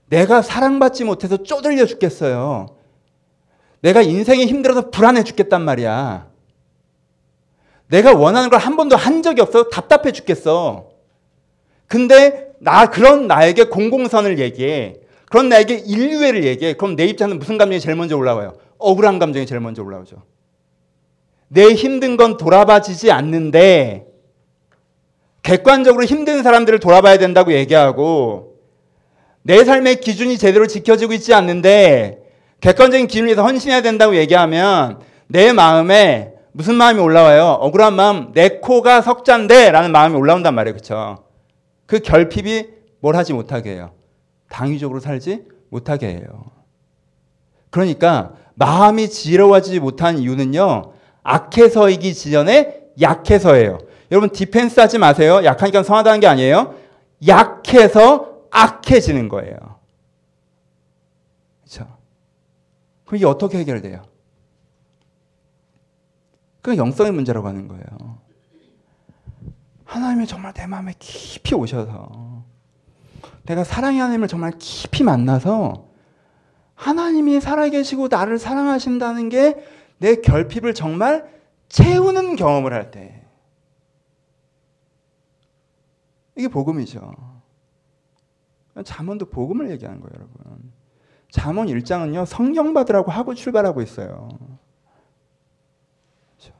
내가 0.07 0.43
사랑받지 0.43 1.05
못해서 1.05 1.43
쪼들려 1.43 1.87
죽겠어요. 1.87 2.77
내가 3.81 4.03
인생이 4.03 4.47
힘들어서 4.47 4.91
불안해 4.91 5.25
죽겠단 5.25 5.63
말이야. 5.63 6.29
내가 7.89 8.13
원하는 8.15 8.49
걸 8.49 8.59
한 8.59 8.77
번도 8.77 8.97
한 8.97 9.23
적이 9.23 9.43
없어 9.43 9.69
답답해 9.69 10.13
죽겠어. 10.13 10.91
근데 11.87 12.53
나 12.61 12.87
그런 12.87 13.27
나에게 13.27 13.65
공공선을 13.65 14.39
얘기해. 14.39 14.97
그런 15.27 15.49
나에게 15.49 15.75
인류애를 15.75 16.45
얘기해. 16.45 16.75
그럼 16.75 16.97
내 16.97 17.05
입장은 17.07 17.39
무슨 17.39 17.59
감정이 17.59 17.81
제일 17.81 17.97
먼저 17.97 18.17
올라와요? 18.17 18.57
억울한 18.79 19.19
감정이 19.19 19.47
제일 19.47 19.61
먼저 19.61 19.83
올라오죠. 19.83 20.17
내 21.49 21.75
힘든 21.75 22.17
건 22.17 22.37
돌아봐지지 22.37 23.11
않는데 23.13 24.07
객관적으로 25.43 26.05
힘든 26.05 26.43
사람들을 26.43 26.79
돌아봐야 26.81 27.19
된다고 27.19 27.53
얘기하고 27.53 28.54
내 29.47 29.63
삶의 29.63 30.01
기준이 30.01 30.39
제대로 30.39 30.67
지켜지고 30.67 31.13
있지 31.13 31.35
않는데 31.35 32.19
객관적인 32.61 33.07
기준에서 33.07 33.45
헌신해야 33.45 33.83
된다고 33.83 34.17
얘기하면 34.17 35.01
내 35.27 35.53
마음에 35.53 36.33
무슨 36.53 36.77
마음이 36.77 36.99
올라와요? 37.01 37.59
억울한 37.61 37.95
마음, 37.95 38.33
내 38.33 38.61
코가 38.61 39.03
석잔데 39.03 39.71
라는 39.71 39.93
마음이 39.93 40.17
올라온단 40.17 40.55
말이에요. 40.55 40.75
그쵸? 40.75 41.25
그 41.85 41.99
결핍이 41.99 42.69
뭘 43.01 43.17
하지 43.17 43.35
못하게 43.35 43.73
해요? 43.73 43.91
당위적으로 44.49 45.01
살지 45.01 45.43
못하게 45.69 46.09
해요. 46.09 46.45
그러니까 47.69 48.33
마음이 48.55 49.11
지혜로워지지 49.11 49.81
못한 49.81 50.19
이유는요. 50.19 50.93
악해서이기 51.23 52.15
전에 52.15 52.81
약해서예요. 52.99 53.79
여러분 54.11 54.31
디펜스 54.31 54.81
하지 54.81 54.97
마세요. 54.97 55.43
약하니까 55.45 55.83
성하다는 55.83 56.21
게 56.21 56.29
아니에요. 56.29 56.77
약해서 57.27 58.34
악해지는 58.55 59.29
거예요. 59.29 59.57
그렇죠? 61.63 61.99
그럼 63.05 63.17
이게 63.17 63.27
어떻게 63.27 63.59
해결돼요? 63.59 64.03
그 66.63 66.77
영성의 66.77 67.13
문제라고 67.13 67.47
하는 67.47 67.69
거예요. 67.69 68.19
하나님이 69.85 70.27
정말 70.27 70.53
내 70.55 70.67
마음에 70.67 70.95
깊이 70.99 71.55
오셔서 71.55 72.45
내가 73.45 73.65
사랑의 73.65 74.01
하나님을 74.01 74.29
정말 74.29 74.53
깊이 74.59 75.05
만나서 75.05 75.89
하나님이 76.75 77.41
살아계시고 77.41 78.09
나를 78.09 78.39
사랑하신다는 78.39 79.29
게 79.29 79.75
내 79.99 80.17
결핍을 80.17 80.75
정말 80.75 81.33
채우는 81.69 82.37
경험을 82.37 82.73
할 82.73 82.91
때. 82.91 83.25
이게 86.37 86.49
복음이죠. 86.49 87.43
잠언도 88.83 89.27
복음을 89.27 89.71
얘기하는 89.71 90.01
거예요, 90.01 90.13
여러분. 90.15 90.73
잠언 91.31 91.67
1장은요, 91.69 92.27
성령 92.27 92.75
받으라고 92.75 93.11
하고 93.11 93.35
출발하고 93.35 93.83
있어요. 93.83 94.29
그렇죠? 96.37 96.55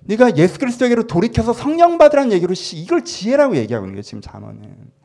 네가 0.00 0.36
예수 0.36 0.58
그리스도에게로 0.58 1.06
돌이켜서 1.06 1.52
성령 1.52 1.98
받으라는 1.98 2.32
얘기로 2.32 2.54
이걸 2.74 3.04
지혜라고 3.04 3.56
얘기하고 3.56 3.86
있는 3.86 3.94
거예요, 3.94 4.02
지금 4.02 4.20
잠언은. 4.20 4.98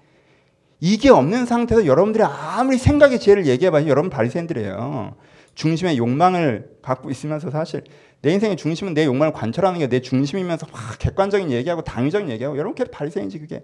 이게 0.79 1.09
없는 1.09 1.45
상태에서 1.45 1.85
여러분들이 1.85 2.23
아무리 2.25 2.77
생각의 2.77 3.19
지혜를 3.19 3.45
얘기해봐요. 3.45 3.87
여러분 3.87 4.09
바리새인들이에요. 4.09 5.15
중심의 5.55 5.97
욕망을 5.97 6.77
갖고 6.81 7.09
있으면서 7.09 7.51
사실 7.51 7.83
내 8.21 8.33
인생의 8.33 8.57
중심은 8.57 8.93
내 8.93 9.05
욕망을 9.05 9.31
관철하는 9.33 9.79
게 9.79 9.87
내 9.87 10.01
중심이면서 10.01 10.67
막 10.71 10.99
객관적인 10.99 11.51
얘기하고 11.51 11.83
당위적인 11.83 12.29
얘기하고 12.29 12.57
여러분 12.57 12.75
걔 12.75 12.83
바리새인이지 12.83 13.39
그게. 13.39 13.63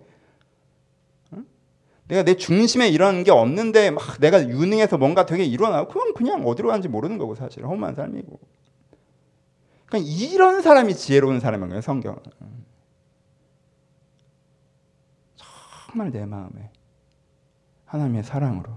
응? 2.10 2.16
내가 2.16 2.24
내 2.24 2.36
중심에 2.36 2.90
이런 2.90 3.24
게 3.24 3.32
없는데 3.32 3.92
막 3.92 4.20
내가 4.20 4.48
유능해서 4.48 4.98
뭔가 4.98 5.26
되게 5.26 5.46
일어나고 5.46 5.88
그건 5.88 6.14
그냥 6.14 6.46
어디로 6.46 6.70
가는지 6.70 6.88
모르는 6.88 7.18
거고 7.18 7.36
사실 7.36 7.66
험한 7.66 7.96
삶이고. 7.96 8.40
그러니까 9.86 10.12
이런 10.12 10.62
사람이 10.62 10.96
지혜로운 10.96 11.40
사람인 11.40 11.70
거예요 11.70 11.82
성경은. 11.82 12.20
정말 15.36 16.12
내 16.12 16.26
마음에 16.26 16.72
하나님의 17.86 18.24
사랑으로 18.24 18.72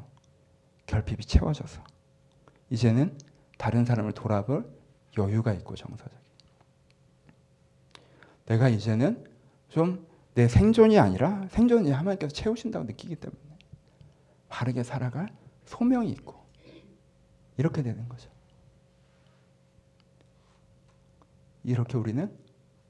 결핍이 0.86 1.18
채워져서 1.20 1.82
이제는 2.70 3.18
다른 3.58 3.84
사람을 3.84 4.12
돌아볼 4.12 4.66
여유가 5.18 5.52
있고 5.52 5.74
정서적. 5.74 6.12
내가 8.46 8.68
이제는 8.68 9.24
좀 9.68 10.06
내 10.34 10.48
생존이 10.48 10.98
아니라 10.98 11.46
생존이 11.50 11.90
하나님께서 11.90 12.32
채우신다고 12.32 12.86
느끼기 12.86 13.16
때문에 13.16 13.40
바르게 14.48 14.82
살아갈 14.82 15.28
소명이 15.66 16.10
있고 16.10 16.42
이렇게 17.56 17.82
되는 17.82 18.08
거죠. 18.08 18.30
이렇게 21.64 21.96
우리는 21.96 22.34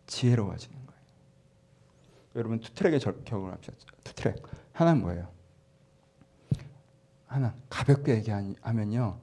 지혜로워지는 0.06 0.86
거예요. 0.86 1.02
여러분 2.36 2.60
two 2.60 2.72
track의 2.74 3.00
적용을 3.00 3.52
합시다. 3.52 3.76
two 4.04 4.14
track 4.14 4.42
하나는 4.72 5.02
뭐예요? 5.02 5.28
하나 7.26 7.54
가볍게 7.68 8.14
얘기하면요. 8.16 9.20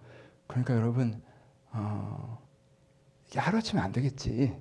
그러니까 0.47 0.75
여러분 0.75 1.21
어, 1.71 2.41
이게 3.27 3.39
하루 3.39 3.59
아침에 3.59 3.79
안 3.81 3.91
되겠지. 3.91 4.57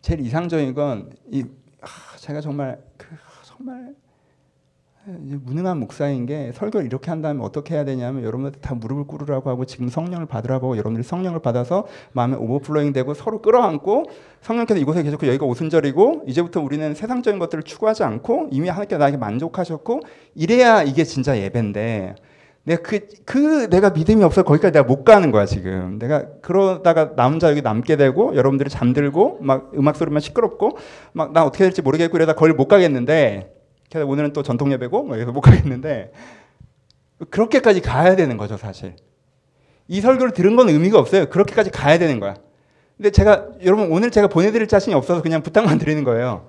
제일 0.00 0.20
이상적인 0.20 0.74
건 0.74 1.10
이 1.30 1.44
아, 1.80 2.16
제가 2.16 2.40
정말 2.40 2.82
그 2.96 3.06
정말 3.44 3.94
무능한 5.06 5.78
목사인 5.78 6.26
게 6.26 6.52
설교를 6.52 6.84
이렇게 6.86 7.10
한다면 7.10 7.42
어떻게 7.42 7.74
해야 7.74 7.84
되냐면 7.84 8.24
여러분들 8.24 8.60
다 8.60 8.74
무릎을 8.74 9.04
꿇으라고 9.04 9.48
하고 9.48 9.64
지금 9.64 9.88
성령을 9.88 10.26
받으라고 10.26 10.66
하고 10.66 10.76
여러분들이 10.76 11.02
성령을 11.02 11.40
받아서 11.40 11.86
마음에 12.12 12.36
오버플로잉 12.36 12.92
되고 12.92 13.14
서로 13.14 13.40
끌어안고 13.40 14.04
성령께서 14.42 14.78
이곳에 14.78 15.02
계셨고 15.02 15.26
여기가 15.26 15.46
오순절이고 15.46 16.24
이제부터 16.26 16.60
우리는 16.60 16.94
세상적인 16.94 17.38
것들을 17.38 17.64
추구하지 17.64 18.04
않고 18.04 18.48
이미 18.50 18.68
하나님께 18.68 18.98
나에게 18.98 19.16
만족하셨고 19.16 20.00
이래야 20.34 20.82
이게 20.82 21.04
진짜 21.04 21.38
예배인데 21.38 22.14
내가 22.68 22.82
그, 22.82 23.08
그 23.24 23.70
내가 23.70 23.90
믿음이 23.90 24.22
없어 24.22 24.42
거기까지 24.42 24.72
내가 24.72 24.84
못 24.84 25.02
가는 25.02 25.30
거야 25.30 25.46
지금. 25.46 25.98
내가 25.98 26.26
그러다가 26.42 27.14
나 27.16 27.26
혼자 27.28 27.50
여기 27.50 27.62
남게 27.62 27.96
되고 27.96 28.36
여러분들이 28.36 28.68
잠들고 28.70 29.38
막 29.40 29.72
음악 29.74 29.96
소리만 29.96 30.20
시끄럽고 30.20 30.76
막 31.12 31.32
나 31.32 31.44
어떻게 31.44 31.64
될지 31.64 31.80
모르겠고 31.82 32.16
이러다 32.18 32.34
거기 32.34 32.52
못 32.52 32.68
가겠는데 32.68 33.54
그래서 33.90 34.06
오늘은 34.06 34.34
또 34.34 34.42
전통 34.42 34.70
예배고 34.72 35.02
뭐 35.04 35.16
그래서 35.16 35.32
못 35.32 35.40
가겠는데 35.42 36.12
그렇게까지 37.30 37.80
가야 37.80 38.16
되는 38.16 38.36
거죠 38.36 38.56
사실. 38.58 38.94
이 39.88 40.02
설교를 40.02 40.32
들은 40.32 40.54
건 40.54 40.68
의미가 40.68 40.98
없어요. 40.98 41.26
그렇게까지 41.30 41.70
가야 41.70 41.98
되는 41.98 42.20
거야. 42.20 42.34
근데 42.98 43.10
제가 43.10 43.46
여러분 43.64 43.90
오늘 43.90 44.10
제가 44.10 44.26
보내드릴 44.28 44.68
자신이 44.68 44.94
없어서 44.94 45.22
그냥 45.22 45.42
부탁만 45.42 45.78
드리는 45.78 46.04
거예요. 46.04 46.48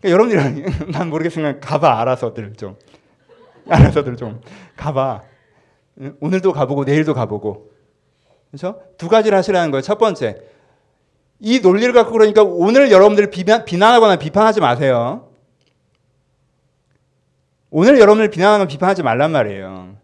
그러니까 0.00 0.10
여러분들이 0.34 0.92
난 0.92 1.10
모르겠으면 1.10 1.60
가봐 1.60 2.00
알아서들 2.00 2.54
좀. 2.54 2.76
알아서들 3.68 4.16
좀 4.16 4.40
가봐. 4.76 5.22
오늘도 6.20 6.52
가보고 6.52 6.84
내일도 6.84 7.14
가보고. 7.14 7.72
그렇죠? 8.50 8.80
두 8.96 9.08
가지를 9.08 9.36
하시라는 9.36 9.70
거예요. 9.70 9.82
첫 9.82 9.98
번째, 9.98 10.42
이 11.40 11.60
논리를 11.60 11.92
갖고 11.92 12.12
그러니까 12.12 12.42
오늘 12.42 12.90
여러분들 12.90 13.30
비난, 13.30 13.64
비난하거나 13.64 14.16
비판하지 14.16 14.60
마세요. 14.60 15.28
오늘 17.70 17.98
여러분들 17.98 18.30
비난하거나 18.30 18.68
비판하지 18.68 19.02
말란 19.02 19.32
말이에요. 19.32 19.96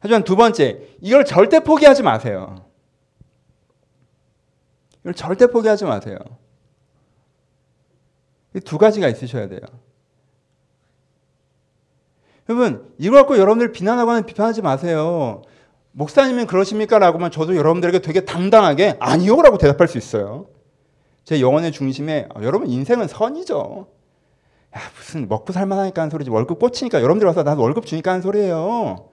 하지만 0.00 0.24
두 0.24 0.36
번째, 0.36 0.88
이걸 1.00 1.24
절대 1.24 1.60
포기하지 1.60 2.02
마세요. 2.02 2.64
이걸 5.00 5.14
절대 5.14 5.46
포기하지 5.46 5.84
마세요. 5.84 6.18
두 8.64 8.78
가지가 8.78 9.08
있으셔야 9.08 9.48
돼요. 9.48 9.60
여러분, 12.48 12.92
이걸 12.98 13.20
갖고 13.20 13.38
여러분들 13.38 13.72
비난하거나 13.72 14.22
비판하지 14.22 14.62
마세요. 14.62 15.42
목사님은 15.92 16.46
그러십니까? 16.46 16.98
라고만 16.98 17.30
저도 17.30 17.56
여러분들에게 17.56 18.00
되게 18.00 18.24
당당하게 18.24 18.96
아니요 18.98 19.40
라고 19.42 19.58
대답할 19.58 19.88
수 19.88 19.96
있어요. 19.96 20.46
제 21.24 21.40
영혼의 21.40 21.72
중심에 21.72 22.28
어, 22.34 22.40
여러분 22.42 22.68
인생은 22.68 23.08
선이죠. 23.08 23.86
야, 24.76 24.80
무슨 24.96 25.28
먹고 25.28 25.52
살만하니까 25.52 26.02
하는 26.02 26.10
소리지 26.10 26.30
월급 26.30 26.58
꽂히니까 26.58 27.00
여러분들 27.00 27.26
와서 27.26 27.42
나도 27.44 27.62
월급 27.62 27.86
주니까 27.86 28.10
하는 28.10 28.22
소리예요. 28.22 29.08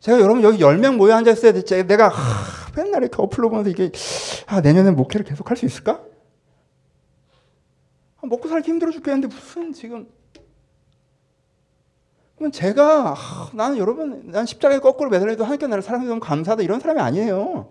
제가 0.00 0.20
여러분 0.20 0.42
여기 0.42 0.58
10명 0.58 0.96
모여 0.96 1.14
앉았을 1.16 1.64
때 1.64 1.82
내가 1.82 2.08
하, 2.08 2.70
맨날 2.76 3.02
이렇게 3.02 3.16
어플로 3.20 3.50
보면서 3.50 3.70
이게 3.70 3.90
아, 4.46 4.60
내년에 4.60 4.90
목회를 4.92 5.26
계속 5.26 5.50
할 5.50 5.56
수 5.56 5.66
있을까? 5.66 6.00
아, 8.22 8.26
먹고 8.26 8.48
살기 8.48 8.70
힘들어 8.70 8.90
죽겠는데 8.92 9.26
무슨 9.28 9.72
지금 9.72 10.06
그러면 12.36 12.52
제가 12.52 13.14
아, 13.16 13.50
나는 13.52 13.78
여러분 13.78 14.30
난 14.30 14.44
십자가에 14.46 14.78
거꾸로 14.80 15.10
매달려도 15.10 15.44
하나님께 15.44 15.66
나를 15.68 15.82
사랑해 15.82 16.06
너무 16.06 16.20
감사하다 16.20 16.62
이런 16.62 16.80
사람이 16.80 17.00
아니에요. 17.00 17.68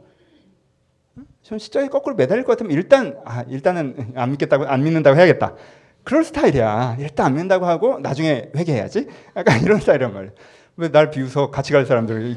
전 1.42 1.60
십자가에 1.60 1.90
거꾸로 1.90 2.16
매달릴 2.16 2.44
것 2.46 2.54
같으면 2.54 2.72
일단 2.72 3.18
아 3.26 3.44
일단은 3.50 4.14
안 4.16 4.32
믿겠다고 4.32 4.66
안 4.66 4.84
믿는다고 4.84 5.18
해야겠다. 5.18 5.56
그럴 6.04 6.24
스타일이야. 6.24 6.98
일단 7.00 7.28
안 7.28 7.34
믿는다고 7.34 7.66
하고 7.66 8.00
나중에 8.00 8.52
회개해야지. 8.56 9.08
약간 9.36 9.62
이런 9.62 9.80
스타일이란 9.80 10.14
말이야. 10.14 10.32
왜 10.76 10.90
날 10.90 11.12
비웃어 11.12 11.52
같이 11.52 11.72
갈 11.72 11.86
사람들 11.86 12.36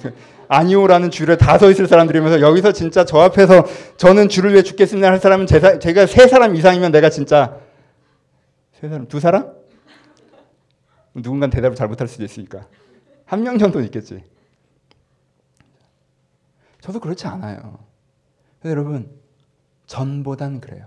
아니오라는 0.49 1.11
줄에 1.11 1.39
다 1.39 1.57
서 1.57 1.71
있을 1.71 1.87
사람들이면서 1.87 2.43
여기서 2.43 2.73
진짜 2.73 3.05
저 3.07 3.19
앞에서 3.21 3.65
저는 3.97 4.29
줄을 4.29 4.53
위해 4.53 4.63
죽겠습니다 4.63 5.09
할 5.11 5.19
사람은 5.19 5.47
제, 5.47 5.79
제가 5.79 6.05
세 6.07 6.29
사람 6.29 6.55
이상이면 6.55 6.93
내가 6.93 7.09
진짜 7.09 7.57
세 8.79 8.89
사람 8.91 9.09
두 9.09 9.21
사람 9.21 9.56
누군가 11.23 11.49
대답을 11.49 11.77
잘 11.77 11.89
못할 11.89 12.09
수도 12.09 12.25
있으니까 12.25 12.67
한 13.25 13.43
명 13.43 13.59
정도는 13.59 13.85
있겠지. 13.87 14.23
저도 16.81 17.01
그렇지 17.01 17.27
않아요. 17.27 17.79
여러분 18.65 19.11
전보단 19.87 20.61
그래요. 20.61 20.87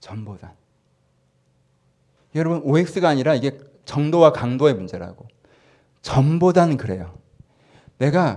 전보단. 0.00 0.52
여러분 2.34 2.60
OX가 2.64 3.08
아니라 3.08 3.34
이게 3.34 3.58
정도와 3.84 4.32
강도의 4.32 4.74
문제라고. 4.74 5.26
전보단 6.02 6.76
그래요. 6.76 7.18
내가 7.98 8.36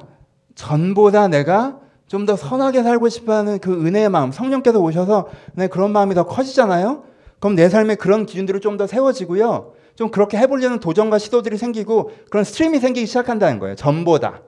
전보다 0.55 1.27
내가 1.27 1.81
좀 2.07 2.25
더 2.25 2.37
선하게 2.37 2.83
살고 2.83 3.09
싶어하는 3.09 3.59
그 3.59 3.85
은혜의 3.85 4.09
마음, 4.09 4.31
성령께서 4.31 4.79
오셔서 4.79 5.29
내 5.53 5.67
그런 5.67 5.91
마음이 5.91 6.15
더 6.15 6.25
커지잖아요. 6.25 7.03
그럼 7.39 7.55
내 7.55 7.69
삶에 7.69 7.95
그런 7.95 8.25
기준들이 8.25 8.59
좀더 8.59 8.87
세워지고요. 8.87 9.73
좀 9.95 10.11
그렇게 10.11 10.37
해보려는 10.37 10.79
도전과 10.79 11.17
시도들이 11.17 11.57
생기고 11.57 12.11
그런 12.29 12.43
stream이 12.43 12.79
생기기 12.79 13.05
시작한다는 13.07 13.59
거예요. 13.59 13.75
전보다. 13.75 14.41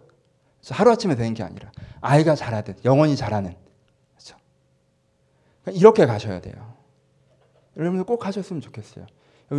하루아침에 0.69 1.15
되는 1.15 1.33
게 1.33 1.43
아니라 1.43 1.71
아이가 2.01 2.35
자라듯 2.35 2.83
영원히 2.85 3.15
자라는. 3.15 3.55
그렇죠? 4.15 4.35
이렇게 5.71 6.05
가셔야 6.05 6.41
돼요. 6.41 6.75
여러분들 7.77 8.05
꼭 8.05 8.25
하셨으면 8.25 8.61
좋겠어요. 8.61 9.05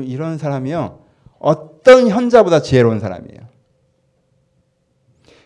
이런 0.05 0.39
사람이요. 0.39 1.05
어떤 1.39 2.09
현자보다 2.09 2.61
지혜로운 2.61 3.01
사람이에요. 3.01 3.41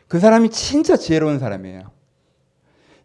그 0.08 0.18
사람이 0.18 0.50
진짜 0.50 0.96
지혜로운 0.96 1.38
사람이에요. 1.38 1.90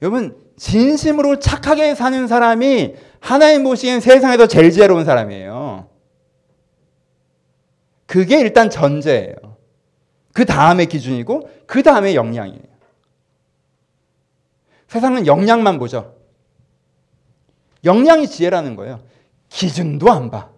여러분, 0.01 0.37
진심으로 0.57 1.39
착하게 1.39 1.95
사는 1.95 2.27
사람이 2.27 2.95
하나님 3.19 3.63
보시기엔 3.63 3.99
세상에서 3.99 4.47
제일 4.47 4.71
지혜로운 4.71 5.05
사람이에요. 5.05 5.87
그게 8.05 8.39
일단 8.39 8.69
전제예요. 8.69 9.35
그 10.33 10.45
다음에 10.45 10.85
기준이고, 10.85 11.49
그 11.65 11.83
다음에 11.83 12.15
역량이에요. 12.15 12.63
세상은 14.87 15.27
역량만 15.27 15.77
보죠. 15.77 16.15
역량이 17.83 18.27
지혜라는 18.27 18.75
거예요. 18.75 19.01
기준도 19.49 20.11
안 20.11 20.31
봐. 20.31 20.49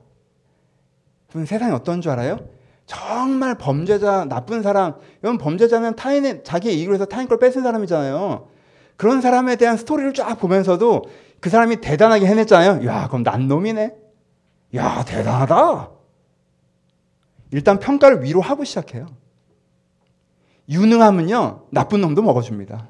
그럼 1.29 1.45
세상이 1.45 1.73
어떤 1.73 2.01
줄 2.01 2.11
알아요? 2.11 2.39
정말 2.85 3.55
범죄자, 3.55 4.25
나쁜 4.25 4.61
사람, 4.61 4.95
이런 5.21 5.37
범죄자는 5.37 5.95
타인의, 5.95 6.43
자기의 6.43 6.77
이익을 6.77 6.91
위해서 6.91 7.05
타인 7.05 7.27
걸 7.27 7.39
뺏은 7.39 7.63
사람이잖아요. 7.63 8.47
그런 8.97 9.21
사람에 9.21 9.55
대한 9.55 9.77
스토리를 9.77 10.13
쫙 10.13 10.35
보면서도 10.35 11.03
그 11.41 11.49
사람이 11.49 11.81
대단하게 11.81 12.27
해냈잖아요. 12.27 12.85
야, 12.85 13.07
그럼 13.07 13.23
난 13.23 13.47
놈이네. 13.47 13.95
야, 14.75 15.03
대단하다. 15.03 15.89
일단 17.49 17.79
평가를 17.79 18.23
위로 18.23 18.39
하고 18.39 18.63
시작해요. 18.63 19.07
유능함은요, 20.69 21.67
나쁜 21.71 21.99
놈도 22.01 22.21
먹어줍니다. 22.21 22.89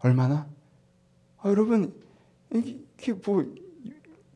얼마나? 0.00 0.46
아, 1.38 1.48
여러분, 1.48 1.94
이게 2.52 3.14
뭐, 3.24 3.44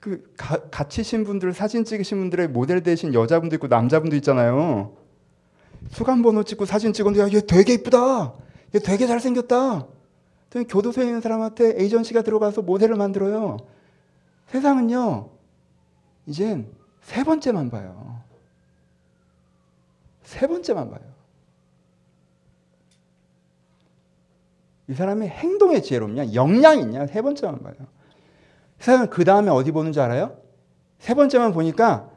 그, 0.01 0.33
가, 0.37 0.57
갇히신 0.71 1.25
분들, 1.25 1.53
사진 1.53 1.85
찍으신 1.85 2.19
분들의 2.19 2.49
모델 2.49 2.83
되신 2.83 3.13
여자분도 3.13 3.57
있고 3.57 3.69
남자분도 3.69 4.17
있잖아요. 4.17 4.97
수감번호 5.91 6.45
찍고 6.45 6.65
사진 6.65 6.95
찍었는데, 6.95 7.23
야, 7.23 7.39
얘 7.39 7.47
되게 7.47 7.75
이쁘다. 7.75 8.33
얘 8.75 8.79
되게 8.79 9.07
잘생겼다. 9.07 9.87
교도소에 10.51 11.05
있는 11.05 11.21
사람한테 11.21 11.81
에이전시가 11.81 12.23
들어가서 12.23 12.63
모델을 12.63 12.97
만들어요. 12.97 13.59
세상은요, 14.49 15.31
이젠 16.27 16.67
세 17.03 17.23
번째만 17.25 17.71
봐요. 17.71 18.21
세 20.25 20.47
번째만 20.47 20.91
봐요. 20.91 21.01
이 24.89 24.95
사람의 24.95 25.29
행동의 25.29 25.85
지혜롭냐? 25.85 26.35
역량이 26.35 26.83
있냐? 26.83 27.07
세 27.07 27.23
번째만 27.23 27.63
봐요. 27.63 27.75
세상은 28.79 29.09
그 29.09 29.25
다음에 29.25 29.51
어디 29.51 29.71
보는 29.71 29.93
줄 29.93 30.03
알아요? 30.03 30.37
세 30.99 31.15
번째만 31.15 31.53
보니까 31.53 32.11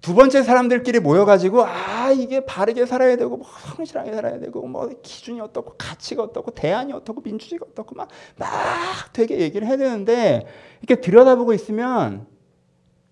두 0.00 0.14
번째 0.14 0.42
사람들끼리 0.42 1.00
모여가지고 1.00 1.66
아 1.66 1.99
이게 2.12 2.44
바르게 2.44 2.86
살아야 2.86 3.16
되고 3.16 3.36
뭐 3.36 3.46
성실하게 3.76 4.12
살아야 4.12 4.38
되고 4.38 4.66
뭐 4.66 4.88
기준이 5.02 5.40
어떻고 5.40 5.74
가치가 5.76 6.22
어떻고 6.22 6.50
대안이 6.52 6.92
어떻고 6.92 7.20
민주주의가 7.22 7.66
어떻고 7.70 7.94
막 7.94 8.08
막 8.36 8.48
되게 9.12 9.40
얘기를 9.40 9.66
해야 9.66 9.76
되는데 9.76 10.46
이렇게 10.82 11.00
들여다보고 11.00 11.52
있으면 11.54 12.26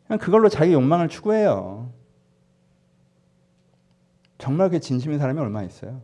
그냥 0.06 0.18
그걸로 0.18 0.48
자기 0.48 0.72
욕망을 0.72 1.08
추구해요. 1.08 1.92
정말 4.38 4.70
그 4.70 4.80
진심인 4.80 5.18
사람이 5.18 5.38
얼마 5.40 5.62
있어요? 5.62 6.00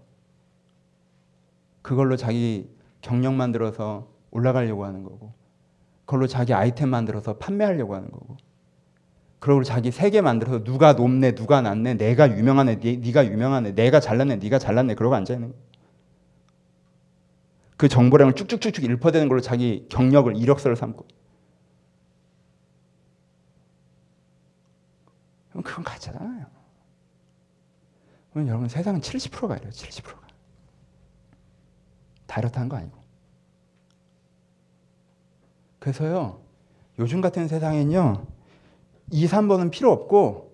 그걸로 1.82 2.16
자기 2.16 2.68
경력 3.00 3.34
만들어서 3.34 4.08
올라가려고 4.30 4.84
하는 4.84 5.04
거고, 5.04 5.32
그걸로 6.04 6.26
자기 6.26 6.52
아이템 6.52 6.88
만들어서 6.88 7.36
판매하려고 7.38 7.94
하는 7.94 8.10
거고, 8.10 8.36
그러고 9.44 9.62
자기 9.62 9.90
세계 9.90 10.22
만들어서 10.22 10.64
누가 10.64 10.94
높네, 10.94 11.34
누가 11.34 11.60
낮네, 11.60 11.98
내가 11.98 12.34
유명하네, 12.34 12.80
네, 12.80 13.12
가 13.12 13.26
유명하네, 13.26 13.74
내가 13.74 14.00
잘났네, 14.00 14.36
네가 14.36 14.58
잘났네, 14.58 14.94
그러고 14.94 15.16
앉아 15.16 15.34
있는 15.34 15.50
거예요. 15.50 15.62
그 17.76 17.86
정보량을 17.86 18.32
쭉쭉쭉쭉 18.32 18.84
일퍼대는 18.84 19.28
걸로 19.28 19.42
자기 19.42 19.86
경력을 19.90 20.34
이력서를 20.34 20.76
삼고. 20.76 21.06
그건 25.62 25.84
가짜잖아요. 25.84 26.46
그럼 28.32 28.48
여러분 28.48 28.70
세상은 28.70 29.02
70%가 29.02 29.58
이래요. 29.58 29.70
70%가. 29.70 30.26
다 32.26 32.40
이렇다는 32.40 32.70
거 32.70 32.78
아니고. 32.78 32.96
그래서요. 35.80 36.40
요즘 36.98 37.20
같은 37.20 37.46
세상엔요. 37.46 38.33
2, 39.10 39.26
3번은 39.26 39.70
필요 39.70 39.92
없고 39.92 40.52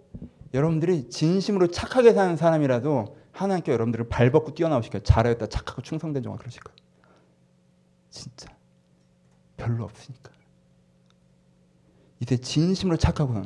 여러분들이 0.53 1.09
진심으로 1.09 1.69
착하게 1.69 2.13
사는 2.13 2.37
사람이라도 2.37 3.17
하나님께 3.33 3.73
여러분들을 3.73 4.09
발벗고 4.09 4.55
뛰어나오시켜요. 4.55 5.03
잘하였다, 5.03 5.47
착하고 5.47 5.83
충성된 5.83 6.23
종아 6.23 6.37
그러실 6.37 6.63
거예요. 6.63 6.77
진짜 8.11 8.49
별로 9.57 9.85
없으니까. 9.85 10.33
이제 12.19 12.37
진심으로 12.37 12.97
착하고 12.97 13.43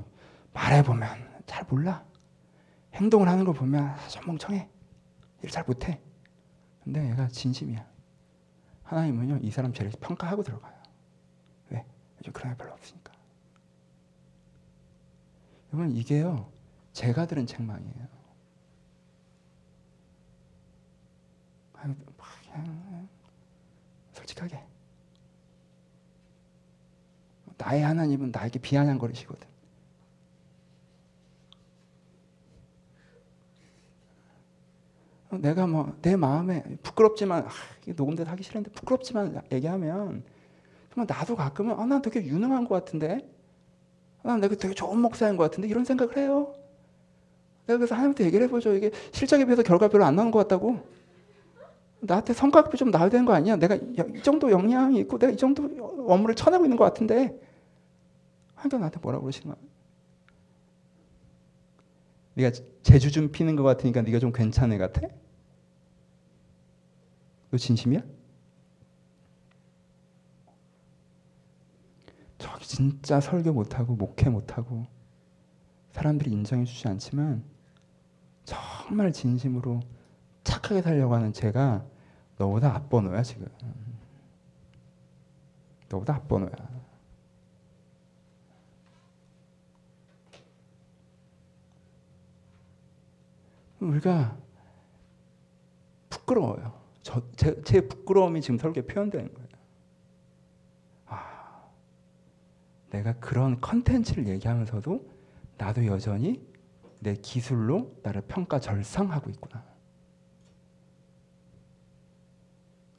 말해보면 0.53 1.09
잘 1.47 1.65
몰라. 1.69 2.05
행동을 2.95 3.29
하는 3.29 3.45
걸 3.45 3.55
보면 3.55 3.85
아, 3.85 4.09
좀 4.09 4.25
멍청해. 4.27 4.69
일 5.43 5.51
잘 5.51 5.65
못해. 5.67 6.01
근데 6.83 7.11
얘가 7.11 7.29
진심이야. 7.29 7.87
하나님은요 8.85 9.41
이 9.43 9.51
사람 9.51 9.73
죄를 9.73 9.93
평가하고 10.01 10.43
들어가요. 10.43 10.73
왜? 11.71 11.85
요즘 12.19 12.33
그런 12.33 12.53
게 12.53 12.59
별로 12.59 12.73
없으니까. 12.73 13.04
여러분 15.75 15.91
이게요 15.97 16.53
제가 16.93 17.27
들은 17.27 17.47
책망이에요. 17.47 18.15
솔직하게 24.13 24.63
나의 27.59 27.83
하나님은 27.83 28.31
나에게 28.33 28.61
비아냥거리시거든. 28.61 29.49
내가 35.41 35.67
뭐 35.67 35.93
내 36.01 36.15
마음에 36.15 36.63
부끄럽지만 36.85 37.47
아, 37.47 37.49
녹음돼서 37.97 38.31
하기 38.31 38.45
싫은데 38.45 38.71
부끄럽지만 38.71 39.43
얘기하면 39.51 40.23
정말 40.93 41.07
나도 41.09 41.35
가끔은 41.35 41.75
아, 41.77 41.85
난 41.85 42.01
되게 42.01 42.25
유능한 42.25 42.65
것 42.65 42.77
같은데 42.77 43.34
아, 44.25 44.29
난 44.29 44.41
내가 44.41 44.55
되게 44.57 44.75
좋은 44.75 44.99
목사인 44.99 45.37
것 45.37 45.45
같은데 45.45 45.69
이런 45.69 45.85
생각을 45.85 46.17
해요. 46.17 46.55
내가 47.67 47.79
그래서 47.79 47.95
하나님한테 47.95 48.25
얘기를 48.25 48.47
해보죠. 48.47 48.75
이게 48.75 48.91
실적에 49.13 49.45
비해서 49.45 49.63
결과 49.63 49.89
별로 49.89 50.05
안 50.05 50.17
나온 50.17 50.31
것 50.31 50.41
같다고. 50.41 50.81
나한테 52.01 52.35
성과급이 52.35 52.77
좀 52.77 52.91
나와야 52.91 53.09
되는 53.09 53.25
거 53.25 53.33
아니야? 53.33 53.57
내가 53.57 53.77
이 53.77 54.23
정도 54.23 54.51
역량이 54.51 54.99
있고 55.01 55.19
내가 55.19 55.33
이 55.33 55.37
정도 55.37 55.65
업무를 56.07 56.35
쳐내고 56.35 56.65
있는 56.65 56.77
것 56.77 56.85
같은데 56.85 57.39
하니까 58.57 58.77
나한테 58.79 58.99
뭐라고 59.01 59.25
그러시는 59.25 59.55
거야? 59.55 59.65
네가 62.35 62.51
제주 62.83 63.11
좀 63.11 63.31
피는 63.31 63.57
것 63.57 63.63
같으니까 63.63 64.03
네가 64.03 64.19
좀 64.19 64.33
괜찮은 64.33 64.75
애 64.75 64.79
같아? 64.79 65.01
너 67.51 67.57
진심이야? 67.57 68.03
저기 72.45 72.67
진짜 72.67 73.21
설교 73.21 73.55
못하고 73.55 73.97
목회 73.97 74.29
못하고 74.29 74.87
사람들이 75.93 76.31
인정해 76.31 76.67
주지 76.67 76.87
않지만 76.87 77.43
정말 78.45 79.11
진심으로 79.15 79.81
착하게 80.43 80.83
살려고 80.83 81.15
하는 81.15 81.33
제가 81.33 81.87
너보다 82.37 82.75
앞번호야 82.75 83.23
지금. 83.23 83.47
너보다 85.89 86.17
앞번호야. 86.17 86.51
우리가 93.81 94.37
부끄러워요. 96.11 96.79
저, 97.01 97.23
제, 97.37 97.63
제 97.63 97.89
부끄러움이 97.89 98.43
지금 98.43 98.59
설교에 98.59 98.83
표현되는 98.85 99.33
거예요. 99.33 99.49
아, 101.07 101.71
내가 102.95 103.13
그런 103.15 103.61
컨텐츠를 103.61 104.29
얘기하면서도 104.29 105.11
나도 105.59 105.85
여전히 105.87 106.41
내 107.01 107.15
기술로 107.17 107.93
나를 108.05 108.23
평가 108.23 108.61
절상하고 108.61 109.31
있구나. 109.31 109.65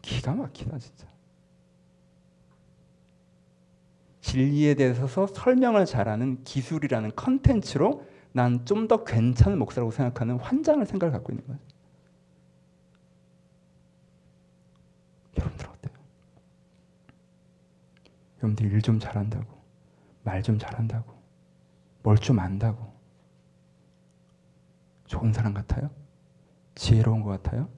기가 0.02 0.36
막히다 0.36 0.78
진짜. 0.80 1.08
진리에 4.20 4.74
대해서 4.74 5.28
설명을 5.28 5.86
잘하는 5.86 6.44
기술이라는 6.44 7.12
컨텐츠로 7.16 8.06
난 8.34 8.66
좀 8.66 8.90
더 8.90 9.06
괜찮은 9.06 9.58
목사라고 9.58 9.92
생각하는 9.92 10.38
환장을 10.40 10.86
생각을 10.86 11.14
갖고 11.14 11.32
있는 11.32 11.48
거예요. 11.48 11.60
여러분들 15.38 15.68
어때요? 15.70 15.94
여러분들 18.40 18.72
일 18.74 18.82
좀 18.82 19.00
잘한다고, 19.00 19.55
말 20.26 20.42
좀 20.44 20.60
잘한다고, 20.60 21.14
뭘 22.04 22.18
좀 22.18 22.40
안다고, 22.40 22.94
좋은 25.08 25.32
사람 25.34 25.54
같아요? 25.54 25.90
지혜로운 26.76 27.22
것 27.22 27.30
같아요? 27.42 27.70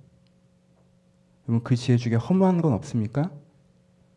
여러분 1.47 1.63
그 1.63 1.75
지혜 1.75 1.97
중에 1.97 2.15
허무한 2.15 2.61
건 2.61 2.73
없습니까? 2.73 3.31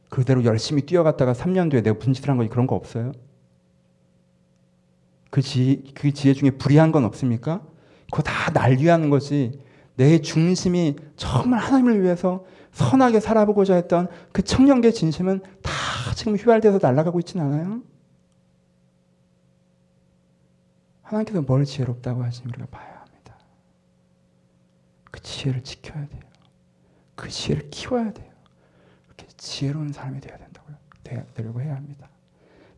그대로 0.09 0.45
열심히 0.45 0.83
뛰어갔다가 0.83 1.33
3년 1.33 1.71
뒤에 1.71 1.83
내가 1.83 1.99
분짓을 1.99 2.29
한 2.31 2.37
거지 2.37 2.49
그런 2.49 2.67
거 2.67 2.75
없어요? 2.77 3.13
그, 5.31 5.43
지, 5.43 5.93
그 5.95 6.13
지혜 6.13 6.35
중에 6.35 6.51
불의한 6.53 6.91
건 6.93 7.05
없습니까? 7.05 7.63
그거 8.11 8.23
다 8.23 8.51
날 8.53 8.79
위하는 8.79 9.11
거지. 9.11 9.61
내 9.97 10.21
중심이 10.21 10.97
정말 11.17 11.61
하나님을 11.61 12.03
위해서 12.03 12.45
선하게 12.73 13.21
살아보고자 13.21 13.75
했던 13.75 14.09
그 14.33 14.43
청년계 14.43 14.91
진심은 14.91 15.41
다 15.63 15.71
지금 16.17 16.35
휘발돼서 16.37 16.79
날아가고 16.83 17.21
있지는 17.21 17.47
않아요? 17.47 17.83
하나님께서 21.11 21.43
뭘 21.43 21.65
지혜롭다고 21.65 22.23
하시니 22.23 22.49
우리가 22.49 22.67
봐야 22.67 23.01
합니다. 23.01 23.37
그 25.11 25.21
지혜를 25.21 25.65
지켜야 25.65 26.07
돼요. 26.07 26.23
그 27.17 27.29
지혜를 27.29 27.69
키워야 27.71 28.13
돼요. 28.13 28.33
이렇게 29.07 29.27
지혜로운 29.37 29.93
사람이 29.93 30.21
되어야 30.21 30.39
된다고요. 30.39 30.77
되려고 31.35 31.61
해야 31.61 31.75
합니다. 31.75 32.09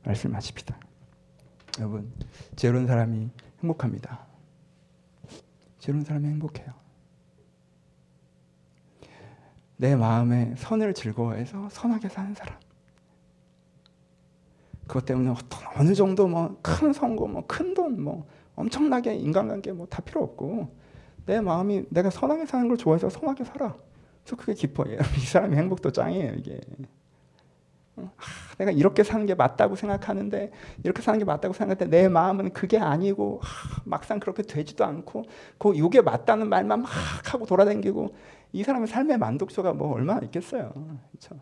말씀 0.02 0.32
마칩시다. 0.32 0.78
여러분, 1.78 2.10
지혜로운 2.56 2.86
사람이 2.86 3.30
행복합니다. 3.62 4.26
지혜로운 5.78 6.04
사람이 6.04 6.26
행복해요. 6.28 6.72
내 9.76 9.94
마음에 9.94 10.54
선을 10.56 10.94
즐거워해서 10.94 11.68
선하게 11.68 12.08
사는 12.08 12.34
사람. 12.34 12.58
그것 14.86 15.04
때문에 15.04 15.30
어떤 15.30 15.60
어느 15.76 15.94
정도 15.94 16.26
뭐 16.28 16.56
큰 16.62 16.92
선거, 16.92 17.26
뭐 17.26 17.44
큰 17.46 17.74
돈, 17.74 18.02
뭐 18.02 18.26
엄청나게 18.56 19.14
인간관계 19.16 19.72
뭐 19.72 19.86
다 19.88 20.02
필요 20.02 20.22
없고 20.22 20.68
내 21.26 21.40
마음이 21.40 21.84
내가 21.90 22.10
선하게 22.10 22.46
사는 22.46 22.68
걸 22.68 22.76
좋아해서 22.76 23.08
선하게 23.10 23.44
살아. 23.44 23.76
그래서 24.24 24.36
그게 24.36 24.54
기뻐요. 24.54 24.98
이 25.16 25.20
사람이 25.20 25.56
행복도 25.56 25.90
짱이에요 25.92 26.34
이게. 26.34 26.60
아, 27.96 28.10
내가 28.58 28.70
이렇게 28.70 29.02
사는 29.04 29.26
게 29.26 29.34
맞다고 29.34 29.76
생각하는데 29.76 30.50
이렇게 30.82 31.02
사는 31.02 31.18
게 31.18 31.24
맞다고 31.24 31.54
때내 31.74 32.08
마음은 32.08 32.52
그게 32.52 32.78
아니고 32.78 33.40
아, 33.42 33.46
막상 33.84 34.18
그렇게 34.18 34.42
되지도 34.42 34.84
않고 34.84 35.24
그 35.58 35.74
이게 35.74 36.00
맞다는 36.00 36.48
말만 36.48 36.82
막 36.82 36.90
하고 37.32 37.44
돌아다니고 37.46 38.14
이 38.52 38.64
사람의 38.64 38.88
삶의 38.88 39.18
만족도가 39.18 39.74
뭐 39.74 39.92
얼마나 39.94 40.20
있겠어요. 40.24 40.72
그렇죠? 41.10 41.36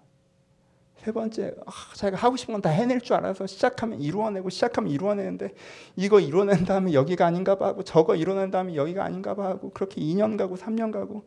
세 1.03 1.13
번째, 1.13 1.55
아, 1.67 1.71
자기가 1.95 2.19
하고 2.23 2.37
싶은 2.37 2.53
건 2.53 2.61
다 2.61 2.69
해낼 2.69 3.01
줄 3.01 3.17
알아서 3.17 3.47
시작하면 3.47 4.01
이루어내고 4.01 4.51
시작하면 4.51 4.91
이루어내는데 4.93 5.55
이거 5.97 6.21
이루어낸 6.21 6.65
다음에 6.67 6.93
여기가 6.93 7.25
아닌가 7.27 7.57
봐 7.57 7.69
하고 7.69 7.83
저거 7.83 8.15
이루어낸 8.15 8.51
다음에 8.51 8.75
여기가 8.77 9.03
아닌가 9.05 9.35
봐 9.35 9.47
하고 9.47 9.71
그렇게 9.71 10.01
2년 10.01 10.37
가고 10.37 10.57
3년 10.57 10.93
가고 10.93 11.25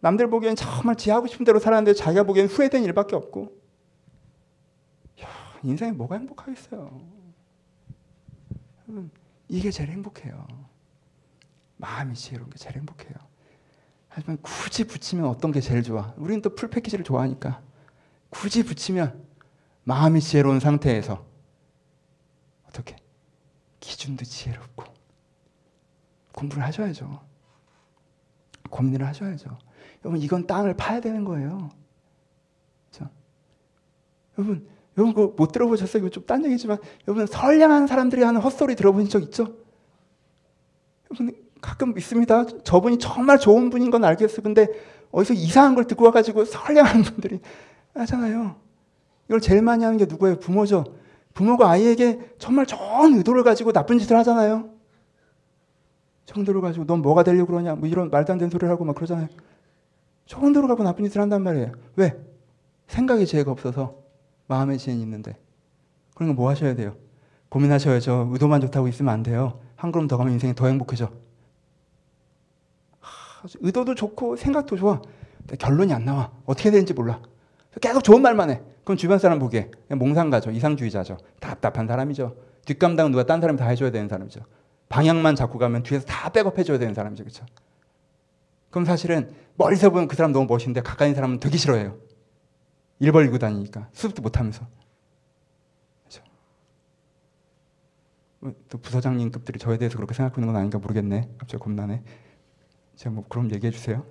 남들 0.00 0.30
보기엔 0.30 0.54
정말 0.54 0.94
지 0.94 1.10
하고 1.10 1.26
싶은 1.26 1.44
대로 1.44 1.58
살았는데 1.58 1.94
자기가 1.94 2.22
보기엔 2.22 2.46
후회된 2.46 2.84
일밖에 2.84 3.16
없고 3.16 3.50
야, 5.22 5.26
인생에 5.64 5.90
뭐가 5.90 6.16
행복하겠어요. 6.16 7.00
이게 9.48 9.70
제일 9.72 9.90
행복해요. 9.90 10.46
마음이 11.78 12.14
지혜로운 12.14 12.48
게 12.50 12.58
제일 12.58 12.76
행복해요. 12.76 13.14
하지만 14.08 14.38
굳이 14.40 14.84
붙이면 14.86 15.24
어떤 15.26 15.50
게 15.50 15.60
제일 15.60 15.82
좋아? 15.82 16.14
우리는 16.16 16.42
또 16.42 16.54
풀 16.54 16.70
패키지를 16.70 17.04
좋아하니까 17.04 17.60
굳이 18.30 18.62
붙이면 18.62 19.24
마음이 19.84 20.20
지혜로운 20.20 20.60
상태에서 20.60 21.24
어떻게 22.68 22.96
기준도 23.80 24.24
지혜롭고 24.24 24.84
공부를 26.32 26.62
하셔야죠. 26.64 27.20
고민을 28.70 29.06
하셔야죠. 29.06 29.58
여러분 30.04 30.20
이건 30.20 30.46
땅을 30.46 30.74
파야 30.76 31.00
되는 31.00 31.24
거예요. 31.24 31.70
그렇죠? 32.90 33.10
여러분 34.36 34.68
여러분 34.96 35.14
그거 35.14 35.34
못 35.36 35.52
들어보셨어요? 35.52 36.00
이거 36.02 36.10
좀 36.10 36.26
딴 36.26 36.44
얘기지만 36.44 36.78
여러분 37.06 37.26
선량한 37.26 37.86
사람들이 37.86 38.22
하는 38.22 38.40
헛소리 38.40 38.76
들어보신 38.76 39.08
적 39.08 39.22
있죠? 39.22 39.56
여러분 41.10 41.34
가끔 41.60 41.96
있습니다. 41.96 42.62
저분이 42.62 42.98
정말 42.98 43.38
좋은 43.38 43.70
분인 43.70 43.90
건 43.90 44.04
알겠어. 44.04 44.42
근데 44.42 44.68
어디서 45.10 45.34
이상한 45.34 45.74
걸 45.74 45.86
듣고 45.86 46.04
와가지고 46.04 46.44
선량한 46.44 47.02
분들이 47.02 47.40
하잖아요. 48.00 48.56
이걸 49.26 49.40
제일 49.40 49.62
많이 49.62 49.84
하는 49.84 49.98
게 49.98 50.06
누구예요? 50.06 50.38
부모죠. 50.38 50.84
부모가 51.34 51.70
아이에게 51.70 52.34
정말 52.38 52.66
좋은 52.66 53.14
의도를 53.14 53.44
가지고 53.44 53.72
나쁜 53.72 53.98
짓을 53.98 54.16
하잖아요. 54.16 54.70
정도를 56.26 56.60
가지고 56.60 56.84
넌 56.84 57.00
뭐가 57.00 57.22
되려고 57.22 57.52
그러냐? 57.52 57.74
뭐 57.74 57.88
이런 57.88 58.10
말도 58.10 58.32
안 58.32 58.38
되는 58.38 58.50
소리를 58.50 58.68
하고 58.68 58.84
막 58.84 58.94
그러잖아요. 58.94 59.28
좋은 60.26 60.52
대로 60.52 60.68
가고 60.68 60.82
나쁜 60.82 61.04
짓을 61.04 61.20
한단 61.20 61.42
말이에요. 61.42 61.72
왜? 61.96 62.18
생각이 62.86 63.26
지혜가 63.26 63.50
없어서 63.50 63.96
마음의 64.46 64.78
지혜는 64.78 65.02
있는데. 65.02 65.36
그러니까 66.14 66.36
뭐 66.36 66.50
하셔야 66.50 66.74
돼요? 66.74 66.96
고민하셔야죠. 67.48 68.28
의도만 68.32 68.60
좋다고 68.60 68.88
있으면 68.88 69.12
안 69.12 69.22
돼요. 69.22 69.60
한 69.76 69.92
걸음 69.92 70.06
더 70.06 70.16
가면 70.16 70.34
인생이 70.34 70.54
더 70.54 70.66
행복해져. 70.66 71.10
의도도 73.60 73.94
좋고 73.94 74.36
생각도 74.36 74.76
좋아. 74.76 75.00
결론이 75.58 75.92
안 75.92 76.04
나와. 76.04 76.32
어떻게 76.44 76.70
되는지 76.70 76.92
몰라. 76.92 77.22
계속 77.80 78.02
좋은 78.02 78.22
말만 78.22 78.50
해. 78.50 78.62
그럼 78.84 78.96
주변 78.96 79.18
사람 79.18 79.38
보기에 79.38 79.70
몽상가죠. 79.90 80.50
이상주의자죠. 80.50 81.18
답답한 81.40 81.86
사람이죠. 81.86 82.36
뒷감당은 82.64 83.12
누가 83.12 83.24
딴 83.24 83.40
사람이 83.40 83.58
다 83.58 83.66
해줘야 83.66 83.90
되는 83.90 84.08
사람이죠. 84.08 84.40
방향만 84.88 85.36
잡고 85.36 85.58
가면 85.58 85.82
뒤에서 85.82 86.06
다 86.06 86.30
백업해줘야 86.30 86.78
되는 86.78 86.94
사람이죠. 86.94 87.24
그렇죠? 87.24 87.44
그럼 88.70 88.84
사실은 88.84 89.34
멀리서 89.56 89.90
보면 89.90 90.08
그 90.08 90.16
사람 90.16 90.32
너무 90.32 90.46
멋있는데 90.46 90.80
가까이 90.82 91.08
있는 91.08 91.16
사람은 91.16 91.40
되게 91.40 91.56
싫어해요. 91.56 91.98
일 93.00 93.12
벌리고 93.12 93.38
다니니까 93.38 93.88
수습도 93.92 94.22
못하면서. 94.22 94.66
그렇죠? 96.02 96.22
뭐또 98.40 98.78
부서장님급들이 98.78 99.58
저에 99.58 99.78
대해서 99.78 99.96
그렇게 99.96 100.14
생각하는 100.14 100.46
건 100.46 100.56
아닌가 100.56 100.78
모르겠네. 100.78 101.28
갑자기 101.38 101.62
겁나네. 101.62 102.02
제가 102.96 103.14
뭐 103.14 103.24
그럼 103.28 103.52
얘기해 103.52 103.70
주세요. 103.70 104.04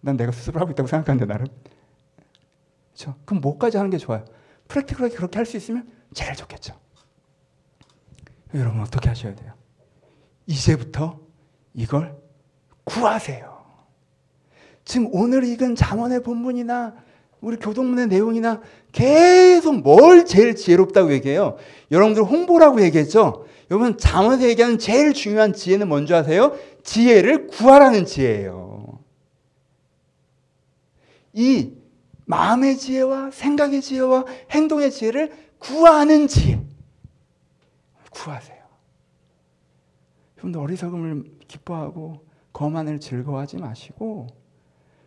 난 0.00 0.16
내가 0.16 0.32
수습을 0.32 0.60
하고 0.60 0.72
있다고 0.72 0.86
생각하는데 0.86 1.26
나름. 1.26 1.46
그렇죠? 2.96 3.14
그럼 3.26 3.42
뭐까지 3.42 3.76
하는 3.76 3.90
게 3.90 3.98
좋아요? 3.98 4.24
프랙티컬하게 4.68 5.14
그렇게 5.14 5.38
할 5.38 5.44
수 5.44 5.56
있으면 5.58 5.86
제일 6.14 6.34
좋겠죠. 6.34 6.74
여러분 8.54 8.80
어떻게 8.80 9.08
하셔야 9.10 9.34
돼요? 9.34 9.52
이제부터 10.46 11.20
이걸 11.74 12.16
구하세요. 12.84 13.54
지금 14.84 15.08
오늘 15.12 15.44
읽은 15.44 15.74
잠언의 15.76 16.22
본문이나 16.22 16.94
우리 17.42 17.58
교동문의 17.58 18.06
내용이나 18.06 18.62
계속 18.92 19.82
뭘 19.82 20.24
제일 20.24 20.56
지혜롭다고 20.56 21.12
얘기해요. 21.12 21.58
여러분들 21.90 22.22
홍보라고 22.22 22.80
얘기했죠. 22.80 23.46
여러분 23.70 23.98
잠언에서 23.98 24.48
얘기하는 24.48 24.78
제일 24.78 25.12
중요한 25.12 25.52
지혜는 25.52 25.88
뭔지 25.88 26.14
아세요? 26.14 26.56
지혜를 26.82 27.48
구하라는 27.48 28.06
지혜예요. 28.06 29.00
이 31.34 31.72
마음의 32.26 32.76
지혜와 32.76 33.30
생각의 33.30 33.80
지혜와 33.80 34.24
행동의 34.50 34.90
지혜를 34.90 35.32
구하는 35.58 36.28
지혜. 36.28 36.60
구하세요. 38.10 38.56
여러분들 40.36 40.60
어리석음을 40.60 41.38
기뻐하고 41.48 42.26
거만을 42.52 43.00
즐거워하지 43.00 43.58
마시고 43.58 44.26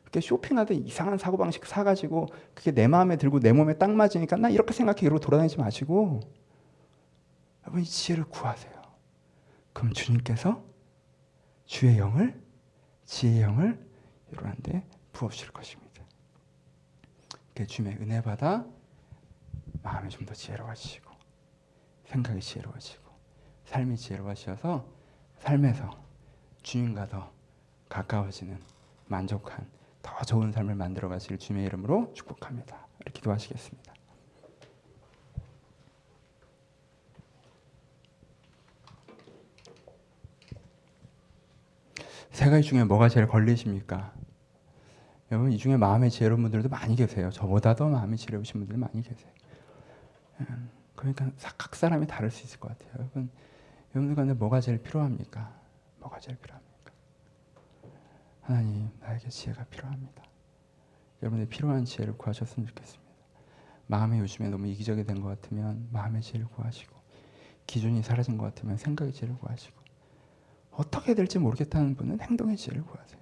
그렇게 0.01 0.21
쇼핑하다 0.21 0.73
이상한 0.75 1.17
사고방식 1.17 1.65
사가지고 1.65 2.27
그게 2.53 2.71
내 2.71 2.87
마음에 2.87 3.15
들고 3.17 3.39
내 3.39 3.51
몸에 3.51 3.77
딱 3.77 3.91
맞으니까 3.91 4.37
나 4.37 4.49
이렇게 4.49 4.73
생각해 4.73 5.01
이러고 5.01 5.19
돌아다니지 5.19 5.57
마시고 5.57 6.21
여러분 7.63 7.81
이 7.81 7.85
지혜를 7.85 8.25
구하세요. 8.25 8.73
그럼 9.73 9.93
주님께서 9.93 10.63
주의 11.65 11.97
영을 11.97 12.41
지혜의 13.05 13.41
영을 13.41 13.79
여러분한테 14.31 14.87
부어주실 15.13 15.51
것입니다. 15.51 15.88
그 17.59 17.67
주님의 17.67 17.97
은혜 17.99 18.21
받아 18.21 18.65
마음이 19.83 20.09
좀 20.09 20.25
더 20.25 20.33
지혜로워지시고 20.33 21.11
생각이 22.05 22.39
지혜로워지고 22.39 23.03
삶이 23.65 23.97
지혜로워지셔서 23.97 24.87
삶에서 25.39 25.91
주님과 26.63 27.09
더 27.09 27.29
가까워지는 27.89 28.61
만족한 29.07 29.69
더 30.01 30.23
좋은 30.23 30.53
삶을 30.53 30.75
만들어 30.75 31.09
가실 31.09 31.37
주님의 31.37 31.65
이름으로 31.67 32.13
축복합니다. 32.13 32.87
이렇게 33.01 33.11
기도하시겠습니다. 33.11 33.93
세 42.31 42.49
가지 42.49 42.69
중에 42.69 42.85
뭐가 42.85 43.09
제일 43.09 43.27
걸리십니까? 43.27 44.13
여러분 45.31 45.51
이 45.51 45.57
중에 45.57 45.77
마음의 45.77 46.09
지혜로운 46.09 46.41
분들도 46.41 46.69
많이 46.69 46.95
계세요. 46.95 47.29
저보다도 47.31 47.87
마음이 47.89 48.17
지혜로우신 48.17 48.61
분들 48.61 48.77
많이 48.77 49.01
계세요. 49.01 49.31
음, 50.41 50.69
그러니까 50.95 51.29
각 51.57 51.75
사람이 51.75 52.07
다를 52.07 52.31
수 52.31 52.43
있을 52.45 52.59
것 52.59 52.69
같아요. 52.69 52.91
여러분 52.99 53.29
여러분들 53.93 54.15
가운데 54.15 54.33
뭐가 54.33 54.61
제일 54.61 54.81
필요합니까? 54.81 55.53
뭐가 55.99 56.19
제일 56.19 56.37
필요합니까? 56.37 56.91
하나님 58.41 58.89
나에게 59.01 59.29
지혜가 59.29 59.65
필요합니다. 59.65 60.23
여러분의 61.21 61.47
필요한 61.47 61.85
지혜를 61.85 62.17
구하셨으면 62.17 62.67
좋겠습니다. 62.67 63.09
마음이 63.87 64.19
요즘에 64.19 64.49
너무 64.49 64.67
이기적이 64.67 65.03
된 65.03 65.21
것 65.21 65.27
같으면 65.29 65.87
마음의 65.91 66.21
지혜를 66.21 66.47
구하시고 66.47 66.95
기준이 67.67 68.01
사라진 68.01 68.37
것 68.37 68.45
같으면 68.45 68.77
생각의 68.77 69.13
지혜를 69.13 69.37
구하시고 69.37 69.77
어떻게 70.71 71.13
될지 71.13 71.37
모르겠다는 71.39 71.95
분은 71.95 72.21
행동의 72.21 72.55
지혜를 72.57 72.83
구하세요. 72.83 73.19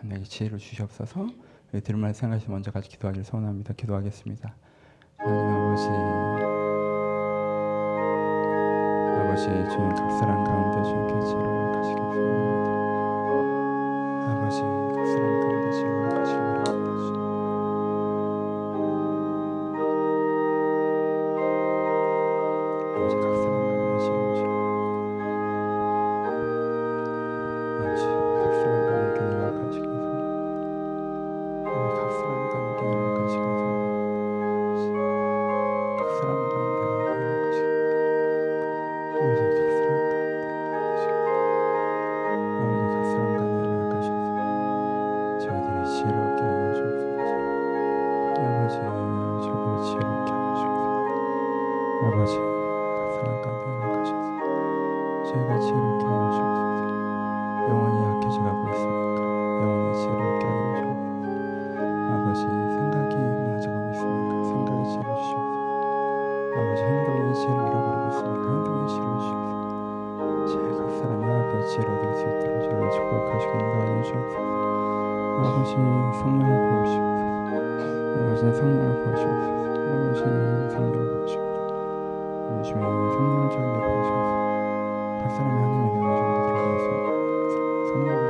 하나님께 0.00 0.28
지혜를 0.28 0.58
주시옵소서. 0.58 1.26
들을 1.84 1.98
말 1.98 2.14
생각해서 2.14 2.50
먼저 2.50 2.70
같이 2.70 2.88
기도하기를 2.88 3.24
소원합니다. 3.24 3.74
기도하겠습니다. 3.74 4.54
하나님 5.16 5.50
아버지 5.50 5.88
아버지 9.20 9.44
주님 9.44 9.88
각사랑 9.94 10.44
가운데 10.44 10.82
주님께 10.88 11.26
지혜를 11.26 11.72
가시길 11.72 11.98
소원합니다. 11.98 12.37
인도하여 73.58 74.02
주옵소서. 74.02 74.38
아버지 75.38 75.70
성령을 76.20 76.68
부으시옵소서. 76.68 77.38
아버지 78.18 78.40
성령을 78.58 78.92
부으시옵소서. 79.04 79.48
아버지 79.88 80.20
성령을 80.20 80.68
부으시옵소서. 81.08 81.70
요즘에 82.58 82.80
성령을 82.80 83.50
저에게 83.50 83.76
부으시옵소서. 83.86 84.34
각 85.22 85.30
사람의 85.30 85.58
하나님의 85.62 85.88
내가 85.94 86.10
좀더 86.18 86.38
들어가겠습니다 86.46 87.08
성령을 87.88 88.27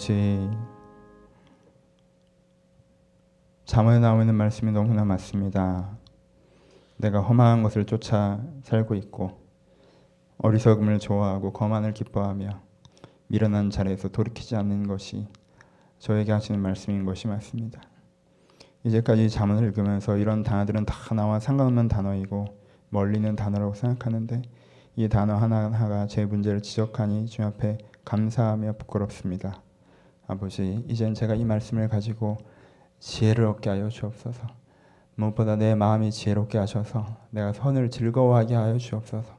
아버지 0.00 0.48
잠언에 3.66 3.98
나오는 3.98 4.34
말씀이 4.34 4.72
너무나 4.72 5.04
맞습니다. 5.04 5.98
내가 6.96 7.20
험한 7.20 7.62
것을 7.62 7.84
쫓아 7.84 8.40
살고 8.62 8.94
있고 8.94 9.38
어리석음을 10.38 11.00
좋아하고 11.00 11.52
거만을 11.52 11.92
기뻐하며 11.92 12.48
미련한 13.26 13.68
자리에서 13.68 14.08
돌이키지 14.08 14.56
않는 14.56 14.88
것이 14.88 15.28
저에게 15.98 16.32
하시는 16.32 16.58
말씀인 16.58 17.04
것이 17.04 17.28
맞습니다. 17.28 17.82
이제까지 18.84 19.28
잠언을 19.28 19.64
읽으면서 19.64 20.16
이런 20.16 20.42
단어들은 20.42 20.86
다 20.86 21.14
나와 21.14 21.38
상관없는 21.40 21.88
단어이고 21.88 22.46
멀리 22.88 23.16
있는 23.16 23.36
단어라고 23.36 23.74
생각하는데 23.74 24.40
이 24.96 25.08
단어 25.10 25.34
하나하나가 25.36 26.06
제 26.06 26.24
문제를 26.24 26.62
지적하니 26.62 27.26
주님 27.26 27.48
앞에 27.48 27.76
감사하며 28.06 28.78
부끄럽습니다. 28.78 29.62
아버지, 30.30 30.84
이젠 30.86 31.12
제가 31.12 31.34
이 31.34 31.44
말씀을 31.44 31.88
가지고 31.88 32.38
지혜를 33.00 33.46
얻게 33.46 33.68
하여 33.68 33.88
주옵소서. 33.88 34.46
무엇보다 35.16 35.56
내 35.56 35.74
마음이 35.74 36.12
지혜롭게 36.12 36.56
하셔서 36.56 37.04
내가 37.30 37.52
선을 37.52 37.90
즐거워하게 37.90 38.54
하여 38.54 38.78
주옵소서. 38.78 39.36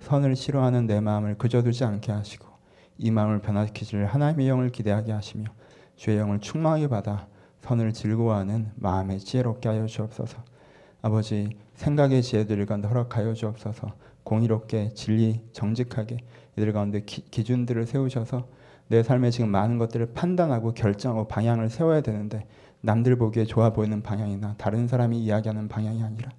선을 0.00 0.34
싫어하는 0.34 0.86
내 0.86 1.00
마음을 1.00 1.36
그저두지 1.36 1.84
않게 1.84 2.12
하시고 2.12 2.48
이 2.96 3.10
마음을 3.10 3.42
변화시키실 3.42 4.06
하나님의 4.06 4.48
영을 4.48 4.70
기대하게 4.70 5.12
하시며 5.12 5.50
주의 5.96 6.16
영을 6.16 6.40
충만하게 6.40 6.88
받아 6.88 7.26
선을 7.60 7.92
즐거워하는 7.92 8.70
마음의 8.76 9.20
지혜롭게 9.20 9.68
하여 9.68 9.84
주옵소서. 9.84 10.42
아버지 11.02 11.58
생각의 11.74 12.22
지혜들 12.22 12.64
가운데 12.64 12.88
허락하여 12.88 13.34
주옵소서. 13.34 13.92
공의롭게 14.24 14.94
진리 14.94 15.42
정직하게 15.52 16.16
이들 16.56 16.72
가운데 16.72 17.02
기, 17.04 17.22
기준들을 17.30 17.86
세우셔서 17.86 18.61
내 18.92 19.02
삶에 19.02 19.30
지금 19.30 19.48
많은 19.48 19.78
것들을 19.78 20.12
판단하고 20.12 20.74
결정하고 20.74 21.26
방향을 21.26 21.70
세워야 21.70 22.02
되는데 22.02 22.46
남들 22.82 23.16
보기에 23.16 23.46
좋아 23.46 23.70
보이는 23.72 24.02
방향이나 24.02 24.56
다른 24.58 24.86
사람이 24.86 25.18
이야기하는 25.18 25.68
방향이 25.68 26.02
아니라 26.02 26.30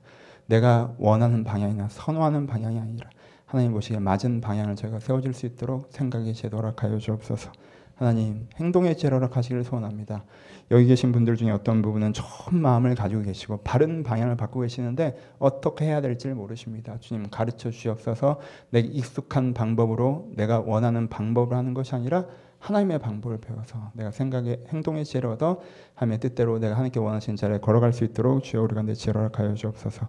내가 0.45 0.93
원하는 0.99 1.43
방향이나 1.43 1.87
선호하는 1.89 2.45
방향이 2.45 2.79
아니라 2.79 3.09
하나님 3.47 3.71
보시기에 3.71 3.99
맞은 3.99 4.39
방향을 4.41 4.75
저희가 4.75 4.99
세워질 4.99 5.33
수 5.33 5.47
있도록 5.47 5.87
생각의 5.89 6.35
제도 6.35 6.57
허락하여 6.57 6.99
주옵소서. 6.99 7.51
하나님 7.95 8.47
행동의 8.57 8.97
제로 8.97 9.17
허락하시기를 9.17 9.63
소원합니다. 9.63 10.23
여기 10.69 10.85
계신 10.85 11.11
분들 11.11 11.35
중에 11.37 11.49
어떤 11.49 11.81
부분은 11.81 12.13
좋은 12.13 12.59
마음을 12.59 12.93
가지고 12.93 13.23
계시고 13.23 13.61
바른 13.63 14.03
방향을 14.03 14.35
받고 14.37 14.59
계시는데 14.61 15.17
어떻게 15.39 15.85
해야 15.85 16.01
될지를 16.01 16.35
모르십니다. 16.35 16.97
주님 16.99 17.29
가르쳐 17.29 17.71
주시옵소서. 17.71 18.39
내게 18.69 18.87
익숙한 18.89 19.53
방법으로 19.53 20.29
내가 20.35 20.59
원하는 20.59 21.07
방법을 21.07 21.55
하는 21.57 21.73
것이 21.73 21.95
아니라 21.95 22.25
하나님의 22.63 22.99
방법을 22.99 23.39
배워서 23.39 23.91
내가 23.93 24.11
생각의 24.11 24.63
행동의 24.69 25.03
지혜를 25.03 25.31
얻어 25.31 25.59
하나님의 25.95 26.19
뜻대로 26.19 26.59
내가 26.59 26.75
하나님께 26.75 26.97
원하시는 26.97 27.35
자리에 27.35 27.57
걸어갈 27.57 27.91
수 27.91 28.05
있도록 28.05 28.41
주여 28.41 28.61
우리 28.63 28.73
가운데 28.73 28.93
지혜를 28.93 29.19
허락하여 29.19 29.53
주옵소서. 29.53 30.05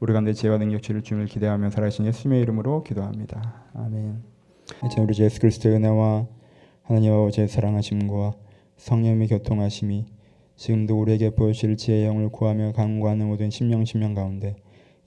우리 0.00 0.14
가운데 0.14 0.32
지혜와 0.32 0.56
능력 0.56 0.82
주를 0.82 1.02
주님을 1.02 1.26
기대하며 1.26 1.68
살아계신 1.68 2.06
예수님의 2.06 2.40
이름으로 2.42 2.82
기도합니다. 2.82 3.66
아멘. 3.74 4.22
이제 4.86 5.00
우리 5.02 5.12
주 5.12 5.22
예수 5.22 5.38
그리스도의 5.38 5.76
은혜와 5.76 6.26
하나님 6.82 7.12
아버지의 7.12 7.46
사랑하심과 7.46 8.32
성령의 8.78 9.28
교통하심이 9.28 10.06
지금도 10.56 10.98
우리에게 10.98 11.30
보여주실 11.34 11.76
지혜의 11.76 12.06
영을 12.06 12.30
구하며 12.30 12.72
강구하는 12.72 13.26
모든 13.26 13.50
심령 13.50 13.84
심령 13.84 14.14
가운데 14.14 14.56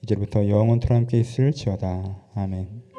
이제부터 0.02 0.48
영원토록 0.48 0.96
함께 0.96 1.18
있을지어다. 1.18 2.16
아멘. 2.36 2.91